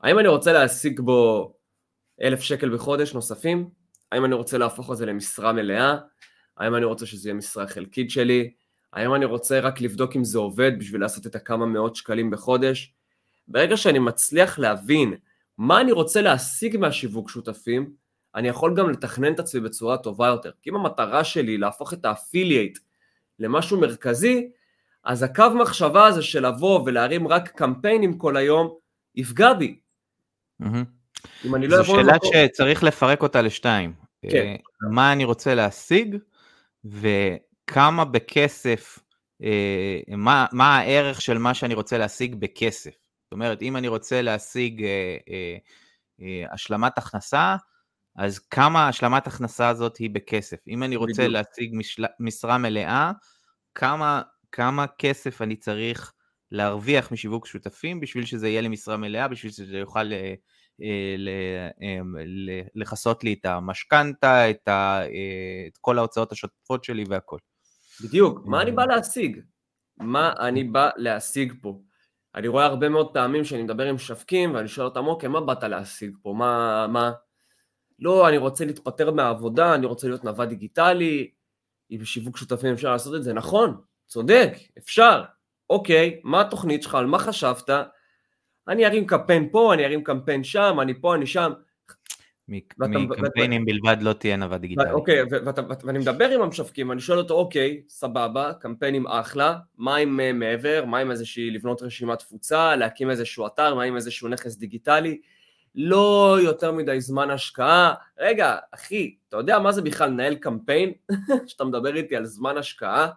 האם 0.01 0.19
אני 0.19 0.27
רוצה 0.27 0.53
להשיג 0.53 0.99
בו 0.99 1.53
אלף 2.21 2.39
שקל 2.39 2.73
בחודש 2.73 3.13
נוספים? 3.13 3.69
האם 4.11 4.25
אני 4.25 4.35
רוצה 4.35 4.57
להפוך 4.57 4.91
את 4.91 4.97
זה 4.97 5.05
למשרה 5.05 5.53
מלאה? 5.53 5.97
האם 6.57 6.75
אני 6.75 6.85
רוצה 6.85 7.05
שזה 7.05 7.29
יהיה 7.29 7.37
משרה 7.37 7.67
חלקית 7.67 8.09
שלי? 8.09 8.53
האם 8.93 9.15
אני 9.15 9.25
רוצה 9.25 9.59
רק 9.59 9.81
לבדוק 9.81 10.15
אם 10.15 10.23
זה 10.23 10.37
עובד 10.37 10.71
בשביל 10.79 11.01
לעשות 11.01 11.27
את 11.27 11.35
הכמה 11.35 11.65
מאות 11.65 11.95
שקלים 11.95 12.31
בחודש? 12.31 12.93
ברגע 13.47 13.77
שאני 13.77 13.99
מצליח 13.99 14.59
להבין 14.59 15.13
מה 15.57 15.81
אני 15.81 15.91
רוצה 15.91 16.21
להשיג 16.21 16.77
מהשיווק 16.77 17.29
שותפים, 17.29 17.93
אני 18.35 18.47
יכול 18.47 18.75
גם 18.75 18.89
לתכנן 18.89 19.33
את 19.33 19.39
עצמי 19.39 19.61
בצורה 19.61 19.97
טובה 19.97 20.27
יותר. 20.27 20.51
כי 20.61 20.69
אם 20.69 20.75
המטרה 20.75 21.23
שלי 21.23 21.57
להפוך 21.57 21.93
את 21.93 22.05
האפילייט 22.05 22.79
למשהו 23.39 23.79
מרכזי, 23.79 24.49
אז 25.03 25.23
הקו 25.23 25.49
מחשבה 25.61 26.05
הזה 26.05 26.21
של 26.21 26.47
לבוא 26.47 26.83
ולהרים 26.85 27.27
רק 27.27 27.49
קמפיינים 27.49 28.17
כל 28.17 28.37
היום, 28.37 28.75
יפגע 29.15 29.53
בי. 29.53 29.79
אם 31.45 31.55
אני 31.55 31.67
לא 31.67 31.77
זו 31.77 31.85
שאלה 31.85 32.01
למקום... 32.01 32.31
שצריך 32.33 32.83
לפרק 32.83 33.21
אותה 33.23 33.41
לשתיים. 33.41 33.93
כן. 34.21 34.37
אה, 34.37 34.55
מה 34.91 35.13
אני 35.13 35.25
רוצה 35.25 35.55
להשיג, 35.55 36.17
וכמה 37.63 38.05
בכסף, 38.05 38.99
אה, 39.43 39.99
מה, 40.17 40.45
מה 40.51 40.77
הערך 40.77 41.21
של 41.21 41.37
מה 41.37 41.53
שאני 41.53 41.73
רוצה 41.73 41.97
להשיג 41.97 42.35
בכסף. 42.35 42.91
זאת 43.23 43.31
אומרת, 43.31 43.61
אם 43.61 43.77
אני 43.77 43.87
רוצה 43.87 44.21
להשיג 44.21 44.83
אה, 44.83 45.17
אה, 46.21 46.53
השלמת 46.53 46.97
הכנסה, 46.97 47.55
אז 48.15 48.39
כמה 48.39 48.87
השלמת 48.87 49.27
הכנסה 49.27 49.69
הזאת 49.69 49.97
היא 49.97 50.09
בכסף? 50.09 50.57
אם 50.67 50.83
אני 50.83 50.95
רוצה 50.95 51.21
בדיוק. 51.21 51.33
להשיג 51.33 51.71
משל... 51.73 52.05
משרה 52.19 52.57
מלאה, 52.57 53.11
כמה, 53.75 54.21
כמה 54.51 54.85
כסף 54.87 55.41
אני 55.41 55.55
צריך 55.55 56.13
להרוויח 56.51 57.11
משיווק 57.11 57.47
שותפים 57.47 57.99
בשביל 57.99 58.25
שזה 58.25 58.47
יהיה 58.47 58.61
לי 58.61 58.67
משרה 58.67 58.97
מלאה, 58.97 59.27
בשביל 59.27 59.51
שזה 59.51 59.77
יוכל 59.77 60.13
אה, 60.13 60.33
אה, 61.81 62.01
לכסות 62.75 63.23
לי 63.23 63.33
את 63.33 63.45
המשכנתה, 63.45 64.49
את, 64.49 64.67
אה, 64.67 65.05
את 65.67 65.77
כל 65.77 65.97
ההוצאות 65.97 66.31
השוטפות 66.31 66.83
שלי 66.83 67.03
והכל. 67.07 67.37
בדיוק, 68.01 68.45
מה 68.45 68.61
אני 68.61 68.71
בא 68.71 68.85
להשיג? 68.85 69.39
מה 69.97 70.33
אני 70.39 70.63
בא 70.63 70.89
להשיג 70.95 71.53
פה? 71.61 71.79
אני 72.35 72.47
רואה 72.47 72.65
הרבה 72.65 72.89
מאוד 72.89 73.13
פעמים 73.13 73.43
שאני 73.43 73.63
מדבר 73.63 73.85
עם 73.87 73.97
שווקים 73.97 74.55
ואני 74.55 74.67
שואל 74.67 74.87
אותם, 74.87 75.07
אוקיי, 75.07 75.29
מה 75.29 75.41
באת 75.41 75.63
להשיג 75.63 76.17
פה? 76.21 76.33
מה, 76.37 76.87
מה? 76.87 77.11
לא, 77.99 78.29
אני 78.29 78.37
רוצה 78.37 78.65
להתפטר 78.65 79.11
מהעבודה, 79.11 79.75
אני 79.75 79.85
רוצה 79.85 80.07
להיות 80.07 80.23
נווד 80.23 80.49
דיגיטלי, 80.49 81.31
אם 81.91 81.97
בשיווק 81.97 82.37
שותפים 82.37 82.73
אפשר 82.73 82.91
לעשות 82.91 83.15
את 83.15 83.23
זה. 83.23 83.33
נכון, 83.33 83.81
צודק, 84.07 84.53
אפשר. 84.77 85.23
אוקיי, 85.69 86.21
מה 86.23 86.41
התוכנית 86.41 86.83
שלך? 86.83 86.95
על 86.95 87.05
מה 87.05 87.19
חשבת? 87.19 87.69
אני 88.67 88.85
ארים 88.85 89.07
קמפיין 89.07 89.49
פה, 89.51 89.73
אני 89.73 89.85
ארים 89.85 90.03
קמפיין 90.03 90.43
שם, 90.43 90.77
אני 90.81 91.01
פה, 91.01 91.15
אני 91.15 91.25
שם. 91.25 91.51
מקמפיינים 92.49 93.65
בלבד 93.65 93.97
לא 94.01 94.13
תהיה 94.13 94.35
נווה 94.35 94.57
דיגיטלית. 94.57 94.91
אוקיי, 94.91 95.19
ואני 95.83 95.99
מדבר 95.99 96.29
עם 96.29 96.41
המשווקים, 96.41 96.89
ואני 96.89 97.01
שואל 97.01 97.17
אותו, 97.17 97.33
אוקיי, 97.33 97.81
סבבה, 97.89 98.53
קמפיינים 98.53 99.07
אחלה, 99.07 99.57
מה 99.77 99.95
עם 99.95 100.19
אה, 100.19 100.33
מעבר, 100.33 100.83
מה 100.87 100.99
עם 100.99 101.11
איזושהי 101.11 101.51
לבנות 101.51 101.81
רשימת 101.81 102.19
תפוצה, 102.19 102.75
להקים 102.75 103.09
איזשהו 103.09 103.47
אתר, 103.47 103.75
מה 103.75 103.83
עם 103.83 103.95
איזשהו 103.95 104.27
נכס 104.27 104.55
דיגיטלי, 104.55 105.21
לא 105.75 106.37
יותר 106.43 106.71
מדי 106.71 107.01
זמן 107.01 107.29
השקעה. 107.29 107.93
רגע, 108.19 108.57
אחי, 108.71 109.15
אתה 109.29 109.37
יודע 109.37 109.59
מה 109.59 109.71
זה 109.71 109.81
בכלל 109.81 110.09
לנהל 110.09 110.35
קמפיין? 110.35 110.91
שאתה 111.47 111.63
מדבר 111.63 111.95
איתי 111.95 112.15
על 112.15 112.25
זמן 112.25 112.57
השקעה? 112.57 113.09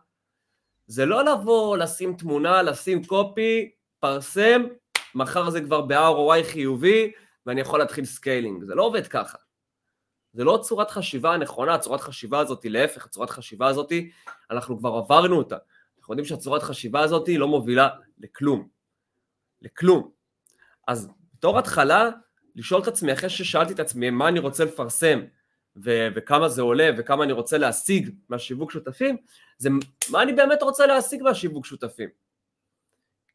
זה 0.87 1.07
לא 1.07 1.25
לבוא, 1.25 1.77
לשים 1.77 2.13
תמונה, 2.13 2.63
לשים 2.63 3.05
קופי, 3.05 3.71
פרסם, 4.01 4.63
מחר 5.15 5.51
זה 5.51 5.61
כבר 5.61 5.83
ב-ROI 5.83 6.45
חיובי, 6.45 7.13
ואני 7.47 7.61
יכול 7.61 7.79
להתחיל 7.79 8.05
scaling. 8.05 8.65
זה 8.65 8.75
לא 8.75 8.83
עובד 8.83 9.07
ככה. 9.07 9.39
זה 10.33 10.45
לא 10.45 10.61
צורת 10.63 10.91
חשיבה 10.91 11.35
הנכונה, 11.35 11.75
הצורת 11.75 12.01
חשיבה 12.01 12.39
הזאת 12.39 12.65
להפך, 12.65 13.07
הצורת 13.07 13.31
חשיבה 13.31 13.67
הזאת, 13.67 13.93
אנחנו 14.51 14.79
כבר 14.79 14.89
עברנו 14.89 15.37
אותה. 15.37 15.57
אנחנו 15.99 16.13
יודעים 16.13 16.25
שהצורת 16.25 16.63
חשיבה 16.63 17.01
הזאת 17.01 17.29
לא 17.29 17.49
מובילה 17.49 17.89
לכלום. 18.19 18.69
לכלום. 19.63 20.11
אז 20.89 21.09
בתור 21.35 21.59
התחלה, 21.59 22.11
לשאול 22.57 22.83
את 22.83 22.89
עצמי, 22.89 23.13
אחרי 23.13 23.31
ששאלתי 23.31 23.73
את 23.73 23.81
עצמי 23.81 24.11
מה 24.11 24.29
אני 24.29 24.39
רוצה 24.39 24.65
לפרסם, 24.65 25.21
ו- 25.85 26.09
וכמה 26.15 26.49
זה 26.49 26.63
עולה, 26.63 26.91
וכמה 26.99 27.25
אני 27.25 27.33
רוצה 27.33 27.59
להשיג 27.59 28.11
מהשיווק 28.29 28.71
שותפים, 28.71 29.17
זה 29.59 29.71
מה 30.11 30.23
אני 30.23 30.33
באמת 30.33 30.63
רוצה 30.63 30.87
להשיג 30.87 31.23
מהשיווק 31.23 31.67
שותפים. 31.67 32.09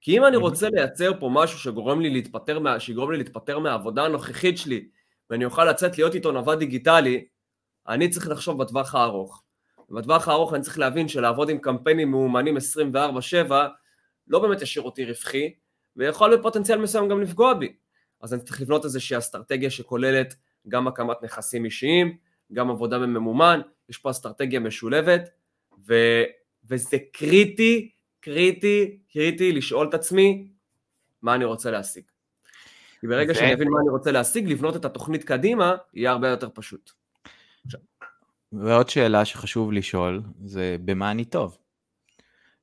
כי 0.01 0.17
אם 0.17 0.25
אני 0.25 0.37
רוצה 0.37 0.69
לייצר 0.69 1.19
פה 1.19 1.29
משהו 1.33 1.59
שגורם 1.59 2.01
לי 2.01 2.09
להתפטר, 2.09 2.59
מה, 2.59 2.79
שיגרום 2.79 3.11
לי 3.11 3.17
להתפטר 3.17 3.59
מהעבודה 3.59 4.03
הנוכחית 4.03 4.57
שלי, 4.57 4.87
ואני 5.29 5.45
אוכל 5.45 5.65
לצאת 5.65 5.97
להיות 5.97 6.15
איתו 6.15 6.31
נווד 6.31 6.59
דיגיטלי, 6.59 7.25
אני 7.87 8.09
צריך 8.09 8.27
לחשוב 8.29 8.63
בטווח 8.63 8.95
הארוך. 8.95 9.43
בטווח 9.89 10.27
הארוך 10.27 10.53
אני 10.53 10.63
צריך 10.63 10.79
להבין 10.79 11.07
שלעבוד 11.07 11.49
עם 11.49 11.57
קמפיינים 11.57 12.11
מאומנים 12.11 12.57
24/7 12.57 13.51
לא 14.27 14.39
באמת 14.39 14.61
ישאיר 14.61 14.85
אותי 14.85 15.05
רווחי, 15.05 15.53
ויכול 15.95 16.37
בפוטנציאל 16.37 16.77
מסוים 16.77 17.09
גם 17.09 17.21
לפגוע 17.21 17.53
בי. 17.53 17.73
אז 18.21 18.33
אני 18.33 18.41
צריך 18.41 18.61
לבנות 18.61 18.85
איזושהי 18.85 19.17
אסטרטגיה 19.17 19.69
שכוללת 19.69 20.35
גם 20.67 20.87
הקמת 20.87 21.23
נכסים 21.23 21.65
אישיים, 21.65 22.17
גם 22.53 22.69
עבודה 22.69 22.99
בממומן, 22.99 23.61
יש 23.89 23.97
פה 23.97 24.09
אסטרטגיה 24.09 24.59
משולבת, 24.59 25.29
ו, 25.87 25.95
וזה 26.69 26.97
קריטי, 27.13 27.91
קריטי, 28.21 28.97
קריטי 29.13 29.51
לשאול 29.51 29.89
את 29.89 29.93
עצמי 29.93 30.47
מה 31.21 31.35
אני 31.35 31.45
רוצה 31.45 31.71
להשיג. 31.71 32.03
כי 32.99 33.07
ברגע 33.07 33.31
ו... 33.31 33.35
שאני 33.35 33.53
אבין 33.53 33.69
מה 33.69 33.79
אני 33.81 33.89
רוצה 33.89 34.11
להשיג, 34.11 34.47
לבנות 34.47 34.75
את 34.75 34.85
התוכנית 34.85 35.23
קדימה, 35.23 35.75
יהיה 35.93 36.11
הרבה 36.11 36.29
יותר 36.29 36.49
פשוט. 36.53 36.91
ועוד 38.53 38.89
שאלה 38.89 39.25
שחשוב 39.25 39.71
לשאול, 39.71 40.21
זה 40.45 40.75
במה 40.85 41.11
אני 41.11 41.25
טוב? 41.25 41.57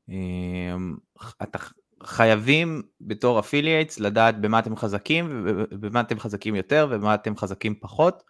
אמ, 0.09 0.97
אתה 1.42 1.59
חייבים 2.03 2.83
בתור 3.01 3.38
affiliates 3.38 4.00
לדעת 4.01 4.40
במה 4.40 4.59
אתם 4.59 4.77
חזקים, 4.77 5.44
ובמה 5.71 6.01
אתם 6.01 6.21
חזקים 6.21 6.55
יותר, 6.55 6.87
ובמה 6.90 7.14
אתם 7.14 7.37
חזקים 7.37 7.75
פחות, 7.81 8.23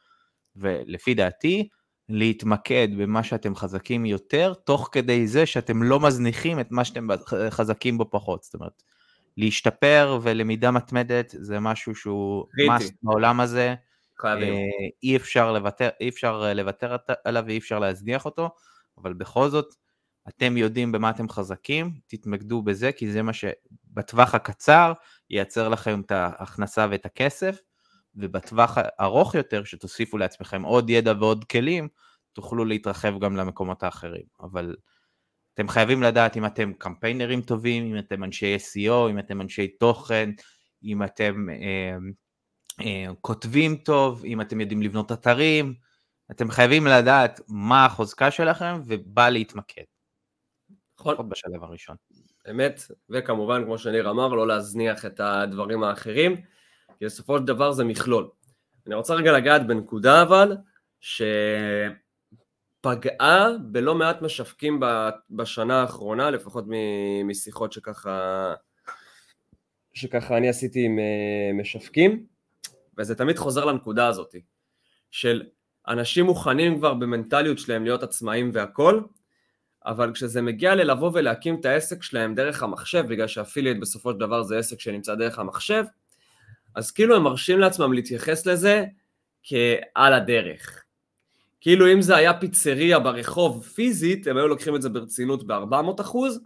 ולפי 0.56 1.14
דעתי, 1.14 1.68
להתמקד 2.08 2.88
במה 2.98 3.22
שאתם 3.22 3.54
חזקים 3.54 4.06
יותר, 4.06 4.54
תוך 4.64 4.88
כדי 4.92 5.26
זה 5.26 5.46
שאתם 5.46 5.82
לא 5.82 6.00
מזניחים 6.00 6.60
את 6.60 6.70
מה 6.70 6.84
שאתם 6.84 7.08
חזקים 7.50 7.98
בו 7.98 8.10
פחות. 8.10 8.42
זאת 8.42 8.54
אומרת, 8.54 8.82
להשתפר 9.36 10.18
ולמידה 10.22 10.70
מתמדת 10.70 11.34
זה 11.38 11.60
משהו 11.60 11.94
שהוא 11.94 12.46
מס 12.68 12.90
בעולם 13.02 13.40
הזה. 13.40 13.74
חייבים. 14.20 14.54
אה, 14.54 14.60
אי 15.02 15.16
אפשר 15.16 15.52
לוותר, 15.52 15.88
אי 16.00 16.08
אפשר 16.08 16.52
לוותר 16.54 16.96
עליו 17.24 17.44
ואי 17.46 17.58
אפשר 17.58 17.78
להזניח 17.78 18.24
אותו, 18.24 18.50
אבל 18.98 19.12
בכל 19.12 19.48
זאת, 19.48 19.74
אתם 20.28 20.56
יודעים 20.56 20.92
במה 20.92 21.10
אתם 21.10 21.28
חזקים, 21.28 21.90
תתמקדו 22.06 22.62
בזה, 22.62 22.92
כי 22.92 23.12
זה 23.12 23.22
מה 23.22 23.32
שבטווח 23.32 24.34
הקצר 24.34 24.92
ייצר 25.30 25.68
לכם 25.68 26.00
את 26.00 26.10
ההכנסה 26.10 26.86
ואת 26.90 27.06
הכסף, 27.06 27.60
ובטווח 28.18 28.78
הארוך 28.78 29.34
יותר, 29.34 29.64
שתוסיפו 29.64 30.18
לעצמכם 30.18 30.62
עוד 30.62 30.90
ידע 30.90 31.12
ועוד 31.20 31.44
כלים, 31.44 31.88
תוכלו 32.32 32.64
להתרחב 32.64 33.18
גם 33.20 33.36
למקומות 33.36 33.82
האחרים. 33.82 34.24
אבל 34.40 34.76
אתם 35.54 35.68
חייבים 35.68 36.02
לדעת 36.02 36.36
אם 36.36 36.46
אתם 36.46 36.72
קמפיינרים 36.72 37.42
טובים, 37.42 37.84
אם 37.86 37.98
אתם 37.98 38.24
אנשי 38.24 38.56
SEO, 38.56 39.10
אם 39.10 39.18
אתם 39.18 39.40
אנשי 39.40 39.68
תוכן, 39.68 40.30
אם 40.84 41.02
אתם 41.02 41.46
אה, 41.50 41.96
אה, 42.80 43.14
כותבים 43.20 43.76
טוב, 43.76 44.24
אם 44.24 44.40
אתם 44.40 44.60
יודעים 44.60 44.82
לבנות 44.82 45.12
אתרים, 45.12 45.74
אתם 46.30 46.50
חייבים 46.50 46.86
לדעת 46.86 47.40
מה 47.48 47.84
החוזקה 47.84 48.30
שלכם 48.30 48.80
ובה 48.86 49.30
להתמקד. 49.30 49.82
נכון. 51.00 51.12
לפחות 51.12 51.28
בשלב 51.28 51.62
הראשון. 51.62 51.96
אמת, 52.50 52.80
וכמובן, 53.10 53.64
כמו 53.64 53.78
שניר 53.78 54.10
אמר, 54.10 54.28
לא 54.28 54.48
להזניח 54.48 55.04
את 55.06 55.20
הדברים 55.20 55.82
האחרים, 55.82 56.36
כי 56.98 57.04
בסופו 57.04 57.38
של 57.38 57.44
דבר 57.44 57.72
זה 57.72 57.84
מכלול. 57.84 58.28
אני 58.86 58.94
רוצה 58.94 59.14
רגע 59.14 59.32
לגעת 59.32 59.66
בנקודה 59.66 60.22
אבל, 60.22 60.56
שפגעה 62.80 63.48
בלא 63.62 63.94
מעט 63.94 64.22
משווקים 64.22 64.80
בשנה 65.30 65.80
האחרונה, 65.80 66.30
לפחות 66.30 66.64
משיחות 67.24 67.72
שככה, 67.72 68.54
שככה 69.94 70.36
אני 70.36 70.48
עשיתי 70.48 70.84
עם 70.84 70.98
אה, 70.98 71.50
משווקים, 71.60 72.26
וזה 72.98 73.14
תמיד 73.14 73.38
חוזר 73.38 73.64
לנקודה 73.64 74.06
הזאת, 74.06 74.34
של 75.10 75.42
אנשים 75.88 76.26
מוכנים 76.26 76.78
כבר 76.78 76.94
במנטליות 76.94 77.58
שלהם 77.58 77.84
להיות 77.84 78.02
עצמאים 78.02 78.50
והכל, 78.54 79.00
אבל 79.86 80.12
כשזה 80.12 80.42
מגיע 80.42 80.74
ללבוא 80.74 81.10
ולהקים 81.14 81.60
את 81.60 81.64
העסק 81.64 82.02
שלהם 82.02 82.34
דרך 82.34 82.62
המחשב, 82.62 83.04
בגלל 83.08 83.26
שאפילייט 83.26 83.76
בסופו 83.80 84.12
של 84.12 84.18
דבר 84.18 84.42
זה 84.42 84.58
עסק 84.58 84.80
שנמצא 84.80 85.14
דרך 85.14 85.38
המחשב, 85.38 85.84
אז 86.74 86.90
כאילו 86.90 87.16
הם 87.16 87.22
מרשים 87.22 87.58
לעצמם 87.58 87.92
להתייחס 87.92 88.46
לזה 88.46 88.84
כעל 89.42 90.12
הדרך. 90.12 90.84
כאילו 91.60 91.92
אם 91.92 92.02
זה 92.02 92.16
היה 92.16 92.34
פיצריה 92.34 92.98
ברחוב 92.98 93.64
פיזית, 93.64 94.26
הם 94.26 94.36
היו 94.36 94.48
לוקחים 94.48 94.76
את 94.76 94.82
זה 94.82 94.88
ברצינות 94.88 95.46
ב-400 95.46 96.00
אחוז, 96.00 96.40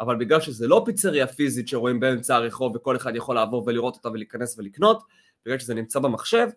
אבל 0.00 0.16
בגלל 0.16 0.40
שזה 0.40 0.68
לא 0.68 0.82
פיצריה 0.86 1.26
פיזית 1.26 1.68
שרואים 1.68 2.00
באמצע 2.00 2.36
הרחוב 2.36 2.76
וכל 2.76 2.96
אחד 2.96 3.16
יכול 3.16 3.34
לעבור 3.34 3.64
ולראות 3.66 3.96
אותה 3.96 4.08
ולהיכנס 4.08 4.58
ולקנות, 4.58 5.02
בגלל 5.46 5.58
שזה 5.58 5.74
נמצא 5.74 5.98
במחשב, 5.98 6.48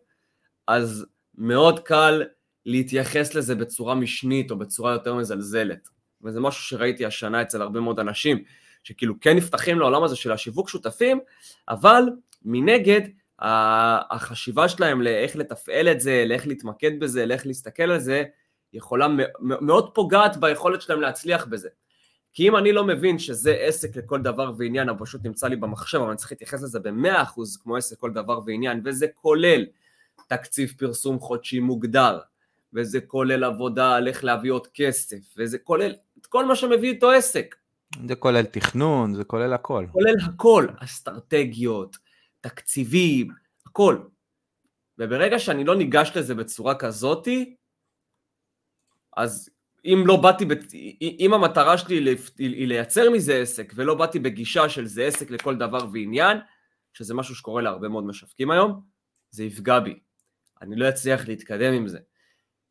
אז 0.67 1.05
מאוד 1.37 1.79
קל 1.79 2.23
להתייחס 2.65 3.35
לזה 3.35 3.55
בצורה 3.55 3.95
משנית 3.95 4.51
או 4.51 4.57
בצורה 4.57 4.93
יותר 4.93 5.15
מזלזלת. 5.15 5.89
וזה 6.23 6.39
משהו 6.39 6.63
שראיתי 6.63 7.05
השנה 7.05 7.41
אצל 7.41 7.61
הרבה 7.61 7.79
מאוד 7.79 7.99
אנשים, 7.99 8.43
שכאילו 8.83 9.19
כן 9.21 9.37
נפתחים 9.37 9.79
לעולם 9.79 10.03
הזה 10.03 10.15
של 10.15 10.31
השיווק 10.31 10.69
שותפים, 10.69 11.19
אבל 11.69 12.03
מנגד 12.45 13.01
החשיבה 13.39 14.69
שלהם 14.69 15.01
לאיך 15.01 15.35
לתפעל 15.35 15.87
את 15.87 15.99
זה, 15.99 16.23
לאיך 16.27 16.47
להתמקד 16.47 16.99
בזה, 16.99 17.25
לאיך 17.25 17.47
להסתכל 17.47 17.83
על 17.83 17.99
זה, 17.99 18.23
יכולה 18.73 19.07
מאוד 19.39 19.95
פוגעת 19.95 20.37
ביכולת 20.37 20.81
שלהם 20.81 21.01
להצליח 21.01 21.45
בזה. 21.45 21.69
כי 22.33 22.47
אם 22.47 22.55
אני 22.55 22.71
לא 22.71 22.83
מבין 22.83 23.19
שזה 23.19 23.53
עסק 23.53 23.95
לכל 23.95 24.21
דבר 24.21 24.51
ועניין, 24.57 24.89
הוא 24.89 24.97
פשוט 24.99 25.25
נמצא 25.25 25.47
לי 25.47 25.55
במחשב, 25.55 25.97
אבל 25.97 26.07
אני 26.07 26.17
צריך 26.17 26.31
להתייחס 26.31 26.63
לזה 26.63 26.79
במאה 26.79 27.21
אחוז 27.21 27.57
כמו 27.57 27.75
עסק 27.77 27.97
לכל 27.97 28.11
דבר 28.11 28.39
ועניין, 28.45 28.81
וזה 28.85 29.07
כולל 29.13 29.65
תקציב 30.27 30.73
פרסום 30.77 31.19
חודשי 31.19 31.59
מוגדר, 31.59 32.19
וזה 32.73 33.01
כולל 33.01 33.43
עבודה 33.43 33.95
על 33.95 34.07
איך 34.07 34.23
להביא 34.23 34.51
עוד 34.51 34.67
כסף, 34.73 35.17
וזה 35.37 35.57
כולל 35.57 35.93
את 36.21 36.25
כל 36.25 36.45
מה 36.45 36.55
שמביא 36.55 36.89
איתו 36.89 37.11
עסק. 37.11 37.55
זה 38.07 38.15
כולל 38.15 38.45
תכנון, 38.45 39.13
זה 39.13 39.23
כולל 39.23 39.53
הכל. 39.53 39.85
כולל 39.91 40.15
הכל, 40.25 40.67
אסטרטגיות, 40.79 41.97
תקציבים, 42.43 43.31
הכל. 43.65 43.97
וברגע 44.97 45.39
שאני 45.39 45.63
לא 45.63 45.75
ניגש 45.75 46.11
לזה 46.15 46.35
בצורה 46.35 46.75
כזאתי, 46.75 47.55
אז 49.17 49.49
אם 49.85 50.03
לא 50.05 50.21
באתי, 50.21 50.45
אם 51.01 51.33
המטרה 51.33 51.77
שלי 51.77 52.15
היא 52.37 52.67
לייצר 52.67 53.09
מזה 53.09 53.41
עסק, 53.41 53.73
ולא 53.75 53.95
באתי 53.95 54.19
בגישה 54.19 54.69
של 54.69 54.85
זה 54.85 55.05
עסק 55.05 55.31
לכל 55.31 55.55
דבר 55.55 55.87
ועניין, 55.93 56.37
שזה 56.93 57.13
משהו 57.13 57.35
שקורה 57.35 57.61
להרבה 57.61 57.87
מאוד 57.89 58.03
משווקים 58.03 58.51
היום, 58.51 58.81
זה 59.31 59.43
יפגע 59.43 59.79
בי. 59.79 59.99
אני 60.61 60.75
לא 60.75 60.89
אצליח 60.89 61.27
להתקדם 61.27 61.73
עם 61.73 61.87
זה. 61.87 61.99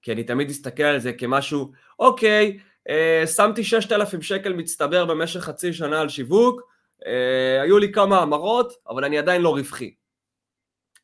כי 0.02 0.12
אני 0.12 0.24
תמיד 0.24 0.50
אסתכל 0.50 0.82
על 0.82 0.98
זה 1.00 1.12
כמשהו, 1.12 1.72
אוקיי, 1.98 2.58
אה, 2.88 3.24
שמתי 3.26 3.64
6,000 3.64 4.22
שקל 4.22 4.52
מצטבר 4.52 5.04
במשך 5.04 5.40
חצי 5.40 5.72
שנה 5.72 6.00
על 6.00 6.08
שיווק, 6.08 6.71
אה, 7.06 7.62
היו 7.62 7.78
לי 7.78 7.92
כמה 7.92 8.18
המרות, 8.18 8.72
אבל 8.88 9.04
אני 9.04 9.18
עדיין 9.18 9.42
לא 9.42 9.50
רווחי. 9.50 9.94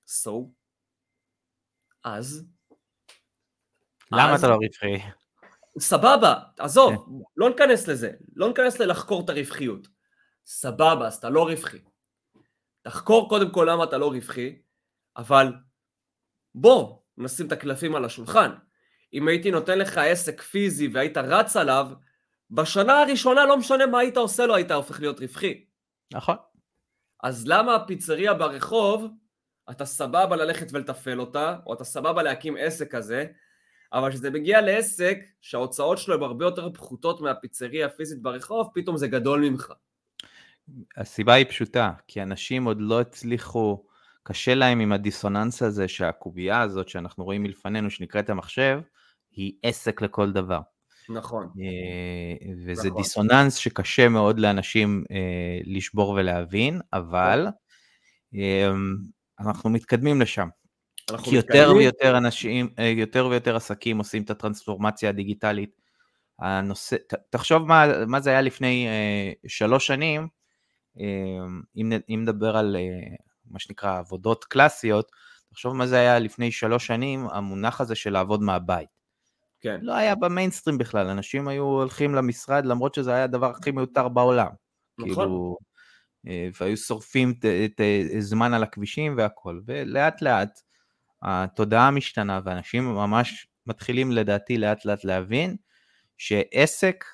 So, 0.06 0.30
אז... 2.04 2.46
למה 4.12 4.34
אז, 4.34 4.38
אתה 4.38 4.48
לא 4.48 4.54
רווחי? 4.54 5.10
סבבה, 5.78 6.34
עזוב, 6.58 6.94
כן. 6.94 7.00
לא 7.36 7.48
ניכנס 7.48 7.88
לזה, 7.88 8.10
לא 8.36 8.48
ניכנס 8.48 8.78
ללחקור 8.78 9.24
את 9.24 9.30
הרווחיות. 9.30 9.88
סבבה, 10.46 11.06
אז 11.06 11.16
אתה 11.16 11.30
לא 11.30 11.46
רווחי. 11.46 11.78
תחקור 12.82 13.28
קודם 13.28 13.50
כל 13.50 13.68
למה 13.70 13.84
אתה 13.84 13.98
לא 13.98 14.06
רווחי, 14.08 14.58
אבל 15.16 15.52
בוא, 16.54 16.98
נשים 17.16 17.46
את 17.46 17.52
הקלפים 17.52 17.94
על 17.94 18.04
השולחן. 18.04 18.50
אם 19.12 19.28
הייתי 19.28 19.50
נותן 19.50 19.78
לך 19.78 19.98
עסק 19.98 20.42
פיזי 20.42 20.88
והיית 20.88 21.16
רץ 21.16 21.56
עליו, 21.56 21.86
בשנה 22.50 23.00
הראשונה 23.00 23.46
לא 23.46 23.56
משנה 23.56 23.86
מה 23.86 23.98
היית 23.98 24.16
עושה 24.16 24.46
לו, 24.46 24.54
היית 24.54 24.70
הופך 24.70 25.00
להיות 25.00 25.20
רווחי. 25.20 25.67
נכון. 26.12 26.36
אז 27.22 27.46
למה 27.46 27.74
הפיצריה 27.74 28.34
ברחוב, 28.34 29.06
אתה 29.70 29.84
סבבה 29.84 30.36
ללכת 30.36 30.66
ולתפעל 30.72 31.20
אותה, 31.20 31.56
או 31.66 31.74
אתה 31.74 31.84
סבבה 31.84 32.22
להקים 32.22 32.56
עסק 32.58 32.94
כזה, 32.94 33.26
אבל 33.92 34.10
כשזה 34.10 34.30
מגיע 34.30 34.60
לעסק 34.60 35.18
שההוצאות 35.40 35.98
שלו 35.98 36.14
הן 36.14 36.22
הרבה 36.22 36.44
יותר 36.44 36.72
פחותות 36.72 37.20
מהפיצריה 37.20 37.86
הפיזית 37.86 38.22
ברחוב, 38.22 38.70
פתאום 38.74 38.96
זה 38.96 39.08
גדול 39.08 39.40
ממך. 39.40 39.72
הסיבה 40.96 41.34
היא 41.34 41.46
פשוטה, 41.48 41.92
כי 42.06 42.22
אנשים 42.22 42.64
עוד 42.64 42.80
לא 42.80 43.00
הצליחו, 43.00 43.84
קשה 44.22 44.54
להם 44.54 44.80
עם 44.80 44.92
הדיסוננס 44.92 45.62
הזה 45.62 45.88
שהקובייה 45.88 46.60
הזאת 46.60 46.88
שאנחנו 46.88 47.24
רואים 47.24 47.42
מלפנינו 47.42 47.90
שנקראת 47.90 48.30
המחשב, 48.30 48.80
היא 49.30 49.52
עסק 49.62 50.02
לכל 50.02 50.32
דבר. 50.32 50.60
נכון. 51.08 51.48
אה, 51.60 52.52
וזה 52.66 52.88
נכון. 52.88 53.02
דיסוננס 53.02 53.54
שקשה 53.54 54.08
מאוד 54.08 54.38
לאנשים 54.38 55.04
אה, 55.10 55.60
לשבור 55.64 56.10
ולהבין, 56.10 56.80
אבל 56.92 57.46
אה, 58.34 58.70
אנחנו 59.40 59.70
מתקדמים 59.70 60.20
לשם. 60.20 60.48
כי 61.24 61.34
יותר 61.36 61.72
ויותר 61.76 62.18
אנשים, 62.18 62.68
יותר 62.96 63.26
ויותר 63.26 63.56
עסקים 63.56 63.98
עושים 63.98 64.22
את 64.22 64.30
הטרנספורמציה 64.30 65.08
הדיגיטלית. 65.08 65.80
הנושא, 66.38 66.96
ת, 66.96 67.14
תחשוב 67.30 67.62
מה, 67.62 68.06
מה 68.06 68.20
זה 68.20 68.30
היה 68.30 68.40
לפני 68.40 68.88
שלוש 69.46 69.86
שנים, 69.86 70.28
אם, 71.76 71.92
אם 72.08 72.20
נדבר 72.22 72.56
על 72.56 72.76
מה 73.50 73.58
שנקרא 73.58 73.98
עבודות 73.98 74.44
קלאסיות, 74.44 75.10
תחשוב 75.50 75.76
מה 75.76 75.86
זה 75.86 75.96
היה 75.96 76.18
לפני 76.18 76.52
שלוש 76.52 76.86
שנים, 76.86 77.26
המונח 77.32 77.80
הזה 77.80 77.94
של 77.94 78.12
לעבוד 78.12 78.42
מהבית. 78.42 78.97
כן. 79.60 79.78
לא 79.82 79.92
היה 79.94 80.14
במיינסטרים 80.14 80.78
בכלל, 80.78 81.06
אנשים 81.06 81.48
היו 81.48 81.64
הולכים 81.64 82.14
למשרד 82.14 82.66
למרות 82.66 82.94
שזה 82.94 83.14
היה 83.14 83.24
הדבר 83.24 83.50
הכי 83.50 83.70
מיותר 83.70 84.08
בעולם. 84.08 84.50
נכון. 84.98 85.14
כאילו, 85.14 85.56
אה, 86.28 86.48
והיו 86.60 86.76
שורפים 86.76 87.34
את, 87.64 87.80
זמן 88.18 88.54
על 88.54 88.62
הכבישים 88.62 89.14
והכל, 89.16 89.60
ולאט 89.66 90.22
לאט 90.22 90.60
התודעה 91.22 91.90
משתנה 91.90 92.40
ואנשים 92.44 92.84
ממש 92.84 93.46
מתחילים 93.66 94.12
לדעתי 94.12 94.58
לאט 94.58 94.84
לאט 94.84 95.04
להבין 95.04 95.56
שעסק 96.18 97.04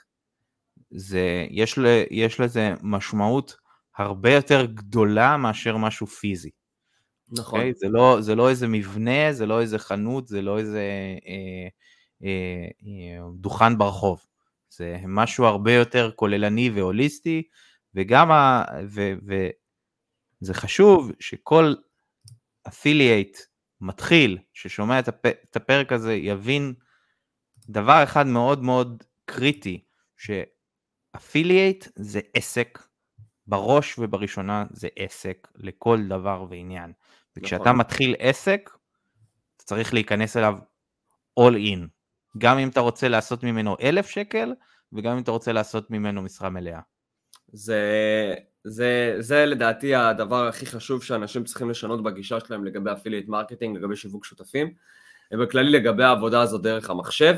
זה, 0.90 1.46
יש, 1.50 1.78
ל, 1.78 1.86
יש 2.10 2.40
לזה 2.40 2.74
משמעות 2.82 3.56
הרבה 3.98 4.32
יותר 4.32 4.64
גדולה 4.64 5.36
מאשר 5.36 5.76
משהו 5.76 6.06
פיזי. 6.06 6.50
נכון. 7.32 7.60
Okay? 7.60 7.62
אוקיי? 7.62 7.72
זה, 7.76 7.86
לא, 7.88 8.20
זה 8.20 8.34
לא 8.34 8.50
איזה 8.50 8.68
מבנה, 8.68 9.32
זה 9.32 9.46
לא 9.46 9.60
איזה 9.60 9.78
חנות, 9.78 10.28
זה 10.28 10.42
לא 10.42 10.58
איזה 10.58 10.82
אה, 11.26 11.68
דוכן 13.34 13.78
ברחוב. 13.78 14.26
זה 14.70 14.96
משהו 15.06 15.44
הרבה 15.44 15.72
יותר 15.72 16.10
כוללני 16.16 16.70
והוליסטי, 16.70 17.42
וגם, 17.94 18.30
ה, 18.30 18.64
ו, 18.88 19.12
וזה 20.40 20.54
חשוב 20.54 21.12
שכל 21.20 21.74
affiliate 22.68 23.38
מתחיל, 23.80 24.38
ששומע 24.52 24.98
את, 24.98 25.08
הפ, 25.08 25.26
את 25.26 25.56
הפרק 25.56 25.92
הזה, 25.92 26.14
יבין 26.14 26.74
דבר 27.68 28.02
אחד 28.04 28.26
מאוד 28.26 28.62
מאוד 28.62 29.02
קריטי, 29.24 29.84
ש 30.16 30.47
affiliate 30.47 31.86
זה 31.96 32.20
עסק, 32.34 32.78
בראש 33.46 33.98
ובראשונה 33.98 34.64
זה 34.70 34.88
עסק 34.96 35.48
לכל 35.56 35.98
דבר 36.08 36.46
ועניין. 36.50 36.92
וכשאתה 37.36 37.62
נכון. 37.62 37.76
מתחיל 37.76 38.14
עסק, 38.18 38.70
אתה 39.56 39.64
צריך 39.64 39.94
להיכנס 39.94 40.36
אליו 40.36 40.58
all 41.40 41.54
in. 41.54 41.93
גם 42.38 42.58
אם 42.58 42.68
אתה 42.68 42.80
רוצה 42.80 43.08
לעשות 43.08 43.44
ממנו 43.44 43.76
אלף 43.82 44.08
שקל, 44.08 44.52
וגם 44.92 45.12
אם 45.16 45.22
אתה 45.22 45.30
רוצה 45.30 45.52
לעשות 45.52 45.90
ממנו 45.90 46.22
משרה 46.22 46.50
מלאה. 46.50 46.80
זה, 47.52 48.34
זה, 48.64 49.16
זה 49.18 49.46
לדעתי 49.46 49.94
הדבר 49.94 50.46
הכי 50.46 50.66
חשוב 50.66 51.02
שאנשים 51.02 51.44
צריכים 51.44 51.70
לשנות 51.70 52.02
בגישה 52.02 52.40
שלהם 52.40 52.64
לגבי 52.64 52.92
affiliate 52.92 53.28
marketing, 53.28 53.76
לגבי 53.76 53.96
שיווק 53.96 54.24
שותפים, 54.24 54.74
ובכללי 55.32 55.70
לגבי 55.70 56.04
העבודה 56.04 56.42
הזו 56.42 56.58
דרך 56.58 56.90
המחשב. 56.90 57.36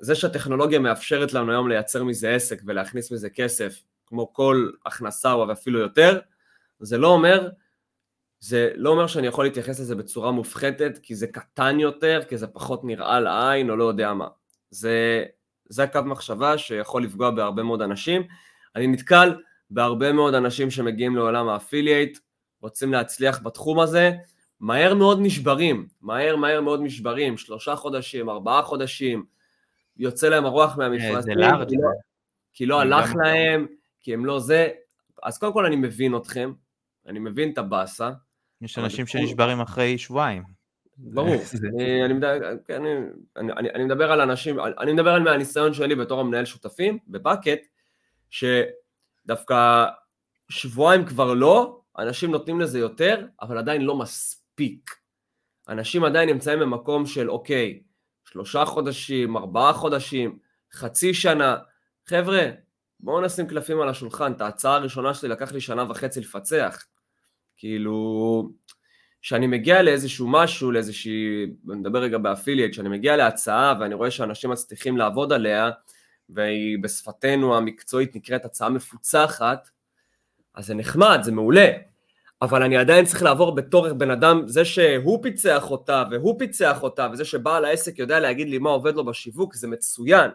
זה 0.00 0.14
שהטכנולוגיה 0.14 0.78
מאפשרת 0.78 1.32
לנו 1.32 1.52
היום 1.52 1.68
לייצר 1.68 2.04
מזה 2.04 2.34
עסק 2.34 2.62
ולהכניס 2.66 3.12
מזה 3.12 3.30
כסף, 3.30 3.82
כמו 4.06 4.32
כל 4.32 4.70
הכנסה 4.86 5.32
או 5.32 5.52
אפילו 5.52 5.78
יותר, 5.78 6.20
זה 6.80 6.98
לא 6.98 7.08
אומר 7.08 7.48
זה 8.44 8.70
לא 8.74 8.90
אומר 8.90 9.06
שאני 9.06 9.26
יכול 9.26 9.44
להתייחס 9.44 9.80
לזה 9.80 9.94
בצורה 9.94 10.30
מופחתת, 10.30 10.98
כי 11.02 11.14
זה 11.14 11.26
קטן 11.26 11.80
יותר, 11.80 12.20
כי 12.28 12.38
זה 12.38 12.46
פחות 12.46 12.84
נראה 12.84 13.20
לעין, 13.20 13.70
או 13.70 13.76
לא 13.76 13.84
יודע 13.84 14.14
מה. 14.14 14.28
זה, 14.70 15.24
זה 15.68 15.82
הקו 15.82 16.00
מחשבה 16.04 16.58
שיכול 16.58 17.04
לפגוע 17.04 17.30
בהרבה 17.30 17.62
מאוד 17.62 17.82
אנשים. 17.82 18.22
אני 18.76 18.86
נתקל 18.86 19.34
בהרבה 19.70 20.12
מאוד 20.12 20.34
אנשים 20.34 20.70
שמגיעים 20.70 21.16
לעולם 21.16 21.48
האפילייט, 21.48 22.18
רוצים 22.60 22.92
להצליח 22.92 23.42
בתחום 23.42 23.80
הזה, 23.80 24.12
מהר 24.60 24.94
מאוד 24.94 25.18
נשברים, 25.22 25.88
מהר 26.00 26.36
מהר 26.36 26.60
מאוד 26.60 26.80
נשברים, 26.82 27.36
שלושה 27.36 27.76
חודשים, 27.76 28.30
ארבעה 28.30 28.62
חודשים, 28.62 29.24
יוצא 29.96 30.28
להם 30.28 30.44
הרוח 30.44 30.76
מהמפרסים, 30.76 31.42
אה, 31.42 31.66
כי 31.66 31.76
לא, 31.76 31.88
כי 32.52 32.66
לא 32.66 32.80
הלך 32.80 33.14
להם, 33.24 33.66
כי 34.00 34.14
הם 34.14 34.26
לא 34.26 34.38
זה, 34.38 34.68
אז 35.22 35.38
קודם 35.38 35.52
כל 35.52 35.66
אני 35.66 35.76
מבין 35.76 36.16
אתכם, 36.16 36.52
אני 37.06 37.18
מבין 37.18 37.52
את 37.52 37.58
הבאסה, 37.58 38.10
יש 38.62 38.78
אנשים 38.78 39.06
שנשברים 39.06 39.60
אחרי 39.60 39.98
שבועיים. 39.98 40.42
ברור, 40.96 41.36
כן, 42.66 42.82
אני 43.74 43.84
מדבר 43.84 44.12
על 44.12 44.20
אנשים, 44.20 44.56
אני 44.60 44.92
מדבר 44.92 45.10
על 45.10 45.22
מהניסיון 45.22 45.74
שלי 45.74 45.94
בתור 45.94 46.20
המנהל 46.20 46.44
שותפים 46.44 46.98
בבקט, 47.08 47.60
שדווקא 48.30 49.84
שבועיים 50.48 51.06
כבר 51.06 51.34
לא, 51.34 51.80
אנשים 51.98 52.30
נותנים 52.30 52.60
לזה 52.60 52.78
יותר, 52.78 53.26
אבל 53.42 53.58
עדיין 53.58 53.82
לא 53.82 53.96
מספיק. 53.96 54.90
אנשים 55.68 56.04
עדיין 56.04 56.28
נמצאים 56.28 56.60
במקום 56.60 57.06
של 57.06 57.30
אוקיי, 57.30 57.82
שלושה 58.24 58.64
חודשים, 58.64 59.36
ארבעה 59.36 59.72
חודשים, 59.72 60.38
חצי 60.72 61.14
שנה, 61.14 61.56
חבר'ה, 62.06 62.50
בואו 63.00 63.20
נשים 63.20 63.46
קלפים 63.46 63.80
על 63.80 63.88
השולחן, 63.88 64.32
את 64.32 64.40
ההצעה 64.40 64.74
הראשונה 64.74 65.14
שלי 65.14 65.28
לקח 65.28 65.52
לי 65.52 65.60
שנה 65.60 65.90
וחצי 65.90 66.20
לפצח. 66.20 66.84
כאילו, 67.56 68.50
כשאני 69.22 69.46
מגיע 69.46 69.82
לאיזשהו 69.82 70.28
משהו, 70.28 70.72
לאיזושהי, 70.72 71.44
אני 71.70 71.78
מדבר 71.78 71.98
רגע 71.98 72.18
ב 72.18 72.23
affiliate, 72.23 72.72
כשאני 72.72 72.88
מגיע 72.88 73.16
להצעה 73.16 73.74
ואני 73.80 73.94
רואה 73.94 74.10
שאנשים 74.10 74.50
מצליחים 74.50 74.96
לעבוד 74.96 75.32
עליה, 75.32 75.70
והיא 76.28 76.78
בשפתנו 76.82 77.56
המקצועית 77.56 78.16
נקראת 78.16 78.44
הצעה 78.44 78.68
מפוצחת, 78.68 79.68
אז 80.54 80.66
זה 80.66 80.74
נחמד, 80.74 81.18
זה 81.22 81.32
מעולה, 81.32 81.68
אבל 82.42 82.62
אני 82.62 82.76
עדיין 82.76 83.04
צריך 83.04 83.22
לעבור 83.22 83.54
בתור 83.54 83.92
בן 83.92 84.10
אדם, 84.10 84.42
זה 84.46 84.64
שהוא 84.64 85.22
פיצח 85.22 85.70
אותה 85.70 86.04
והוא 86.10 86.38
פיצח 86.38 86.82
אותה, 86.82 87.08
וזה 87.12 87.24
שבעל 87.24 87.64
העסק 87.64 87.98
יודע 87.98 88.20
להגיד 88.20 88.48
לי 88.48 88.58
מה 88.58 88.70
עובד 88.70 88.94
לו 88.94 89.04
בשיווק, 89.04 89.54
זה 89.54 89.68
מצוין. 89.68 90.30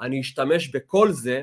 אני 0.00 0.20
אשתמש 0.20 0.68
בכל 0.68 1.12
זה, 1.12 1.42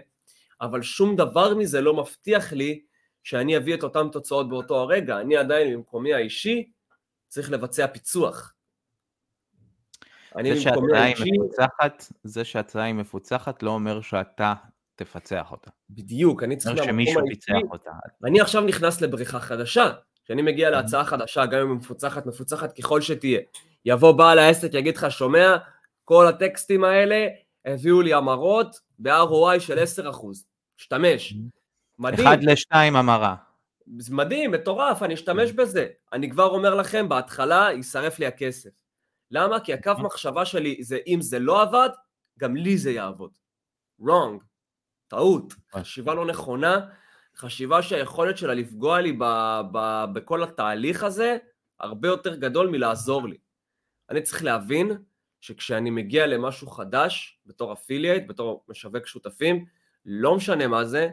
אבל 0.62 0.82
שום 0.82 1.16
דבר 1.16 1.56
מזה 1.56 1.82
לא 1.82 1.94
מבטיח 1.94 2.54
לי 2.54 2.82
שאני 3.24 3.58
אביא 3.58 3.74
את 3.74 3.84
אותן 3.84 4.10
תוצאות 4.12 4.50
באותו 4.50 4.76
הרגע, 4.76 5.20
אני 5.20 5.38
עדיין 5.38 5.74
במקומי 5.74 6.14
האישי 6.14 6.72
צריך 7.28 7.52
לבצע 7.52 7.88
פיצוח. 7.88 8.54
זה 10.44 10.62
שההצעה 10.62 11.04
היא 11.04 11.16
מפוצחת, 11.40 12.06
זה 12.24 12.44
שההצעה 12.46 12.84
היא 12.84 12.94
מפוצחת 12.94 13.64
לא 13.64 13.72
אומר 13.72 14.02
שאתה 14.02 14.54
תפצח 14.96 15.52
אותה. 15.52 15.72
בדיוק, 15.90 16.44
אני 16.44 16.58
צריך... 16.58 16.80
אומר 16.80 16.92
שמישהו 16.92 17.22
פיצח 17.28 17.54
אותה. 17.72 17.92
אני 18.24 18.42
עכשיו 18.42 18.62
נכנס 18.62 19.02
לבריכה 19.02 19.40
חדשה, 19.40 19.92
כשאני 20.24 20.42
מגיע 20.42 20.70
להצעה 20.70 21.06
חדשה, 21.06 21.46
גם 21.46 21.62
אם 21.62 21.68
היא 21.68 21.78
מפוצחת, 21.78 22.26
מפוצחת 22.26 22.78
ככל 22.78 23.02
שתהיה. 23.02 23.40
יבוא 23.86 24.12
בעל 24.12 24.40
העסק, 24.40 24.74
יגיד 24.74 24.98
לך, 24.98 25.12
שומע, 25.12 25.58
כל 26.06 26.28
הטקסטים 26.28 26.84
האלה 26.84 27.28
הביאו 27.66 28.02
לי 28.02 28.14
המרות 28.14 28.80
ב-ROI 29.00 29.60
של 29.60 29.80
10%. 29.80 30.28
השתמש. 30.80 31.34
מדהים. 32.00 32.28
אחד 32.28 32.44
לשתיים 32.44 32.96
המרה. 32.96 33.36
מדהים, 34.10 34.52
מטורף, 34.52 35.04
אני 35.04 35.14
אשתמש 35.14 35.52
כן. 35.52 35.56
בזה. 35.58 35.88
אני 36.14 36.30
כבר 36.30 36.46
אומר 36.46 36.76
לכם, 36.76 37.10
בהתחלה 37.10 37.70
יישרף 37.72 38.20
לי 38.20 38.26
הכסף. 38.26 38.70
למה? 39.32 39.60
כי 39.60 39.74
הקו 39.74 39.90
אוקיי. 39.90 40.06
מחשבה 40.06 40.46
שלי 40.46 40.84
זה 40.84 40.98
אם 41.08 41.22
זה 41.22 41.40
לא 41.40 41.62
עבד, 41.62 41.90
גם 42.40 42.56
לי 42.56 42.78
זה 42.78 42.92
יעבוד. 42.92 43.32
wrong, 44.02 44.44
טעות. 45.08 45.54
חשיבה 45.76 46.14
לא 46.14 46.26
נכונה, 46.26 46.80
חשיבה 47.36 47.82
שהיכולת 47.82 48.38
שלה 48.38 48.54
לפגוע 48.54 49.02
לי 49.02 49.12
ב- 49.20 49.62
ב- 49.72 50.06
בכל 50.14 50.44
התהליך 50.44 51.04
הזה 51.04 51.38
הרבה 51.80 52.08
יותר 52.08 52.36
גדול 52.36 52.68
מלעזור 52.70 53.28
לי. 53.28 53.38
אני 54.10 54.22
צריך 54.22 54.44
להבין 54.44 54.92
שכשאני 55.42 55.90
מגיע 55.90 56.28
למשהו 56.28 56.68
חדש, 56.68 57.40
בתור 57.46 57.74
affiliate, 57.74 58.28
בתור 58.28 58.66
משווק 58.70 59.08
שותפים, 59.08 59.66
לא 60.06 60.36
משנה 60.36 60.68
מה 60.68 60.86
זה, 60.86 61.10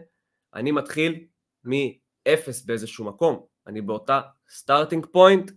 אני 0.54 0.72
מתחיל 0.72 1.24
מאפס 1.64 2.64
באיזשהו 2.64 3.04
מקום, 3.04 3.46
אני 3.66 3.80
באותה 3.80 4.20
starting 4.50 5.07
point 5.07 5.51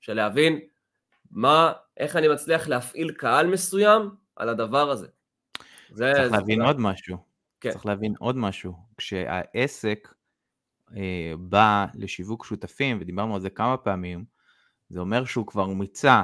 של 0.00 0.14
להבין 0.14 0.60
מה, 1.30 1.72
איך 1.96 2.16
אני 2.16 2.28
מצליח 2.28 2.68
להפעיל 2.68 3.12
קהל 3.12 3.46
מסוים 3.46 4.10
על 4.36 4.48
הדבר 4.48 4.90
הזה. 4.90 5.06
זה, 5.90 6.12
צריך 6.14 6.28
זה 6.28 6.36
להבין 6.36 6.58
זה... 6.60 6.66
עוד 6.66 6.80
משהו, 6.80 7.16
כן. 7.60 7.70
צריך 7.70 7.86
להבין 7.86 8.14
עוד 8.18 8.36
משהו, 8.36 8.74
כשהעסק 8.96 10.08
אה, 10.96 11.32
בא 11.38 11.86
לשיווק 11.94 12.44
שותפים, 12.44 12.98
ודיברנו 13.00 13.34
על 13.34 13.40
זה 13.40 13.50
כמה 13.50 13.76
פעמים, 13.76 14.24
זה 14.88 15.00
אומר 15.00 15.24
שהוא 15.24 15.46
כבר 15.46 15.66
מיצה 15.66 16.22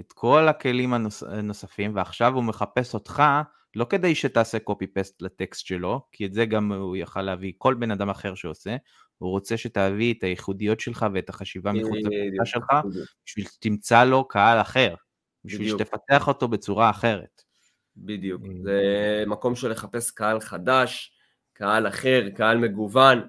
את 0.00 0.12
כל 0.12 0.48
הכלים 0.48 0.94
הנוספים, 1.28 1.96
ועכשיו 1.96 2.34
הוא 2.34 2.44
מחפש 2.44 2.94
אותך 2.94 3.22
לא 3.76 3.84
כדי 3.84 4.14
שתעשה 4.14 4.58
קופי 4.58 4.86
פסט 4.86 5.22
לטקסט 5.22 5.66
שלו, 5.66 6.00
כי 6.12 6.26
את 6.26 6.34
זה 6.34 6.46
גם 6.46 6.72
הוא 6.72 6.96
יכל 6.96 7.22
להביא 7.22 7.52
כל 7.58 7.74
בן 7.74 7.90
אדם 7.90 8.10
אחר 8.10 8.34
שעושה, 8.34 8.76
הוא 9.18 9.30
רוצה 9.30 9.56
שתביא 9.56 10.14
את 10.14 10.24
הייחודיות 10.24 10.80
שלך 10.80 11.06
ואת 11.14 11.28
החשיבה 11.28 11.72
מחוץ 11.72 11.98
לקבוצה 12.04 12.44
שלך, 12.44 12.66
בשביל 13.26 13.46
שתמצא 13.46 14.04
לו 14.04 14.28
קהל 14.28 14.60
אחר, 14.60 14.94
בשביל 15.44 15.68
שתפתח 15.68 16.28
אותו 16.28 16.48
בצורה 16.48 16.90
אחרת. 16.90 17.42
בדיוק, 17.96 18.42
אה, 18.42 18.48
זה 18.62 19.24
מקום 19.26 19.56
של 19.56 19.70
לחפש 19.70 20.10
קהל 20.10 20.40
חדש, 20.40 21.12
קהל 21.52 21.88
אחר, 21.88 22.28
קהל 22.34 22.58
מגוון. 22.58 23.20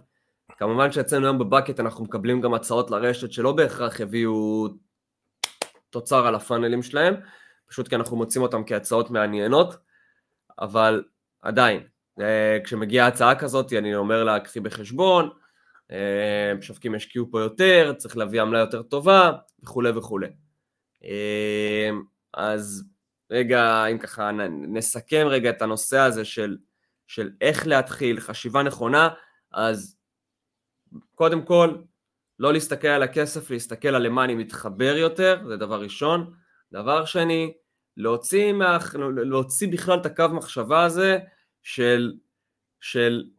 כמובן 0.57 0.91
שאצלנו 0.91 1.25
היום 1.25 1.39
בבקט 1.39 1.79
אנחנו 1.79 2.03
מקבלים 2.03 2.41
גם 2.41 2.53
הצעות 2.53 2.91
לרשת 2.91 3.31
שלא 3.31 3.51
בהכרח 3.51 4.01
הביאו 4.01 4.67
תוצר 5.89 6.27
על 6.27 6.35
הפאנלים 6.35 6.83
שלהם, 6.83 7.13
פשוט 7.67 7.87
כי 7.87 7.95
אנחנו 7.95 8.17
מוצאים 8.17 8.43
אותם 8.43 8.61
כהצעות 8.65 9.11
מעניינות. 9.11 9.75
אבל 10.59 11.03
עדיין, 11.41 11.83
אה, 12.21 12.57
כשמגיעה 12.63 13.07
הצעה 13.07 13.39
כזאת, 13.39 13.73
אני 13.73 13.95
אומר 13.95 14.23
לה, 14.23 14.39
קחי 14.39 14.59
בחשבון, 14.59 15.29
אה, 15.91 16.53
משווקים 16.57 16.95
ישקיעו 16.95 17.31
פה 17.31 17.41
יותר, 17.41 17.93
צריך 17.97 18.17
להביא 18.17 18.41
עמלה 18.41 18.59
יותר 18.59 18.81
טובה 18.81 19.31
וכולי 19.63 19.89
וכולי. 19.89 20.27
אה, 21.03 21.89
אז 22.33 22.83
רגע, 23.31 23.85
אם 23.85 23.97
ככה 23.97 24.31
נסכם 24.73 25.25
רגע 25.29 25.49
את 25.49 25.61
הנושא 25.61 25.97
הזה 25.97 26.25
של, 26.25 26.57
של 27.07 27.31
איך 27.41 27.67
להתחיל, 27.67 28.19
חשיבה 28.19 28.63
נכונה, 28.63 29.09
אז 29.51 29.97
קודם 31.15 31.41
כל, 31.41 31.75
לא 32.39 32.53
להסתכל 32.53 32.87
על 32.87 33.03
הכסף, 33.03 33.51
להסתכל 33.51 33.87
על 33.87 34.05
למה 34.07 34.23
אני 34.23 34.35
מתחבר 34.35 34.95
יותר, 34.97 35.41
זה 35.47 35.57
דבר 35.57 35.81
ראשון. 35.81 36.33
דבר 36.71 37.05
שני, 37.05 37.53
להוציא, 37.97 38.53
מה, 38.53 38.77
להוציא 39.15 39.67
בכלל 39.67 39.99
את 39.99 40.05
הקו 40.05 40.25
מחשבה 40.33 40.83
הזה 40.83 41.19
של, 41.63 42.13
של 42.81 43.29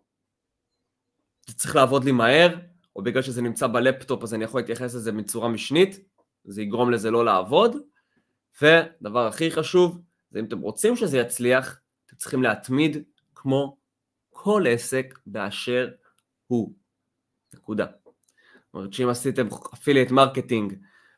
זה 1.46 1.54
צריך 1.54 1.76
לעבוד 1.76 2.04
לי 2.04 2.12
מהר, 2.12 2.56
או 2.96 3.02
בגלל 3.02 3.22
שזה 3.22 3.42
נמצא 3.42 3.66
בלפטופ 3.66 4.22
אז 4.22 4.34
אני 4.34 4.44
יכול 4.44 4.60
להתייחס 4.60 4.94
לזה 4.94 5.12
בצורה 5.12 5.48
משנית, 5.48 5.98
זה 6.44 6.62
יגרום 6.62 6.90
לזה 6.90 7.10
לא 7.10 7.24
לעבוד. 7.24 7.76
ודבר 8.62 9.26
הכי 9.26 9.50
חשוב, 9.50 10.00
זה 10.30 10.38
אם 10.38 10.44
אתם 10.44 10.60
רוצים 10.60 10.96
שזה 10.96 11.18
יצליח, 11.18 11.80
אתם 12.06 12.16
צריכים 12.16 12.42
להתמיד 12.42 13.02
כמו 13.34 13.76
כל 14.30 14.64
עסק 14.68 15.18
באשר 15.26 15.90
הוא. 16.46 16.74
נקודה. 17.54 17.86
זאת 18.04 18.74
אומרת 18.74 18.92
שאם 18.92 19.08
עשיתם 19.08 19.46
affiliate 19.74 20.10
marketing 20.10 20.74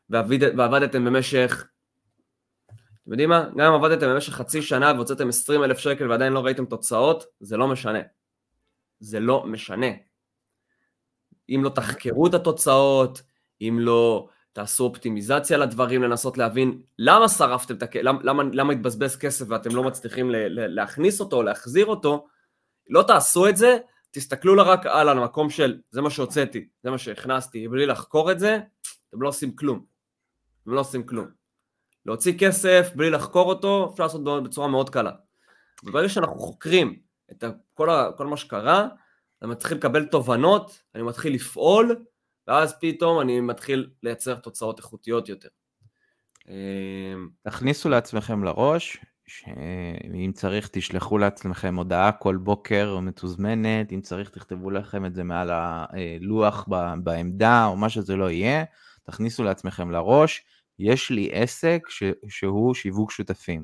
ועבדתם 0.09 1.05
במשך, 1.05 1.67
אתם 3.07 3.13
יודעים 3.13 3.29
מה? 3.29 3.49
גם 3.57 3.73
אם 3.73 3.83
עבדתם 3.83 4.07
במשך 4.09 4.33
חצי 4.33 4.61
שנה 4.61 4.93
והוצאתם 4.95 5.29
20 5.29 5.63
אלף 5.63 5.77
שקל 5.77 6.09
ועדיין 6.09 6.33
לא 6.33 6.45
ראיתם 6.45 6.65
תוצאות, 6.65 7.25
זה 7.39 7.57
לא 7.57 7.67
משנה. 7.67 7.99
זה 8.99 9.19
לא 9.19 9.45
משנה. 9.45 9.87
אם 11.49 11.61
לא 11.63 11.69
תחקרו 11.69 12.27
את 12.27 12.33
התוצאות, 12.33 13.21
אם 13.61 13.77
לא 13.81 14.29
תעשו 14.53 14.83
אופטימיזציה 14.83 15.57
לדברים, 15.57 16.03
לנסות 16.03 16.37
להבין 16.37 16.81
למה 16.99 17.29
שרפתם 17.29 17.75
את 17.75 17.83
הכסף, 17.83 18.03
למה, 18.03 18.19
למה, 18.23 18.43
למה 18.53 18.73
התבזבז 18.73 19.17
כסף 19.17 19.45
ואתם 19.49 19.75
לא 19.75 19.83
מצליחים 19.83 20.31
להכניס 20.49 21.19
אותו, 21.19 21.43
להחזיר 21.43 21.85
אותו, 21.85 22.27
לא 22.89 23.03
תעשו 23.03 23.47
את 23.47 23.57
זה, 23.57 23.77
תסתכלו 24.11 24.55
לה 24.55 24.63
רק 24.63 24.85
על 24.85 25.09
המקום 25.09 25.49
של 25.49 25.79
זה 25.89 26.01
מה 26.01 26.09
שהוצאתי, 26.09 26.67
זה 26.83 26.91
מה 26.91 26.97
שהכנסתי, 26.97 27.67
בלי 27.67 27.85
לחקור 27.85 28.31
את 28.31 28.39
זה, 28.39 28.59
אתם 29.09 29.21
לא 29.21 29.29
עושים 29.29 29.55
כלום. 29.55 29.85
אתם 30.63 30.71
לא 30.71 30.79
עושים 30.79 31.05
כלום. 31.05 31.36
להוציא 32.07 32.33
כסף 32.39 32.89
בלי 32.95 33.09
לחקור 33.09 33.49
אותו, 33.49 33.89
אפשר 33.93 34.03
לעשות 34.03 34.43
בצורה 34.43 34.67
מאוד 34.67 34.89
קלה. 34.89 35.11
וברגע 35.83 36.09
שאנחנו 36.09 36.39
חוקרים 36.39 36.99
את 37.31 37.43
כל, 37.73 37.89
ה, 37.89 38.11
כל 38.17 38.27
מה 38.27 38.37
שקרה, 38.37 38.87
אני 39.41 39.51
מתחיל 39.51 39.77
לקבל 39.77 40.05
תובנות, 40.05 40.81
אני 40.95 41.03
מתחיל 41.03 41.33
לפעול, 41.33 42.05
ואז 42.47 42.75
פתאום 42.81 43.21
אני 43.21 43.41
מתחיל 43.41 43.89
לייצר 44.03 44.35
תוצאות 44.35 44.79
איכותיות 44.79 45.29
יותר. 45.29 45.49
אמ, 46.47 47.29
תכניסו 47.41 47.89
לעצמכם 47.89 48.43
לראש, 48.43 48.97
שאם 49.27 50.31
צריך 50.33 50.69
תשלחו 50.71 51.17
לעצמכם 51.17 51.75
הודעה 51.75 52.11
כל 52.11 52.37
בוקר 52.37 52.99
מתוזמנת, 52.99 53.91
אם 53.91 54.01
צריך 54.01 54.29
תכתבו 54.29 54.71
לכם 54.71 55.05
את 55.05 55.15
זה 55.15 55.23
מעל 55.23 55.49
הלוח 55.51 56.67
בעמדה 57.03 57.65
או 57.65 57.75
מה 57.75 57.89
שזה 57.89 58.15
לא 58.15 58.31
יהיה, 58.31 58.63
תכניסו 59.03 59.43
לעצמכם 59.43 59.91
לראש, 59.91 60.45
יש 60.79 61.09
לי 61.09 61.29
עסק 61.31 61.81
ש, 61.89 62.03
שהוא 62.29 62.73
שיווק 62.73 63.11
שותפים. 63.11 63.63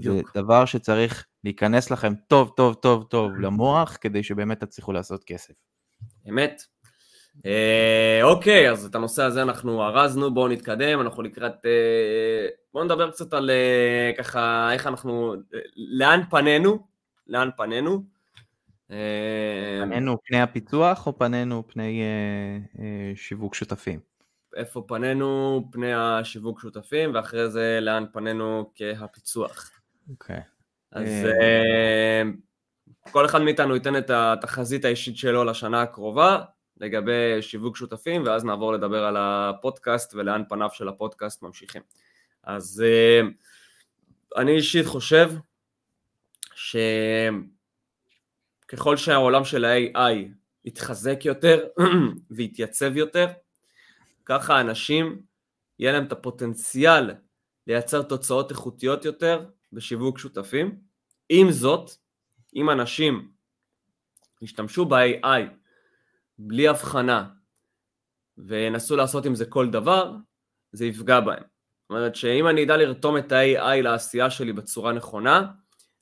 זה 0.00 0.20
דבר 0.34 0.64
שצריך 0.64 1.26
להיכנס 1.44 1.90
לכם 1.90 2.14
טוב 2.28 2.52
טוב 2.56 2.74
טוב 2.74 3.04
טוב 3.04 3.32
למוח 3.38 3.96
כדי 4.00 4.22
שבאמת 4.22 4.64
תצליחו 4.64 4.92
לעשות 4.92 5.24
כסף. 5.24 5.54
אמת. 6.28 6.62
אה, 7.46 8.20
אוקיי, 8.22 8.70
אז 8.70 8.84
את 8.84 8.94
הנושא 8.94 9.22
הזה 9.22 9.42
אנחנו 9.42 9.82
ארזנו, 9.82 10.34
בואו 10.34 10.48
נתקדם, 10.48 11.00
אנחנו 11.00 11.22
לקראת... 11.22 11.66
אה, 11.66 12.46
בואו 12.72 12.84
נדבר 12.84 13.10
קצת 13.10 13.34
על 13.34 13.50
אה, 13.50 14.12
ככה, 14.18 14.72
איך 14.72 14.86
אנחנו... 14.86 15.34
לאן 15.76 16.20
פנינו? 16.30 16.86
לאן 17.26 17.48
פנינו? 17.56 18.02
אה, 18.90 19.80
פנינו 19.82 20.16
פני 20.24 20.40
הפיצוח 20.40 21.06
או 21.06 21.18
פנינו 21.18 21.62
פני 21.68 22.02
אה, 22.02 22.82
אה, 22.82 23.12
שיווק 23.14 23.54
שותפים? 23.54 24.13
איפה 24.56 24.84
פנינו 24.88 25.64
פני 25.72 25.94
השיווק 25.94 26.60
שותפים, 26.60 27.14
ואחרי 27.14 27.50
זה 27.50 27.78
לאן 27.82 28.04
פנינו 28.12 28.70
כהפיצוח. 28.74 29.70
אוקיי. 30.10 30.40
אז 30.92 31.08
אה, 31.08 32.22
כל 33.10 33.26
אחד 33.26 33.42
מאיתנו 33.42 33.74
ייתן 33.74 33.96
את 33.96 34.10
התחזית 34.10 34.84
האישית 34.84 35.16
שלו 35.16 35.44
לשנה 35.44 35.82
הקרובה 35.82 36.40
לגבי 36.80 37.42
שיווק 37.42 37.76
שותפים, 37.76 38.22
ואז 38.26 38.44
נעבור 38.44 38.72
לדבר 38.72 39.04
על 39.04 39.16
הפודקאסט 39.18 40.14
ולאן 40.14 40.42
פניו 40.48 40.68
של 40.72 40.88
הפודקאסט 40.88 41.42
ממשיכים. 41.42 41.82
אז 42.44 42.84
אה, 42.86 43.20
אני 44.36 44.52
אישית 44.52 44.86
חושב 44.86 45.30
שככל 46.54 47.36
שהעולם 48.96 49.44
של 49.44 49.64
ה-AI 49.64 50.28
יתחזק 50.64 51.24
יותר 51.24 51.66
ויתייצב 52.30 52.96
יותר, 52.96 53.26
ככה 54.26 54.60
אנשים, 54.60 55.22
יהיה 55.78 55.92
להם 55.92 56.04
את 56.04 56.12
הפוטנציאל 56.12 57.14
לייצר 57.66 58.02
תוצאות 58.02 58.50
איכותיות 58.50 59.04
יותר 59.04 59.46
בשיווק 59.72 60.18
שותפים. 60.18 60.78
עם 61.28 61.50
זאת, 61.50 61.90
אם 62.54 62.70
אנשים 62.70 63.30
ישתמשו 64.42 64.84
ב-AI 64.84 65.42
בלי 66.38 66.68
הבחנה 66.68 67.28
וינסו 68.38 68.96
לעשות 68.96 69.26
עם 69.26 69.34
זה 69.34 69.44
כל 69.46 69.70
דבר, 69.70 70.12
זה 70.72 70.86
יפגע 70.86 71.20
בהם. 71.20 71.42
זאת 71.42 71.90
אומרת 71.90 72.14
שאם 72.14 72.48
אני 72.48 72.64
אדע 72.64 72.76
לרתום 72.76 73.18
את 73.18 73.32
ה-AI 73.32 73.82
לעשייה 73.82 74.30
שלי 74.30 74.52
בצורה 74.52 74.92
נכונה, 74.92 75.46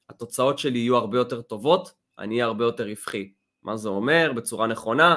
התוצאות 0.08 0.58
שלי 0.58 0.78
יהיו 0.78 0.96
הרבה 0.96 1.18
יותר 1.18 1.42
טובות, 1.42 1.92
אני 2.18 2.34
אהיה 2.34 2.44
הרבה 2.44 2.64
יותר 2.64 2.84
רווחי. 2.84 3.32
מה 3.62 3.76
זה 3.76 3.88
אומר? 3.88 4.32
בצורה 4.36 4.66
נכונה. 4.66 5.16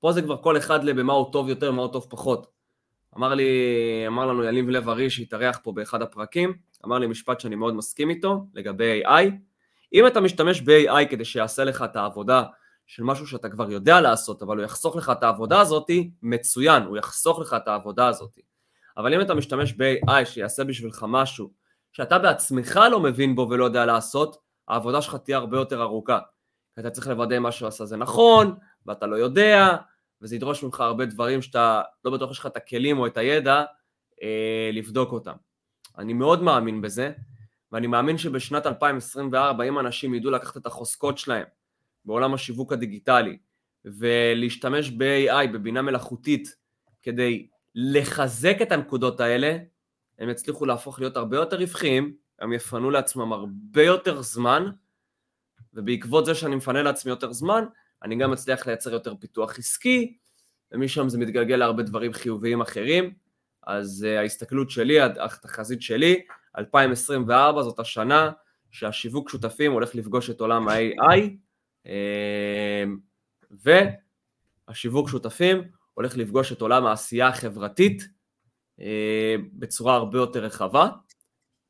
פה 0.00 0.12
זה 0.12 0.22
כבר 0.22 0.36
כל 0.36 0.56
אחד 0.56 0.84
לבמה 0.84 1.12
הוא 1.12 1.32
טוב 1.32 1.48
יותר, 1.48 1.72
מה 1.72 1.82
הוא 1.82 1.92
טוב 1.92 2.06
פחות. 2.10 2.46
אמר 3.16 3.34
לי, 3.34 3.48
אמר 4.06 4.26
לנו 4.26 4.44
יניב 4.44 4.68
לב 4.68 4.88
ארי 4.88 5.10
שהתארח 5.10 5.58
פה 5.62 5.72
באחד 5.72 6.02
הפרקים, 6.02 6.52
אמר 6.84 6.98
לי 6.98 7.06
משפט 7.06 7.40
שאני 7.40 7.56
מאוד 7.56 7.74
מסכים 7.74 8.10
איתו 8.10 8.46
לגבי 8.54 9.02
AI. 9.04 9.30
אם 9.92 10.06
אתה 10.06 10.20
משתמש 10.20 10.60
ב-AI 10.60 11.06
כדי 11.10 11.24
שיעשה 11.24 11.64
לך 11.64 11.82
את 11.82 11.96
העבודה 11.96 12.44
של 12.86 13.02
משהו 13.02 13.26
שאתה 13.26 13.48
כבר 13.48 13.70
יודע 13.70 14.00
לעשות, 14.00 14.42
אבל 14.42 14.56
הוא 14.56 14.64
יחסוך 14.64 14.96
לך 14.96 15.12
את 15.18 15.22
העבודה 15.22 15.60
הזאת, 15.60 15.90
מצוין, 16.22 16.82
הוא 16.82 16.96
יחסוך 16.96 17.40
לך 17.40 17.54
את 17.54 17.68
העבודה 17.68 18.06
הזאת. 18.06 18.38
אבל 18.96 19.14
אם 19.14 19.20
אתה 19.20 19.34
משתמש 19.34 19.72
ב-AI 19.72 20.24
שיעשה 20.24 20.64
בשבילך 20.64 21.04
משהו 21.08 21.50
שאתה 21.92 22.18
בעצמך 22.18 22.80
לא 22.90 23.00
מבין 23.00 23.34
בו 23.34 23.46
ולא 23.50 23.64
יודע 23.64 23.86
לעשות, 23.86 24.36
העבודה 24.68 25.02
שלך 25.02 25.16
תהיה 25.16 25.36
הרבה 25.36 25.56
יותר 25.56 25.82
ארוכה. 25.82 26.18
אתה 26.78 26.90
צריך 26.90 27.08
לוודא 27.08 27.38
מה 27.38 27.52
שהוא 27.52 27.68
עשה 27.68 27.84
זה 27.84 27.96
נכון, 27.96 28.54
ואתה 28.86 29.06
לא 29.06 29.16
יודע, 29.16 29.76
וזה 30.22 30.36
ידרוש 30.36 30.62
ממך 30.62 30.80
הרבה 30.80 31.06
דברים 31.06 31.42
שאתה 31.42 31.82
לא 32.04 32.10
בטוח 32.10 32.30
יש 32.30 32.38
לך 32.38 32.46
את 32.46 32.56
הכלים 32.56 32.98
או 32.98 33.06
את 33.06 33.16
הידע 33.16 33.64
אה, 34.22 34.70
לבדוק 34.72 35.12
אותם. 35.12 35.34
אני 35.98 36.12
מאוד 36.12 36.42
מאמין 36.42 36.80
בזה, 36.80 37.12
ואני 37.72 37.86
מאמין 37.86 38.18
שבשנת 38.18 38.66
2024 38.66 39.64
אם 39.64 39.78
אנשים 39.78 40.14
ידעו 40.14 40.30
לקחת 40.30 40.56
את 40.56 40.66
החוזקות 40.66 41.18
שלהם 41.18 41.44
בעולם 42.04 42.34
השיווק 42.34 42.72
הדיגיטלי 42.72 43.38
ולהשתמש 43.84 44.90
ב-AI, 44.90 45.46
בבינה 45.52 45.82
מלאכותית, 45.82 46.56
כדי 47.02 47.46
לחזק 47.74 48.56
את 48.62 48.72
הנקודות 48.72 49.20
האלה, 49.20 49.58
הם 50.18 50.30
יצליחו 50.30 50.66
להפוך 50.66 51.00
להיות 51.00 51.16
הרבה 51.16 51.36
יותר 51.36 51.56
רווחיים, 51.56 52.14
הם 52.38 52.52
יפנו 52.52 52.90
לעצמם 52.90 53.32
הרבה 53.32 53.82
יותר 53.82 54.22
זמן, 54.22 54.70
ובעקבות 55.74 56.26
זה 56.26 56.34
שאני 56.34 56.56
מפנה 56.56 56.82
לעצמי 56.82 57.10
יותר 57.10 57.32
זמן, 57.32 57.64
אני 58.02 58.16
גם 58.16 58.30
מצליח 58.30 58.66
לייצר 58.66 58.92
יותר 58.92 59.14
פיתוח 59.14 59.58
עסקי, 59.58 60.16
ומשם 60.72 61.08
זה 61.08 61.18
מתגלגל 61.18 61.56
להרבה 61.56 61.82
דברים 61.82 62.12
חיוביים 62.12 62.60
אחרים. 62.60 63.14
אז 63.66 64.06
uh, 64.08 64.18
ההסתכלות 64.20 64.70
שלי, 64.70 65.00
התחזית 65.00 65.82
שלי, 65.82 66.24
2024 66.58 67.62
זאת 67.62 67.78
השנה 67.78 68.30
שהשיווק 68.70 69.30
שותפים 69.30 69.72
הולך 69.72 69.94
לפגוש 69.94 70.30
את 70.30 70.40
עולם 70.40 70.68
ה-AI, 70.68 71.20
אה, 71.86 72.84
והשיווק 74.68 75.08
שותפים 75.08 75.62
הולך 75.94 76.16
לפגוש 76.16 76.52
את 76.52 76.60
עולם 76.60 76.86
העשייה 76.86 77.28
החברתית 77.28 78.08
אה, 78.80 79.34
בצורה 79.52 79.94
הרבה 79.94 80.18
יותר 80.18 80.44
רחבה. 80.44 80.88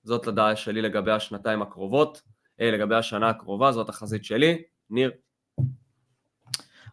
זאת 0.02 0.26
לדעה 0.26 0.56
שלי 0.56 0.82
לגבי 0.82 1.12
השנתיים 1.12 1.62
הקרובות, 1.62 2.22
לגבי 2.58 2.94
השנה 2.94 3.28
הקרובה, 3.28 3.72
זאת 3.72 3.88
החזית 3.88 4.24
שלי. 4.24 4.62
ניר. 4.90 5.10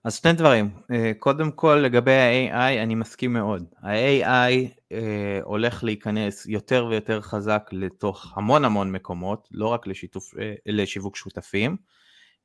אז 0.08 0.16
שני 0.16 0.34
דברים, 0.34 0.70
אה, 0.91 1.12
קודם 1.20 1.51
כל 1.51 1.76
לגבי 1.76 2.12
ה-AI 2.14 2.84
אני 2.84 2.95
מסכים 2.95 3.34
מאוד, 3.34 3.66
ה-AI 3.82 4.70
אה, 4.91 5.39
הולך 5.43 5.84
להיכנס 5.84 6.45
יותר 6.45 6.88
ויותר 6.89 7.22
חזק 7.22 7.70
לתוך 7.72 8.34
המון 8.36 8.66
המון 8.66 8.91
מקומות, 8.91 9.47
לא 9.51 9.68
רק 9.68 9.88
לשיתוף, 9.88 10.34
אה, 10.39 10.53
לשיווק 10.66 11.16
שותפים, 11.16 11.78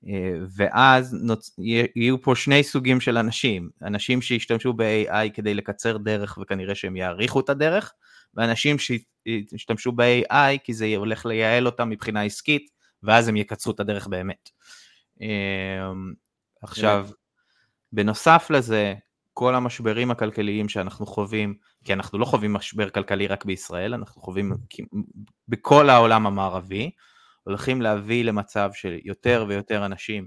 אה, 0.08 0.34
ואז 0.56 1.14
נוצ... 1.14 1.56
יהיו 1.96 2.22
פה 2.22 2.34
שני 2.34 2.62
סוגים 2.62 3.00
של 3.00 3.18
אנשים, 3.18 3.70
אנשים 3.82 4.22
שישתמשו 4.22 4.72
ב-AI 4.72 5.30
כדי 5.34 5.54
לקצר 5.54 5.96
דרך 5.96 6.38
וכנראה 6.42 6.74
שהם 6.74 6.96
יאריכו 6.96 7.40
את 7.40 7.48
הדרך, 7.48 7.92
ואנשים 8.34 8.76
שישתמשו 8.78 9.92
ב-AI 9.92 10.58
כי 10.64 10.74
זה 10.74 10.96
הולך 10.96 11.26
לייעל 11.26 11.66
אותם 11.66 11.90
מבחינה 11.90 12.22
עסקית, 12.22 12.70
ואז 13.02 13.28
הם 13.28 13.36
יקצרו 13.36 13.72
את 13.72 13.80
הדרך 13.80 14.06
באמת. 14.06 14.50
אמ, 15.20 16.12
עכשיו, 16.62 17.08
בנוסף 17.92 18.46
לזה, 18.50 18.94
כל 19.34 19.54
המשברים 19.54 20.10
הכלכליים 20.10 20.68
שאנחנו 20.68 21.06
חווים, 21.06 21.54
כי 21.84 21.92
אנחנו 21.92 22.18
לא 22.18 22.24
חווים 22.24 22.52
משבר 22.52 22.90
כלכלי 22.90 23.26
רק 23.26 23.44
בישראל, 23.44 23.94
אנחנו 23.94 24.22
חווים 24.22 24.52
בכל 25.48 25.90
העולם 25.90 26.26
המערבי, 26.26 26.90
הולכים 27.44 27.82
להביא 27.82 28.24
למצב 28.24 28.70
שיותר 28.74 29.44
ויותר 29.48 29.86
אנשים 29.86 30.26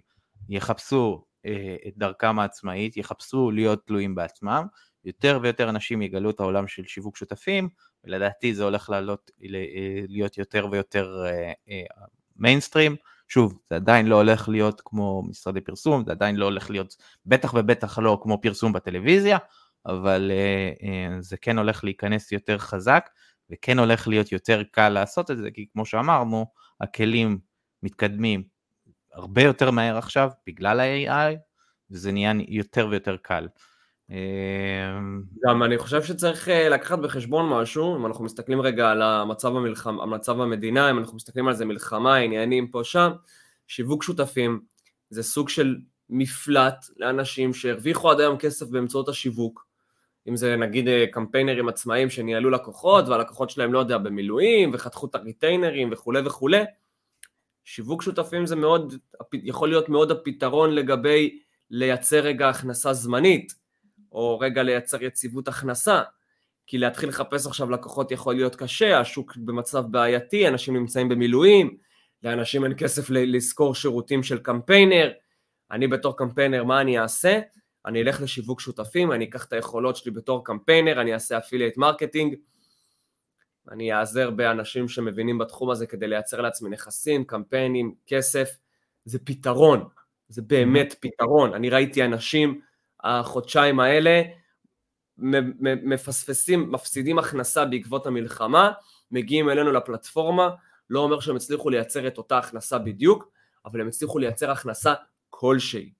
יחפשו 0.49 1.25
אה, 1.45 1.75
את 1.87 1.93
דרכם 1.97 2.39
העצמאית, 2.39 2.97
יחפשו 2.97 3.51
להיות 3.51 3.87
תלויים 3.87 4.15
בעצמם, 4.15 4.67
יותר 5.05 5.39
ויותר 5.41 5.69
אנשים 5.69 6.01
יגלו 6.01 6.29
את 6.29 6.39
העולם 6.39 6.67
של 6.67 6.83
שיווק 6.85 7.17
שותפים, 7.17 7.69
ולדעתי 8.03 8.53
זה 8.53 8.63
הולך 8.63 8.89
לעלות, 8.89 9.31
אה, 9.43 10.03
להיות 10.07 10.37
יותר 10.37 10.67
ויותר 10.71 11.25
מיינסטרים. 12.35 12.93
Uh, 12.93 12.95
uh, 12.95 13.14
שוב, 13.27 13.59
זה 13.69 13.75
עדיין 13.75 14.07
לא 14.07 14.15
הולך 14.15 14.49
להיות 14.49 14.81
כמו 14.85 15.23
משרדי 15.29 15.61
פרסום, 15.61 16.03
זה 16.05 16.11
עדיין 16.11 16.35
לא 16.35 16.45
הולך 16.45 16.69
להיות, 16.69 16.95
בטח 17.25 17.53
ובטח 17.53 17.99
לא 17.99 18.19
כמו 18.21 18.41
פרסום 18.41 18.73
בטלוויזיה, 18.73 19.37
אבל 19.85 20.31
uh, 20.31 20.81
uh, 20.81 20.85
זה 21.19 21.37
כן 21.37 21.57
הולך 21.57 21.83
להיכנס 21.83 22.31
יותר 22.31 22.57
חזק, 22.57 23.09
וכן 23.49 23.79
הולך 23.79 24.07
להיות 24.07 24.31
יותר 24.31 24.63
קל 24.71 24.89
לעשות 24.89 25.31
את 25.31 25.37
זה, 25.37 25.51
כי 25.51 25.65
כמו 25.73 25.85
שאמרנו, 25.85 26.45
הכלים 26.81 27.39
מתקדמים 27.83 28.43
הרבה 29.13 29.41
יותר 29.41 29.71
מהר 29.71 29.97
עכשיו 29.97 30.29
בגלל 30.47 30.79
ה-AI, 30.79 31.35
וזה 31.91 32.11
נהיה 32.11 32.33
יותר 32.47 32.87
ויותר 32.91 33.17
קל. 33.17 33.47
אמ, 34.09 35.23
גם 35.43 35.63
אני 35.63 35.77
חושב 35.77 36.03
שצריך 36.03 36.49
אה, 36.49 36.69
לקחת 36.69 36.99
בחשבון 36.99 37.49
משהו, 37.49 37.95
אם 37.95 38.05
אנחנו 38.05 38.25
מסתכלים 38.25 38.61
רגע 38.61 38.91
על 38.91 39.01
המצב, 39.01 39.55
המלחמה, 39.55 40.03
המצב 40.03 40.41
המדינה, 40.41 40.89
אם 40.91 40.97
אנחנו 40.97 41.15
מסתכלים 41.15 41.47
על 41.47 41.53
זה 41.53 41.65
מלחמה, 41.65 42.15
עניינים 42.15 42.67
פה 42.67 42.83
שם, 42.83 43.11
שיווק 43.67 44.03
שותפים 44.03 44.61
זה 45.09 45.23
סוג 45.23 45.49
של 45.49 45.75
מפלט 46.09 46.85
לאנשים 46.97 47.53
שהרוויחו 47.53 48.11
עד 48.11 48.19
היום 48.19 48.37
כסף 48.37 48.67
באמצעות 48.67 49.09
השיווק, 49.09 49.65
אם 50.27 50.35
זה 50.35 50.55
נגיד 50.55 50.87
אה, 50.87 51.05
קמפיינרים 51.11 51.69
עצמאיים 51.69 52.09
שניהלו 52.09 52.49
לקוחות 52.49 53.07
והלקוחות 53.07 53.49
שלהם 53.49 53.73
לא 53.73 53.79
יודע 53.79 53.97
במילואים 53.97 54.71
וחתכו 54.73 55.05
את 55.05 55.15
הריטיינרים 55.15 55.89
וכולי 55.91 56.21
וכולי, 56.25 56.63
שיווק 57.63 58.01
שותפים 58.01 58.45
זה 58.45 58.55
מאוד, 58.55 58.93
יכול 59.33 59.69
להיות 59.69 59.89
מאוד 59.89 60.11
הפתרון 60.11 60.71
לגבי 60.71 61.39
לייצר 61.69 62.19
רגע 62.19 62.49
הכנסה 62.49 62.93
זמנית 62.93 63.64
או 64.15 64.39
רגע 64.39 64.63
לייצר 64.63 65.03
יציבות 65.03 65.47
הכנסה, 65.47 66.01
כי 66.67 66.77
להתחיל 66.77 67.09
לחפש 67.09 67.47
עכשיו 67.47 67.69
לקוחות 67.69 68.11
יכול 68.11 68.35
להיות 68.35 68.55
קשה, 68.55 68.99
השוק 68.99 69.37
במצב 69.37 69.83
בעייתי, 69.91 70.47
אנשים 70.47 70.75
נמצאים 70.77 71.09
במילואים, 71.09 71.77
לאנשים 72.23 72.63
אין 72.63 72.73
כסף 72.77 73.09
לשכור 73.09 73.75
שירותים 73.75 74.23
של 74.23 74.37
קמפיינר, 74.37 75.11
אני 75.71 75.87
בתור 75.87 76.17
קמפיינר 76.17 76.63
מה 76.63 76.81
אני 76.81 76.99
אעשה? 76.99 77.39
אני 77.85 78.01
אלך 78.01 78.21
לשיווק 78.21 78.61
שותפים, 78.61 79.11
אני 79.11 79.25
אקח 79.25 79.45
את 79.45 79.53
היכולות 79.53 79.95
שלי 79.95 80.11
בתור 80.11 80.45
קמפיינר, 80.45 81.01
אני 81.01 81.13
אעשה 81.13 81.37
affiliate 81.37 81.77
marketing, 81.77 82.35
אני 83.71 83.93
אעזר 83.93 84.29
באנשים 84.29 84.87
שמבינים 84.87 85.37
בתחום 85.37 85.69
הזה 85.69 85.87
כדי 85.87 86.07
לייצר 86.07 86.41
לעצמי 86.41 86.69
נכסים, 86.69 87.23
קמפיינים, 87.23 87.95
כסף, 88.05 88.49
זה 89.05 89.19
פתרון, 89.19 89.87
זה 90.27 90.41
באמת 90.41 90.95
פתרון. 90.99 91.53
אני 91.53 91.69
ראיתי 91.69 92.05
אנשים 92.05 92.61
החודשיים 93.05 93.79
האלה 93.79 94.21
מפספסים, 95.17 96.71
מפסידים 96.71 97.19
הכנסה 97.19 97.65
בעקבות 97.65 98.07
המלחמה, 98.07 98.71
מגיעים 99.11 99.49
אלינו 99.49 99.71
לפלטפורמה, 99.71 100.49
לא 100.89 100.99
אומר 100.99 101.19
שהם 101.19 101.35
הצליחו 101.35 101.69
לייצר 101.69 102.07
את 102.07 102.17
אותה 102.17 102.37
הכנסה 102.37 102.77
בדיוק, 102.77 103.31
אבל 103.65 103.81
הם 103.81 103.87
הצליחו 103.87 104.19
לייצר 104.19 104.51
הכנסה 104.51 104.93
כלשהי. 105.29 105.91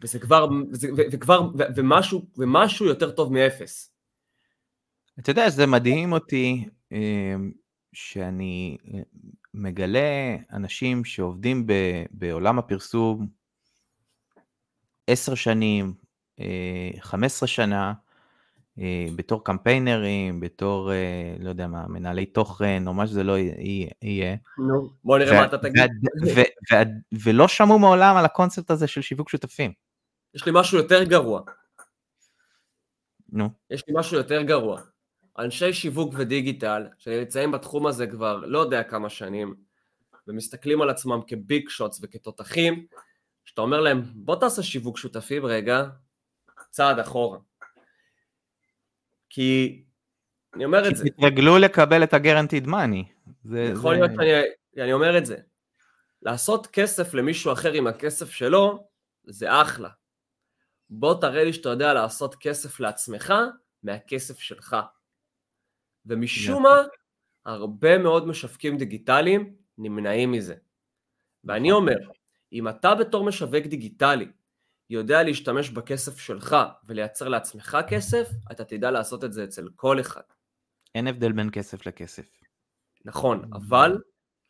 וזה 0.00 0.18
כבר, 0.18 0.48
וזה, 0.72 0.88
וכבר, 1.12 1.50
ומשהו, 1.76 2.26
ומשהו 2.38 2.86
יותר 2.86 3.10
טוב 3.10 3.32
מאפס. 3.32 3.92
אתה 5.18 5.30
יודע, 5.30 5.50
זה 5.50 5.66
מדהים 5.66 6.12
אותי 6.12 6.68
אה, 6.92 7.34
שאני 7.92 8.76
מגלה 9.54 10.36
אנשים 10.52 11.04
שעובדים 11.04 11.66
בעולם 12.10 12.58
הפרסום 12.58 13.26
עשר 15.06 15.34
שנים, 15.34 15.94
15 17.00 17.46
שנה, 17.46 17.92
אה, 18.78 19.06
בתור 19.16 19.44
קמפיינרים, 19.44 20.40
בתור, 20.40 20.92
אה, 20.92 21.36
לא 21.40 21.48
יודע 21.48 21.66
מה, 21.66 21.88
מנהלי 21.88 22.26
תוכן, 22.26 22.82
או 22.86 22.94
מה 22.94 23.06
שזה 23.06 23.24
לא 23.24 23.38
יהיה. 23.38 24.36
נו, 24.58 24.90
בוא 25.04 25.18
נראה 25.18 25.40
מה 25.40 25.44
אתה 25.44 25.58
תגיד. 25.58 25.90
ולא 27.24 27.48
שמעו 27.48 27.78
מעולם 27.78 28.16
על 28.16 28.24
הקונספט 28.24 28.70
הזה 28.70 28.86
של 28.86 29.02
שיווק 29.02 29.28
שותפים. 29.28 29.72
יש 30.34 30.46
לי 30.46 30.52
משהו 30.54 30.78
יותר 30.78 31.04
גרוע. 31.04 31.40
נו. 33.32 33.50
יש 33.70 33.88
לי 33.88 33.94
משהו 33.96 34.16
יותר 34.16 34.42
גרוע. 34.42 34.80
אנשי 35.38 35.72
שיווק 35.72 36.14
ודיגיטל, 36.16 36.86
שנמצאים 36.98 37.52
בתחום 37.52 37.86
הזה 37.86 38.06
כבר 38.06 38.36
לא 38.36 38.58
יודע 38.58 38.82
כמה 38.82 39.08
שנים, 39.08 39.54
ומסתכלים 40.28 40.82
על 40.82 40.90
עצמם 40.90 41.20
כביג 41.26 41.68
שוטס 41.68 42.00
וכתותחים, 42.02 42.86
שאתה 43.44 43.62
אומר 43.62 43.80
להם, 43.80 44.02
בוא 44.14 44.36
תעשה 44.36 44.62
שיווק 44.62 44.98
שותפים 44.98 45.46
רגע, 45.46 45.84
צעד 46.76 46.98
אחורה. 46.98 47.38
כי, 49.30 49.82
אני 50.54 50.64
אומר 50.64 50.88
את 50.88 50.96
זה. 50.96 51.04
כי 51.04 51.10
תתרגלו 51.10 51.58
לקבל 51.58 52.02
את 52.02 52.14
הגרנטיד 52.14 52.66
מאני. 52.66 53.04
יכול 53.74 53.94
להיות 53.94 54.10
שאני 54.74 54.92
אומר 54.92 55.18
את 55.18 55.26
זה. 55.26 55.36
לעשות 56.22 56.66
כסף 56.66 57.14
למישהו 57.14 57.52
אחר 57.52 57.72
עם 57.72 57.86
הכסף 57.86 58.30
שלו, 58.30 58.88
זה 59.24 59.62
אחלה. 59.62 59.88
בוא 60.90 61.20
תראה 61.20 61.44
לי 61.44 61.52
שאתה 61.52 61.68
יודע 61.68 61.94
לעשות 61.94 62.34
כסף 62.34 62.80
לעצמך 62.80 63.34
מהכסף 63.82 64.38
שלך. 64.38 64.76
ומשום 66.06 66.62
מה, 66.62 66.82
הרבה 67.46 67.98
מאוד 67.98 68.26
משווקים 68.26 68.76
דיגיטליים 68.76 69.56
נמנעים 69.78 70.32
מזה. 70.32 70.54
ואני 71.44 71.68
נכון. 71.68 71.82
אומר, 71.82 71.98
אם 72.52 72.68
אתה 72.68 72.94
בתור 72.94 73.24
משווק 73.24 73.66
דיגיטלי 73.66 74.26
יודע 74.90 75.22
להשתמש 75.22 75.70
בכסף 75.70 76.18
שלך 76.18 76.56
ולייצר 76.84 77.28
לעצמך 77.28 77.78
כסף, 77.88 78.28
אתה 78.50 78.64
תדע 78.64 78.90
לעשות 78.90 79.24
את 79.24 79.32
זה 79.32 79.44
אצל 79.44 79.68
כל 79.76 80.00
אחד. 80.00 80.20
אין 80.94 81.06
הבדל 81.06 81.32
בין 81.32 81.50
כסף 81.50 81.86
לכסף. 81.86 82.26
נכון, 83.04 83.50
אבל 83.52 83.98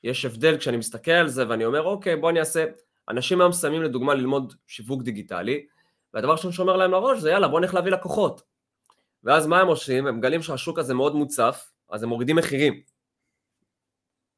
יש 0.05 0.24
הבדל 0.24 0.59
כשאני 0.59 0.76
מסתכל 0.76 1.11
על 1.11 1.28
זה 1.28 1.49
ואני 1.49 1.64
אומר, 1.64 1.82
אוקיי, 1.82 2.16
בוא 2.16 2.30
אני 2.30 2.41
אעשה... 2.41 2.64
אנשים 3.09 3.41
היום 3.41 3.51
מסיימים 3.51 3.82
לדוגמה 3.82 4.14
ללמוד 4.14 4.55
שיווק 4.66 5.03
דיגיטלי, 5.03 5.66
והדבר 6.14 6.32
ראשון 6.32 6.53
שאומר 6.53 6.76
להם 6.76 6.91
לראש 6.91 7.18
זה 7.18 7.30
יאללה, 7.30 7.49
בוא 7.49 7.61
נלך 7.61 7.74
להביא 7.74 7.93
לקוחות. 7.93 8.43
ואז 9.24 9.47
מה 9.47 9.61
הם 9.61 9.66
עושים? 9.66 10.07
הם 10.07 10.18
מגלים 10.18 10.43
שהשוק 10.43 10.78
הזה 10.78 10.95
מאוד 10.95 11.14
מוצף, 11.14 11.70
אז 11.91 12.03
הם 12.03 12.09
מורידים 12.09 12.37
מחירים. 12.37 12.80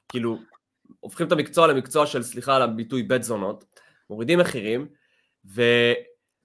כאילו, 0.08 0.38
הופכים 1.00 1.26
את 1.26 1.32
המקצוע 1.32 1.66
למקצוע 1.66 2.06
של, 2.06 2.22
סליחה 2.22 2.56
על 2.56 2.62
הביטוי, 2.62 3.02
בית 3.02 3.22
זונות, 3.22 3.64
מורידים 4.10 4.38
מחירים, 4.38 4.88
ו, 5.54 5.62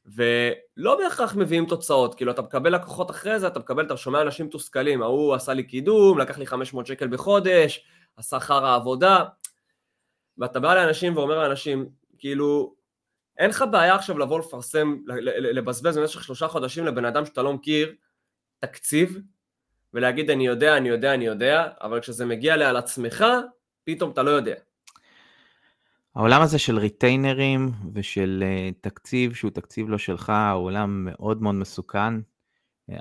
ולא 0.06 0.97
בהכרח 0.97 1.36
מביאים 1.36 1.66
תוצאות, 1.66 2.16
כאילו 2.16 2.32
אתה 2.32 2.41
מקבל 2.41 2.76
לקוחות 2.76 3.12
אחרי 3.12 3.39
זה, 3.39 3.47
אתה 3.47 3.60
מקבל, 3.60 3.86
אתה 3.86 3.97
שומע 3.97 4.22
אנשים 4.22 4.45
מתוסכלים, 4.45 5.01
ההוא 5.01 5.36
עשה 5.36 5.54
לי 5.54 5.64
קידום, 5.64 6.20
לקח 6.20 6.38
לי 6.38 6.45
500 6.45 6.88
שקל 6.88 7.08
בחודש, 7.08 7.86
עשה 8.18 8.39
חרא 8.39 8.76
עבודה, 8.76 9.24
ואתה 10.38 10.60
בא 10.60 10.76
לאנשים 10.76 11.18
ואומר 11.18 11.38
לאנשים, 11.38 11.89
כאילו, 12.18 12.76
אין 13.38 13.49
לך 13.49 13.66
בעיה 13.72 13.95
עכשיו 13.95 14.18
לבוא 14.18 14.39
לפרסם, 14.39 14.97
לבזבז 15.28 15.97
במשך 15.97 16.24
שלושה 16.24 16.47
חודשים 16.47 16.86
לבן 16.86 17.06
אדם 17.06 17.26
שאתה 17.26 17.41
לא 17.41 17.54
מכיר 17.54 17.95
תקציב, 18.60 19.20
ולהגיד 19.93 20.30
אני 20.30 20.47
יודע, 20.47 20.78
אני 20.78 20.89
יודע, 20.89 21.14
אני 21.14 21.26
יודע, 21.26 21.70
אבל 21.82 21.99
כשזה 21.99 22.26
מגיע 22.26 22.58
לעל 22.58 22.78
עצמך, 22.78 23.26
פתאום 23.84 24.12
אתה 24.12 24.24
לא 24.24 24.30
יודע. 24.30 24.56
העולם 26.16 26.41
הזה 26.41 26.59
של 26.59 26.78
ריטיינרים 26.78 27.72
ושל 27.93 28.43
uh, 28.43 28.74
תקציב 28.82 29.34
שהוא 29.34 29.51
תקציב 29.51 29.89
לא 29.89 29.97
שלך, 29.97 30.34
הוא 30.53 30.64
עולם 30.66 31.05
מאוד 31.05 31.41
מאוד 31.41 31.55
מסוכן. 31.55 32.18
Uh, 32.18 32.22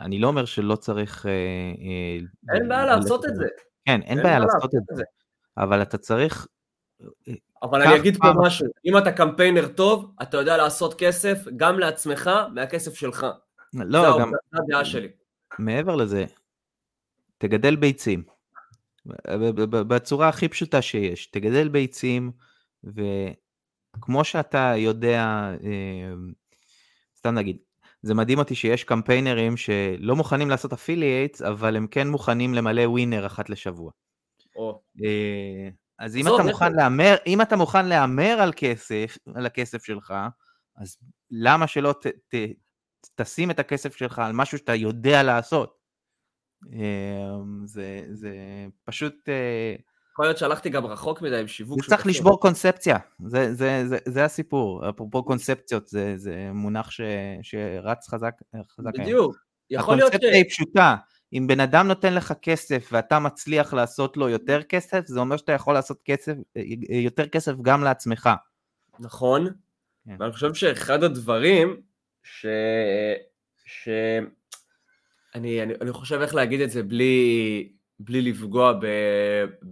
אני 0.01 0.19
לא 0.19 0.29
אומר 0.29 0.45
שלא 0.45 0.77
צריך... 0.77 1.27
Uh, 1.27 2.51
אין 2.55 2.69
בעיה 2.69 2.87
לעשות 2.87 3.25
את 3.25 3.35
זה. 3.35 3.47
כן, 3.85 3.93
אין, 3.93 4.03
אין 4.03 4.23
בעיה 4.23 4.39
לעשות 4.39 4.75
את 4.75 4.97
זה. 4.97 5.03
אבל 5.57 5.83
אתה 5.83 5.99
צריך... 5.99 6.47
אבל 7.63 7.83
אני 7.83 7.97
אגיד 7.97 8.17
פה 8.17 8.29
משהו, 8.37 8.67
אם 8.85 8.99
אתה 8.99 9.13
קמפיינר 9.13 9.69
טוב, 9.69 10.15
אתה 10.23 10.37
יודע 10.37 10.57
לעשות 10.57 10.95
כסף 10.95 11.39
גם 11.57 11.79
לעצמך 11.79 12.31
מהכסף 12.55 12.95
שלך. 12.95 13.27
לא, 13.75 14.19
גם... 14.21 14.31
זו 14.31 14.63
הדעה 14.65 14.85
שלי. 14.85 15.09
מעבר 15.59 15.97
לזה, 15.97 16.25
תגדל 17.39 17.77
ביצים. 17.77 18.23
בצורה 19.71 20.29
הכי 20.29 20.49
פשוטה 20.49 20.83
שיש, 20.83 21.27
תגדל 21.27 21.69
ביצים, 21.69 22.33
כמו 24.01 24.25
שאתה 24.25 24.75
יודע, 24.77 25.25
אה, 25.65 26.13
סתם 27.19 27.35
נגיד, 27.35 27.57
זה 28.03 28.15
מדהים 28.15 28.39
אותי 28.39 28.55
שיש 28.55 28.85
קמפיינרים 28.85 29.57
שלא 29.57 30.17
מוכנים 30.17 30.51
לעשות 30.51 30.73
affiliates, 30.73 31.43
אבל 31.43 31.77
הם 31.77 31.87
כן 31.87 32.09
מוכנים 32.09 32.55
למלא 32.55 32.83
ווינר 32.83 33.27
אחת 33.27 33.51
לשבוע. 33.51 33.91
או. 34.57 34.83
אה, 35.05 35.69
אז 35.99 36.17
אם 36.17 36.29
אתה 36.35 36.43
מוכן 36.43 36.73
להמר, 36.73 37.17
אם 37.27 37.43
אתה 37.43 37.57
מוכן 37.57 37.87
להמר 37.87 38.39
על 38.41 38.53
כסף, 38.57 39.19
על 39.35 39.47
הכסף 39.47 39.85
שלך, 39.85 40.15
אז 40.77 40.97
למה 41.31 41.67
שלא 41.67 41.93
ת, 41.93 42.07
ת, 42.07 42.35
תשים 43.15 43.51
את 43.51 43.59
הכסף 43.59 43.97
שלך 43.97 44.19
על 44.19 44.33
משהו 44.33 44.59
שאתה 44.59 44.75
יודע 44.75 45.23
לעשות? 45.23 45.79
אה, 46.73 47.37
זה, 47.65 48.05
זה 48.13 48.35
פשוט... 48.85 49.15
יכול 50.13 50.25
להיות 50.25 50.39
שהלכתי 50.39 50.71
גם 50.71 50.87
רחוק 50.87 51.23
מדי 51.23 51.41
עם 51.41 51.49
שיווק. 51.49 51.83
זה 51.83 51.89
צריך 51.89 52.07
לשבור 52.07 52.41
קונספציה, 52.41 52.97
זה, 53.27 53.55
זה, 53.55 53.89
זה, 53.89 53.99
זה 54.09 54.25
הסיפור. 54.25 54.89
אפרופו 54.89 55.25
קונספציות, 55.25 55.89
זה, 55.89 56.15
זה 56.17 56.51
מונח 56.55 56.91
ש, 56.91 57.01
שרץ 57.43 58.09
חזק. 58.09 58.35
חזק 58.77 58.91
בדיוק. 58.99 59.37
יכול 59.71 59.97
להיות 59.97 60.13
ש... 60.13 60.15
הקונספציה 60.15 60.39
היא 60.39 60.51
פשוטה. 60.51 60.97
אם 61.33 61.47
בן 61.47 61.61
אדם 61.61 61.89
נותן 61.89 62.15
לך 62.15 62.35
כסף 62.43 62.89
ואתה 62.93 63.19
מצליח 63.19 63.75
לעשות 63.75 64.17
לו 64.17 64.29
יותר 64.29 64.63
כסף, 64.63 65.07
זה 65.07 65.21
אומר 65.21 65.37
שאתה 65.37 65.53
יכול 65.53 65.75
לעשות 65.75 66.01
כסף, 66.05 66.33
יותר 66.89 67.29
כסף 67.29 67.53
גם 67.63 67.85
לעצמך. 67.85 68.31
נכון, 69.01 69.47
כן. 70.05 70.17
ואני 70.19 70.33
חושב 70.33 70.55
שאחד 70.55 71.05
הדברים 71.05 71.81
ש... 72.23 72.47
ש... 73.65 73.89
אני, 75.35 75.63
אני, 75.63 75.75
אני 75.81 75.93
חושב 75.93 76.21
איך 76.21 76.35
להגיד 76.35 76.61
את 76.61 76.71
זה 76.71 76.83
בלי, 76.83 77.73
בלי 78.05 78.23
לפגוע 78.23 78.73
ב, 78.73 78.87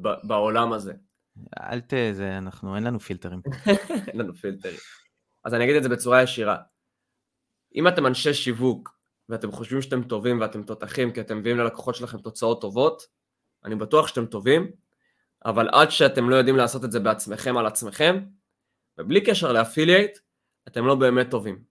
ב, 0.03 0.09
בעולם 0.23 0.73
הזה. 0.73 0.93
אל 1.61 1.81
ת... 1.81 1.95
זה, 2.13 2.39
אנחנו, 2.39 2.77
אין 2.77 2.85
לנו 2.85 3.01
פילטרים. 3.01 3.41
אין 4.09 4.21
לנו 4.21 4.35
פילטרים. 4.35 4.77
אז 5.45 5.55
אני 5.55 5.65
אגיד 5.65 5.77
את 5.77 5.83
זה 5.83 5.89
בצורה 5.89 6.23
ישירה. 6.23 6.57
אם 7.75 7.89
אתם 7.89 8.07
אנשי 8.07 8.35
שיווק, 8.35 9.01
ואתם 9.29 9.53
חושבים 9.53 9.83
שאתם 9.83 10.03
טובים 10.03 10.41
ואתם 10.41 10.63
תותחים 10.63 11.13
כי 11.13 11.21
אתם 11.21 11.39
מביאים 11.39 11.59
ללקוחות 11.59 11.95
שלכם 11.95 12.19
תוצאות 12.19 12.61
טובות, 12.61 13.03
אני 13.65 13.75
בטוח 13.75 14.07
שאתם 14.09 14.27
טובים, 14.27 14.71
אבל 15.45 15.69
עד 15.73 15.91
שאתם 15.91 16.31
לא 16.31 16.37
יודעים 16.37 16.57
לעשות 16.57 16.85
את 16.85 16.93
זה 16.93 17.01
בעצמכם 17.01 17.57
על 17.57 17.67
עצמכם, 17.67 18.25
ובלי 18.99 19.25
קשר 19.25 19.53
לאפילייט, 19.53 20.19
אתם 20.69 20.87
לא 20.87 20.95
באמת 20.95 21.31
טובים. 21.31 21.70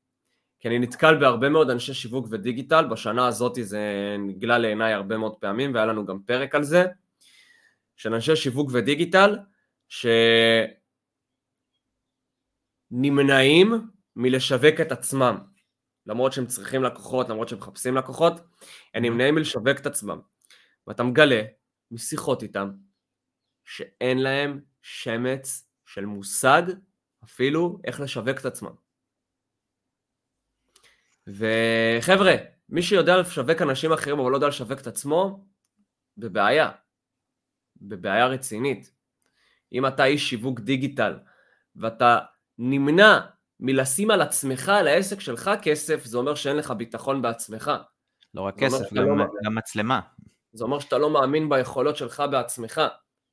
כי 0.60 0.68
אני 0.68 0.80
נתקל 0.80 1.20
בהרבה 1.20 1.50
מאוד 1.50 1.70
אנשי 1.70 1.94
שיווק 1.94 2.28
ודיגיטל, 2.30 2.88
בשנה 2.88 3.28
הזאת 3.28 3.58
זה 3.62 4.16
נגלה 4.20 4.58
לעיניי 4.58 4.94
הרבה 4.94 5.18
מאוד 5.18 5.36
פעמים, 5.36 5.74
והיה 5.74 5.86
לנו 5.86 6.06
גם 6.06 6.20
פרק 6.26 6.56
על 6.56 6.64
זה, 6.64 6.86
של 7.96 8.14
אנשי 8.14 8.36
שיווק 8.36 8.70
ודיגיטל, 8.74 9.40
שנמנעים 12.92 13.74
מלשווק 14.16 14.82
את 14.82 14.92
עצמם, 14.92 15.38
למרות 16.06 16.34
שהם 16.34 16.46
צריכים 16.46 16.84
לקוחות, 16.84 17.30
למרות 17.30 17.50
שהם 17.50 17.60
מחפשים 17.60 17.96
לקוחות, 17.96 18.34
הם 18.94 19.04
נמנעים 19.04 19.36
מלשווק 19.36 19.80
את 19.80 19.86
עצמם. 19.86 20.20
ואתה 20.88 21.04
מגלה 21.04 21.42
משיחות 21.92 22.44
איתם, 22.44 22.72
שאין 23.66 24.18
להם 24.18 24.62
שמץ 24.82 25.70
של 25.86 26.06
מושג 26.06 26.62
אפילו 27.24 27.80
איך 27.84 28.00
לשווק 28.00 28.40
את 28.40 28.46
עצמם. 28.46 28.89
וחבר'ה, 31.28 32.36
מי 32.70 32.82
שיודע 32.82 33.18
לשווק 33.18 33.62
אנשים 33.62 33.94
אחרים 33.94 34.20
אבל 34.20 34.32
לא 34.32 34.38
יודע 34.38 34.48
לשווק 34.48 34.80
את 34.80 34.88
עצמו, 34.88 35.46
בבעיה. 36.18 36.72
בבעיה 37.82 38.28
רצינית. 38.28 38.92
אם 39.74 39.88
אתה 39.88 40.06
איש 40.06 40.30
שיווק 40.30 40.60
דיגיטל 40.60 41.20
ואתה 41.76 42.20
נמנע 42.58 43.20
מלשים 43.60 44.12
על 44.12 44.22
עצמך, 44.22 44.70
על 44.70 44.88
העסק 44.88 45.20
שלך 45.20 45.52
כסף, 45.62 46.06
זה 46.06 46.18
אומר 46.18 46.36
שאין 46.36 46.58
לך 46.58 46.72
ביטחון 46.72 47.22
בעצמך. 47.22 47.72
לא 48.34 48.42
רק 48.42 48.60
כסף, 48.60 48.94
גם, 48.94 49.18
לא... 49.18 49.26
גם 49.46 49.56
מצלמה. 49.56 50.00
זה 50.54 50.64
אומר 50.64 50.80
שאתה 50.80 50.98
לא 50.98 51.10
מאמין 51.10 51.50
ביכולות 51.50 51.98
שלך 51.98 52.24
בעצמך. 52.32 52.82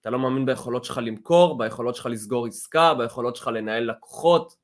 אתה 0.00 0.10
לא 0.10 0.18
מאמין 0.18 0.46
ביכולות 0.46 0.84
שלך 0.84 1.00
למכור, 1.02 1.58
ביכולות 1.58 1.96
שלך 1.96 2.06
לסגור 2.06 2.46
עסקה, 2.46 2.94
ביכולות 2.94 3.36
שלך 3.36 3.46
לנהל 3.48 3.90
לקוחות. 3.90 4.56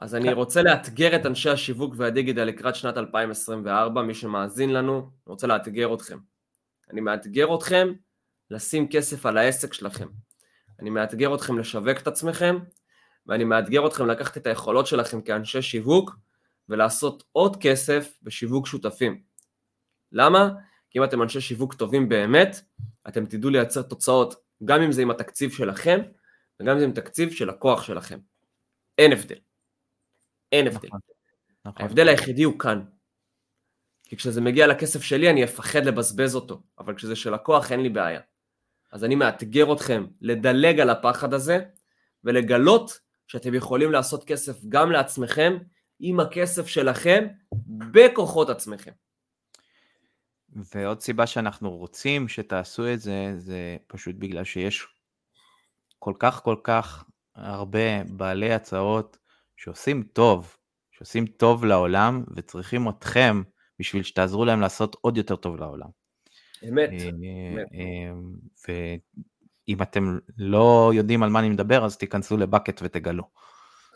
אז 0.00 0.14
אני 0.14 0.28
כן. 0.28 0.34
רוצה 0.34 0.62
לאתגר 0.62 1.16
את 1.16 1.26
אנשי 1.26 1.50
השיווק 1.50 1.94
והדיגיטל 1.96 2.44
לקראת 2.44 2.76
שנת 2.76 2.96
2024, 2.96 4.02
מי 4.02 4.14
שמאזין 4.14 4.72
לנו, 4.72 4.98
אני 4.98 5.10
רוצה 5.26 5.46
לאתגר 5.46 5.94
אתכם. 5.94 6.18
אני 6.90 7.00
מאתגר 7.00 7.54
אתכם 7.54 7.92
לשים 8.50 8.88
כסף 8.88 9.26
על 9.26 9.38
העסק 9.38 9.72
שלכם. 9.72 10.08
אני 10.80 10.90
מאתגר 10.90 11.34
אתכם 11.34 11.58
לשווק 11.58 11.98
את 11.98 12.06
עצמכם, 12.06 12.58
ואני 13.26 13.44
מאתגר 13.44 13.86
אתכם 13.86 14.06
לקחת 14.06 14.36
את 14.36 14.46
היכולות 14.46 14.86
שלכם 14.86 15.20
כאנשי 15.20 15.62
שיווק, 15.62 16.16
ולעשות 16.68 17.24
עוד 17.32 17.56
כסף 17.56 18.18
בשיווק 18.22 18.66
שותפים. 18.66 19.22
למה? 20.12 20.50
כי 20.90 20.98
אם 20.98 21.04
אתם 21.04 21.22
אנשי 21.22 21.40
שיווק 21.40 21.74
טובים 21.74 22.08
באמת, 22.08 22.60
אתם 23.08 23.26
תדעו 23.26 23.50
לייצר 23.50 23.82
תוצאות, 23.82 24.34
גם 24.64 24.82
אם 24.82 24.92
זה 24.92 25.02
עם 25.02 25.10
התקציב 25.10 25.52
שלכם, 25.52 26.00
וגם 26.60 26.72
אם 26.72 26.78
זה 26.78 26.84
עם 26.84 26.92
תקציב 26.92 27.30
של 27.30 27.50
הכוח 27.50 27.82
שלכם. 27.82 28.18
אין 28.98 29.12
הבדל. 29.12 29.47
אין 30.52 30.66
הבדל. 30.66 30.88
נכון, 30.88 31.00
נכון. 31.64 31.82
ההבדל 31.82 32.08
היחידי 32.08 32.42
הוא 32.42 32.58
כאן. 32.58 32.82
כי 34.04 34.16
כשזה 34.16 34.40
מגיע 34.40 34.66
לכסף 34.66 35.02
שלי 35.02 35.30
אני 35.30 35.44
אפחד 35.44 35.84
לבזבז 35.84 36.34
אותו, 36.34 36.62
אבל 36.78 36.94
כשזה 36.94 37.16
של 37.16 37.34
לקוח 37.34 37.72
אין 37.72 37.80
לי 37.80 37.88
בעיה. 37.88 38.20
אז 38.92 39.04
אני 39.04 39.14
מאתגר 39.14 39.72
אתכם 39.72 40.06
לדלג 40.20 40.80
על 40.80 40.90
הפחד 40.90 41.34
הזה 41.34 41.60
ולגלות 42.24 43.00
שאתם 43.26 43.54
יכולים 43.54 43.92
לעשות 43.92 44.24
כסף 44.24 44.64
גם 44.68 44.92
לעצמכם 44.92 45.58
עם 46.00 46.20
הכסף 46.20 46.66
שלכם 46.66 47.26
בכוחות 47.92 48.50
עצמכם. 48.50 48.92
ועוד 50.74 51.00
סיבה 51.00 51.26
שאנחנו 51.26 51.70
רוצים 51.76 52.28
שתעשו 52.28 52.92
את 52.92 53.00
זה, 53.00 53.32
זה 53.36 53.76
פשוט 53.86 54.16
בגלל 54.18 54.44
שיש 54.44 54.86
כל 55.98 56.14
כך 56.18 56.42
כל 56.42 56.56
כך 56.62 57.04
הרבה 57.34 58.04
בעלי 58.04 58.52
הצעות 58.52 59.16
שעושים 59.58 60.02
טוב, 60.12 60.56
שעושים 60.90 61.26
טוב 61.26 61.64
לעולם 61.64 62.24
וצריכים 62.36 62.88
אתכם 62.88 63.42
בשביל 63.78 64.02
שתעזרו 64.02 64.44
להם 64.44 64.60
לעשות 64.60 64.96
עוד 65.00 65.16
יותר 65.16 65.36
טוב 65.36 65.56
לעולם. 65.56 65.88
אמת. 66.68 66.90
אה, 66.90 67.62
אה, 67.74 68.12
ואם 68.68 69.82
אתם 69.82 70.18
לא 70.38 70.92
יודעים 70.94 71.22
על 71.22 71.30
מה 71.30 71.38
אני 71.38 71.48
מדבר, 71.48 71.84
אז 71.84 71.96
תיכנסו 71.96 72.36
לבקט 72.36 72.80
ותגלו. 72.82 73.24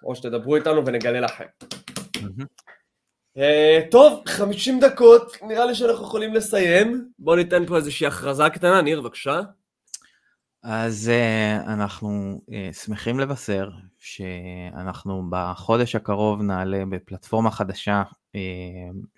או 0.05 0.15
שתדברו 0.15 0.57
איתנו 0.57 0.87
ונגלה 0.87 1.21
לכם. 1.21 1.45
אה, 3.37 3.81
טוב, 3.91 4.23
50 4.27 4.81
דקות, 4.81 5.37
נראה 5.43 5.65
לי 5.67 5.75
שאנחנו 5.75 6.05
יכולים 6.05 6.35
לסיים. 6.35 7.09
בואו 7.19 7.37
ניתן 7.37 7.67
פה 7.67 7.77
איזושהי 7.77 8.07
הכרזה 8.07 8.51
קטנה, 8.55 8.83
ניר, 8.83 9.01
בבקשה. 9.01 9.41
אז 10.63 11.11
אנחנו 11.67 12.41
שמחים 12.73 13.21
לבשר 13.21 13.69
שאנחנו 14.05 15.25
בחודש 15.31 15.95
הקרוב 15.95 16.43
נעלה 16.43 16.85
בפלטפורמה 16.91 17.51
חדשה 17.51 18.03
uh, 18.37 18.41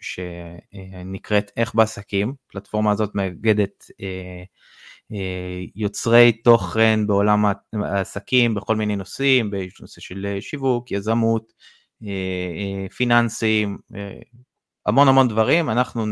שנקראת 0.01 1.51
איך 1.57 1.75
בעסקים, 1.75 2.35
הפלטפורמה 2.49 2.91
הזאת 2.91 3.15
מאגדת 3.15 3.85
uh, 3.85 3.95
uh, 5.13 5.17
יוצרי 5.75 6.33
תוכן 6.33 7.07
בעולם 7.07 7.45
העסקים 7.73 8.55
בכל 8.55 8.77
מיני 8.77 8.97
נושאים, 8.97 9.51
בנושא 9.51 10.01
של 10.01 10.37
שיווק, 10.41 10.91
יזמות, 10.91 11.53
פיננסים, 12.97 13.79
המון 14.87 15.09
המון 15.09 15.29
דברים, 15.29 15.71
אנחנו, 15.71 16.07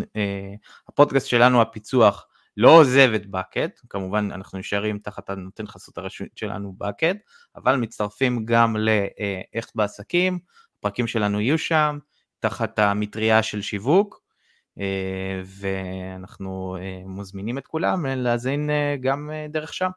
הפודקאסט 0.89 1.27
שלנו 1.27 1.63
הפיצוח 1.63 2.27
לא 2.57 2.71
עוזב 2.71 3.11
את 3.15 3.23
bucket, 3.23 3.87
כמובן 3.89 4.29
אנחנו 4.33 4.59
נשארים 4.59 4.99
תחת 4.99 5.31
הנותן 5.31 5.67
חסות 5.67 5.99
הרשות 5.99 6.29
שלנו 6.37 6.77
bucket, 6.83 7.17
אבל 7.57 7.77
מצטרפים 7.77 8.45
גם 8.45 8.77
לאיך 8.77 9.71
בעסקים, 9.75 10.39
הפרקים 10.79 11.07
שלנו 11.07 11.41
יהיו 11.41 11.59
שם, 11.59 11.99
תחת 12.41 12.79
המטריה 12.79 13.43
של 13.43 13.63
שיווק, 13.63 14.23
אה, 14.81 15.43
ואנחנו 15.45 16.77
אה, 16.81 17.03
מוזמינים 17.07 17.59
את 17.59 17.67
כולם 17.67 18.07
להאזין 18.07 18.71
אה, 18.71 18.97
גם 19.01 19.31
דרך 19.49 19.75
שם. 19.75 19.91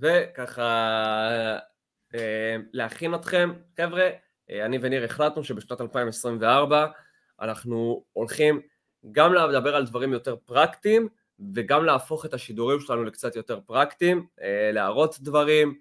וככה 0.00 1.28
להכין 2.72 3.14
אתכם, 3.14 3.52
חבר'ה, 3.76 4.10
אני 4.50 4.78
וניר 4.82 5.04
החלטנו 5.04 5.44
שבשנת 5.44 5.80
2024 5.80 6.86
אנחנו 7.40 8.04
הולכים 8.12 8.60
גם 9.12 9.34
לדבר 9.34 9.76
על 9.76 9.86
דברים 9.86 10.12
יותר 10.12 10.36
פרקטיים 10.44 11.08
וגם 11.54 11.84
להפוך 11.84 12.24
את 12.24 12.34
השידורים 12.34 12.80
שלנו 12.80 13.04
לקצת 13.04 13.36
יותר 13.36 13.60
פרקטיים, 13.66 14.26
אה, 14.42 14.70
להראות 14.72 15.16
דברים. 15.20 15.74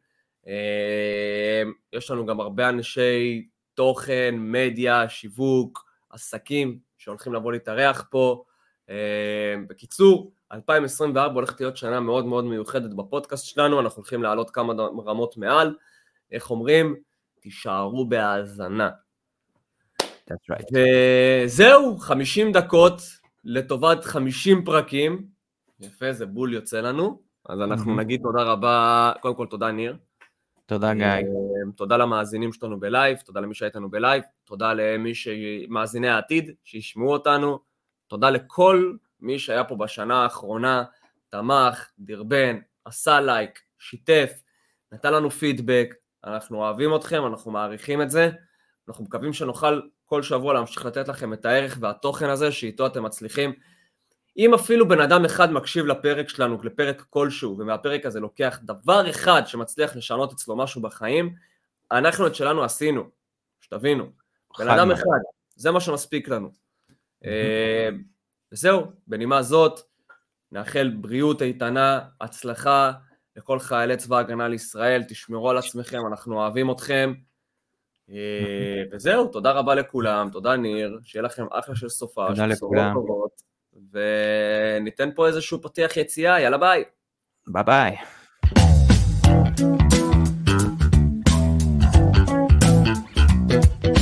אה, 0.48 1.64
יש 1.94 2.12
לנו 2.12 2.26
גם 2.26 2.40
הרבה 2.40 2.70
אנשי 2.70 3.48
תוכן, 3.74 4.36
מדיה, 4.38 5.10
שיווק, 5.10 5.86
עסקים 6.10 6.80
שהולכים 6.98 7.34
לבוא 7.34 7.52
להתארח 7.52 8.08
פה. 8.12 8.44
אה, 8.90 9.56
בקיצור, 9.68 10.32
2024 10.52 11.34
הולכת 11.34 11.62
להיות 11.62 11.78
שנה 11.78 12.00
מאוד 12.00 12.26
מאוד 12.26 12.46
מיוחדת 12.46 12.94
בפודקאסט 12.94 13.46
שלנו, 13.46 13.80
אנחנו 13.80 14.02
הולכים 14.02 14.24
לעלות 14.24 14.50
כמה 14.50 14.74
רמות 15.06 15.38
מעל. 15.38 15.76
איך 16.32 16.52
אומרים? 16.52 16.96
תישארו 17.40 18.06
בהאזנה. 18.10 18.90
Right. 20.32 20.66
וזהו, 21.46 21.98
50 21.98 22.52
דקות 22.52 23.02
לטובת 23.44 24.04
50 24.04 24.66
פרקים. 24.66 25.26
יפה, 25.80 26.14
זה 26.14 26.26
בול 26.26 26.54
יוצא 26.54 26.82
לנו. 26.82 27.22
אז 27.50 27.62
אנחנו 27.62 27.94
mm-hmm. 27.94 28.00
נגיד 28.00 28.22
תודה 28.24 28.44
רבה, 28.44 29.12
קודם 29.22 29.36
כל 29.36 29.46
תודה 29.46 29.72
ניר. 29.72 29.98
תודה 30.66 30.94
גיא. 30.94 31.06
אמ, 31.06 31.72
תודה 31.72 31.98
למאזינים 31.98 32.54
שלנו 32.54 32.80
בלייב, 32.80 33.18
תודה 33.18 33.40
למי 33.40 33.56
שהיה 33.56 33.68
איתנו 33.68 33.90
בלייב, 33.90 34.24
תודה 34.44 34.74
למי 34.74 35.16
שמאזיני 35.16 36.10
העתיד, 36.10 36.52
שישמעו 36.64 37.14
אותנו, 37.14 37.60
תודה 38.08 38.30
לכל 38.30 38.94
מי 39.20 39.40
שהיה 39.40 39.64
פה 39.64 39.76
בשנה 39.76 40.24
האחרונה, 40.24 40.84
תמך, 41.30 41.90
דרבן, 42.00 42.60
עשה 42.86 43.22
לייק, 43.22 43.60
שיתף, 43.80 44.42
נתן 44.92 45.14
לנו 45.14 45.32
פידבק, 45.32 45.96
אנחנו 46.24 46.58
אוהבים 46.58 46.96
אתכם, 46.96 47.26
אנחנו 47.26 47.52
מעריכים 47.52 48.02
את 48.02 48.12
זה, 48.12 48.30
אנחנו 48.88 49.04
מקווים 49.04 49.34
שנוכל 49.34 49.80
כל 50.10 50.24
שבוע 50.24 50.54
להמשיך 50.54 50.86
לתת 50.86 51.08
לכם 51.08 51.34
את 51.34 51.46
הערך 51.46 51.78
והתוכן 51.82 52.30
הזה, 52.30 52.52
שאיתו 52.52 52.88
אתם 52.88 53.04
מצליחים. 53.04 53.54
אם 54.38 54.54
אפילו 54.54 54.88
בן 54.88 55.02
אדם 55.02 55.26
אחד 55.26 55.52
מקשיב 55.52 55.86
לפרק 55.86 56.30
שלנו, 56.30 56.58
לפרק 56.64 57.06
כלשהו, 57.10 57.58
ומהפרק 57.60 58.06
הזה 58.06 58.20
לוקח 58.20 58.60
דבר 58.64 59.10
אחד 59.10 59.42
שמצליח 59.46 59.96
לשנות 59.96 60.34
אצלו 60.34 60.56
משהו 60.56 60.82
בחיים, 60.82 61.36
אנחנו 61.92 62.28
את 62.28 62.36
שלנו 62.36 62.64
עשינו, 62.64 63.04
שתבינו. 63.62 64.06
בן 64.60 64.68
אדם 64.68 64.92
אחד, 64.92 65.20
זה 65.56 65.72
מה 65.72 65.80
שמספיק 65.80 66.28
לנו. 66.28 66.52
אה, 67.26 67.90
וזהו, 68.52 68.86
בנימה 69.08 69.44
זאת, 69.44 69.80
נאחל 70.52 70.92
בריאות 71.02 71.42
איתנה, 71.42 72.00
הצלחה 72.22 72.92
לכל 73.36 73.60
חיילי 73.60 73.98
צבא 73.98 74.18
ההגנה 74.18 74.48
לישראל, 74.48 75.04
תשמרו 75.04 75.50
על 75.50 75.58
עצמכם, 75.58 76.00
אנחנו 76.08 76.36
אוהבים 76.36 76.72
אתכם. 76.72 77.14
אה, 78.12 78.84
וזהו, 78.92 79.28
תודה 79.28 79.52
רבה 79.52 79.76
לכולם, 79.76 80.30
תודה 80.32 80.56
ניר, 80.56 81.00
שיהיה 81.04 81.24
לכם 81.24 81.46
אחלה 81.52 81.76
של 81.76 81.90
סופ"ש, 81.90 82.28
תודה 82.28 82.46
לכולם. 82.46 82.96
וניתן 83.92 85.10
פה 85.16 85.28
איזשהו 85.28 85.62
פתיח 85.62 85.98
יציאה, 85.98 86.42
יאללה 86.42 86.58
ביי. 86.58 86.84
ביי 87.48 87.64
ביי. 87.64 87.96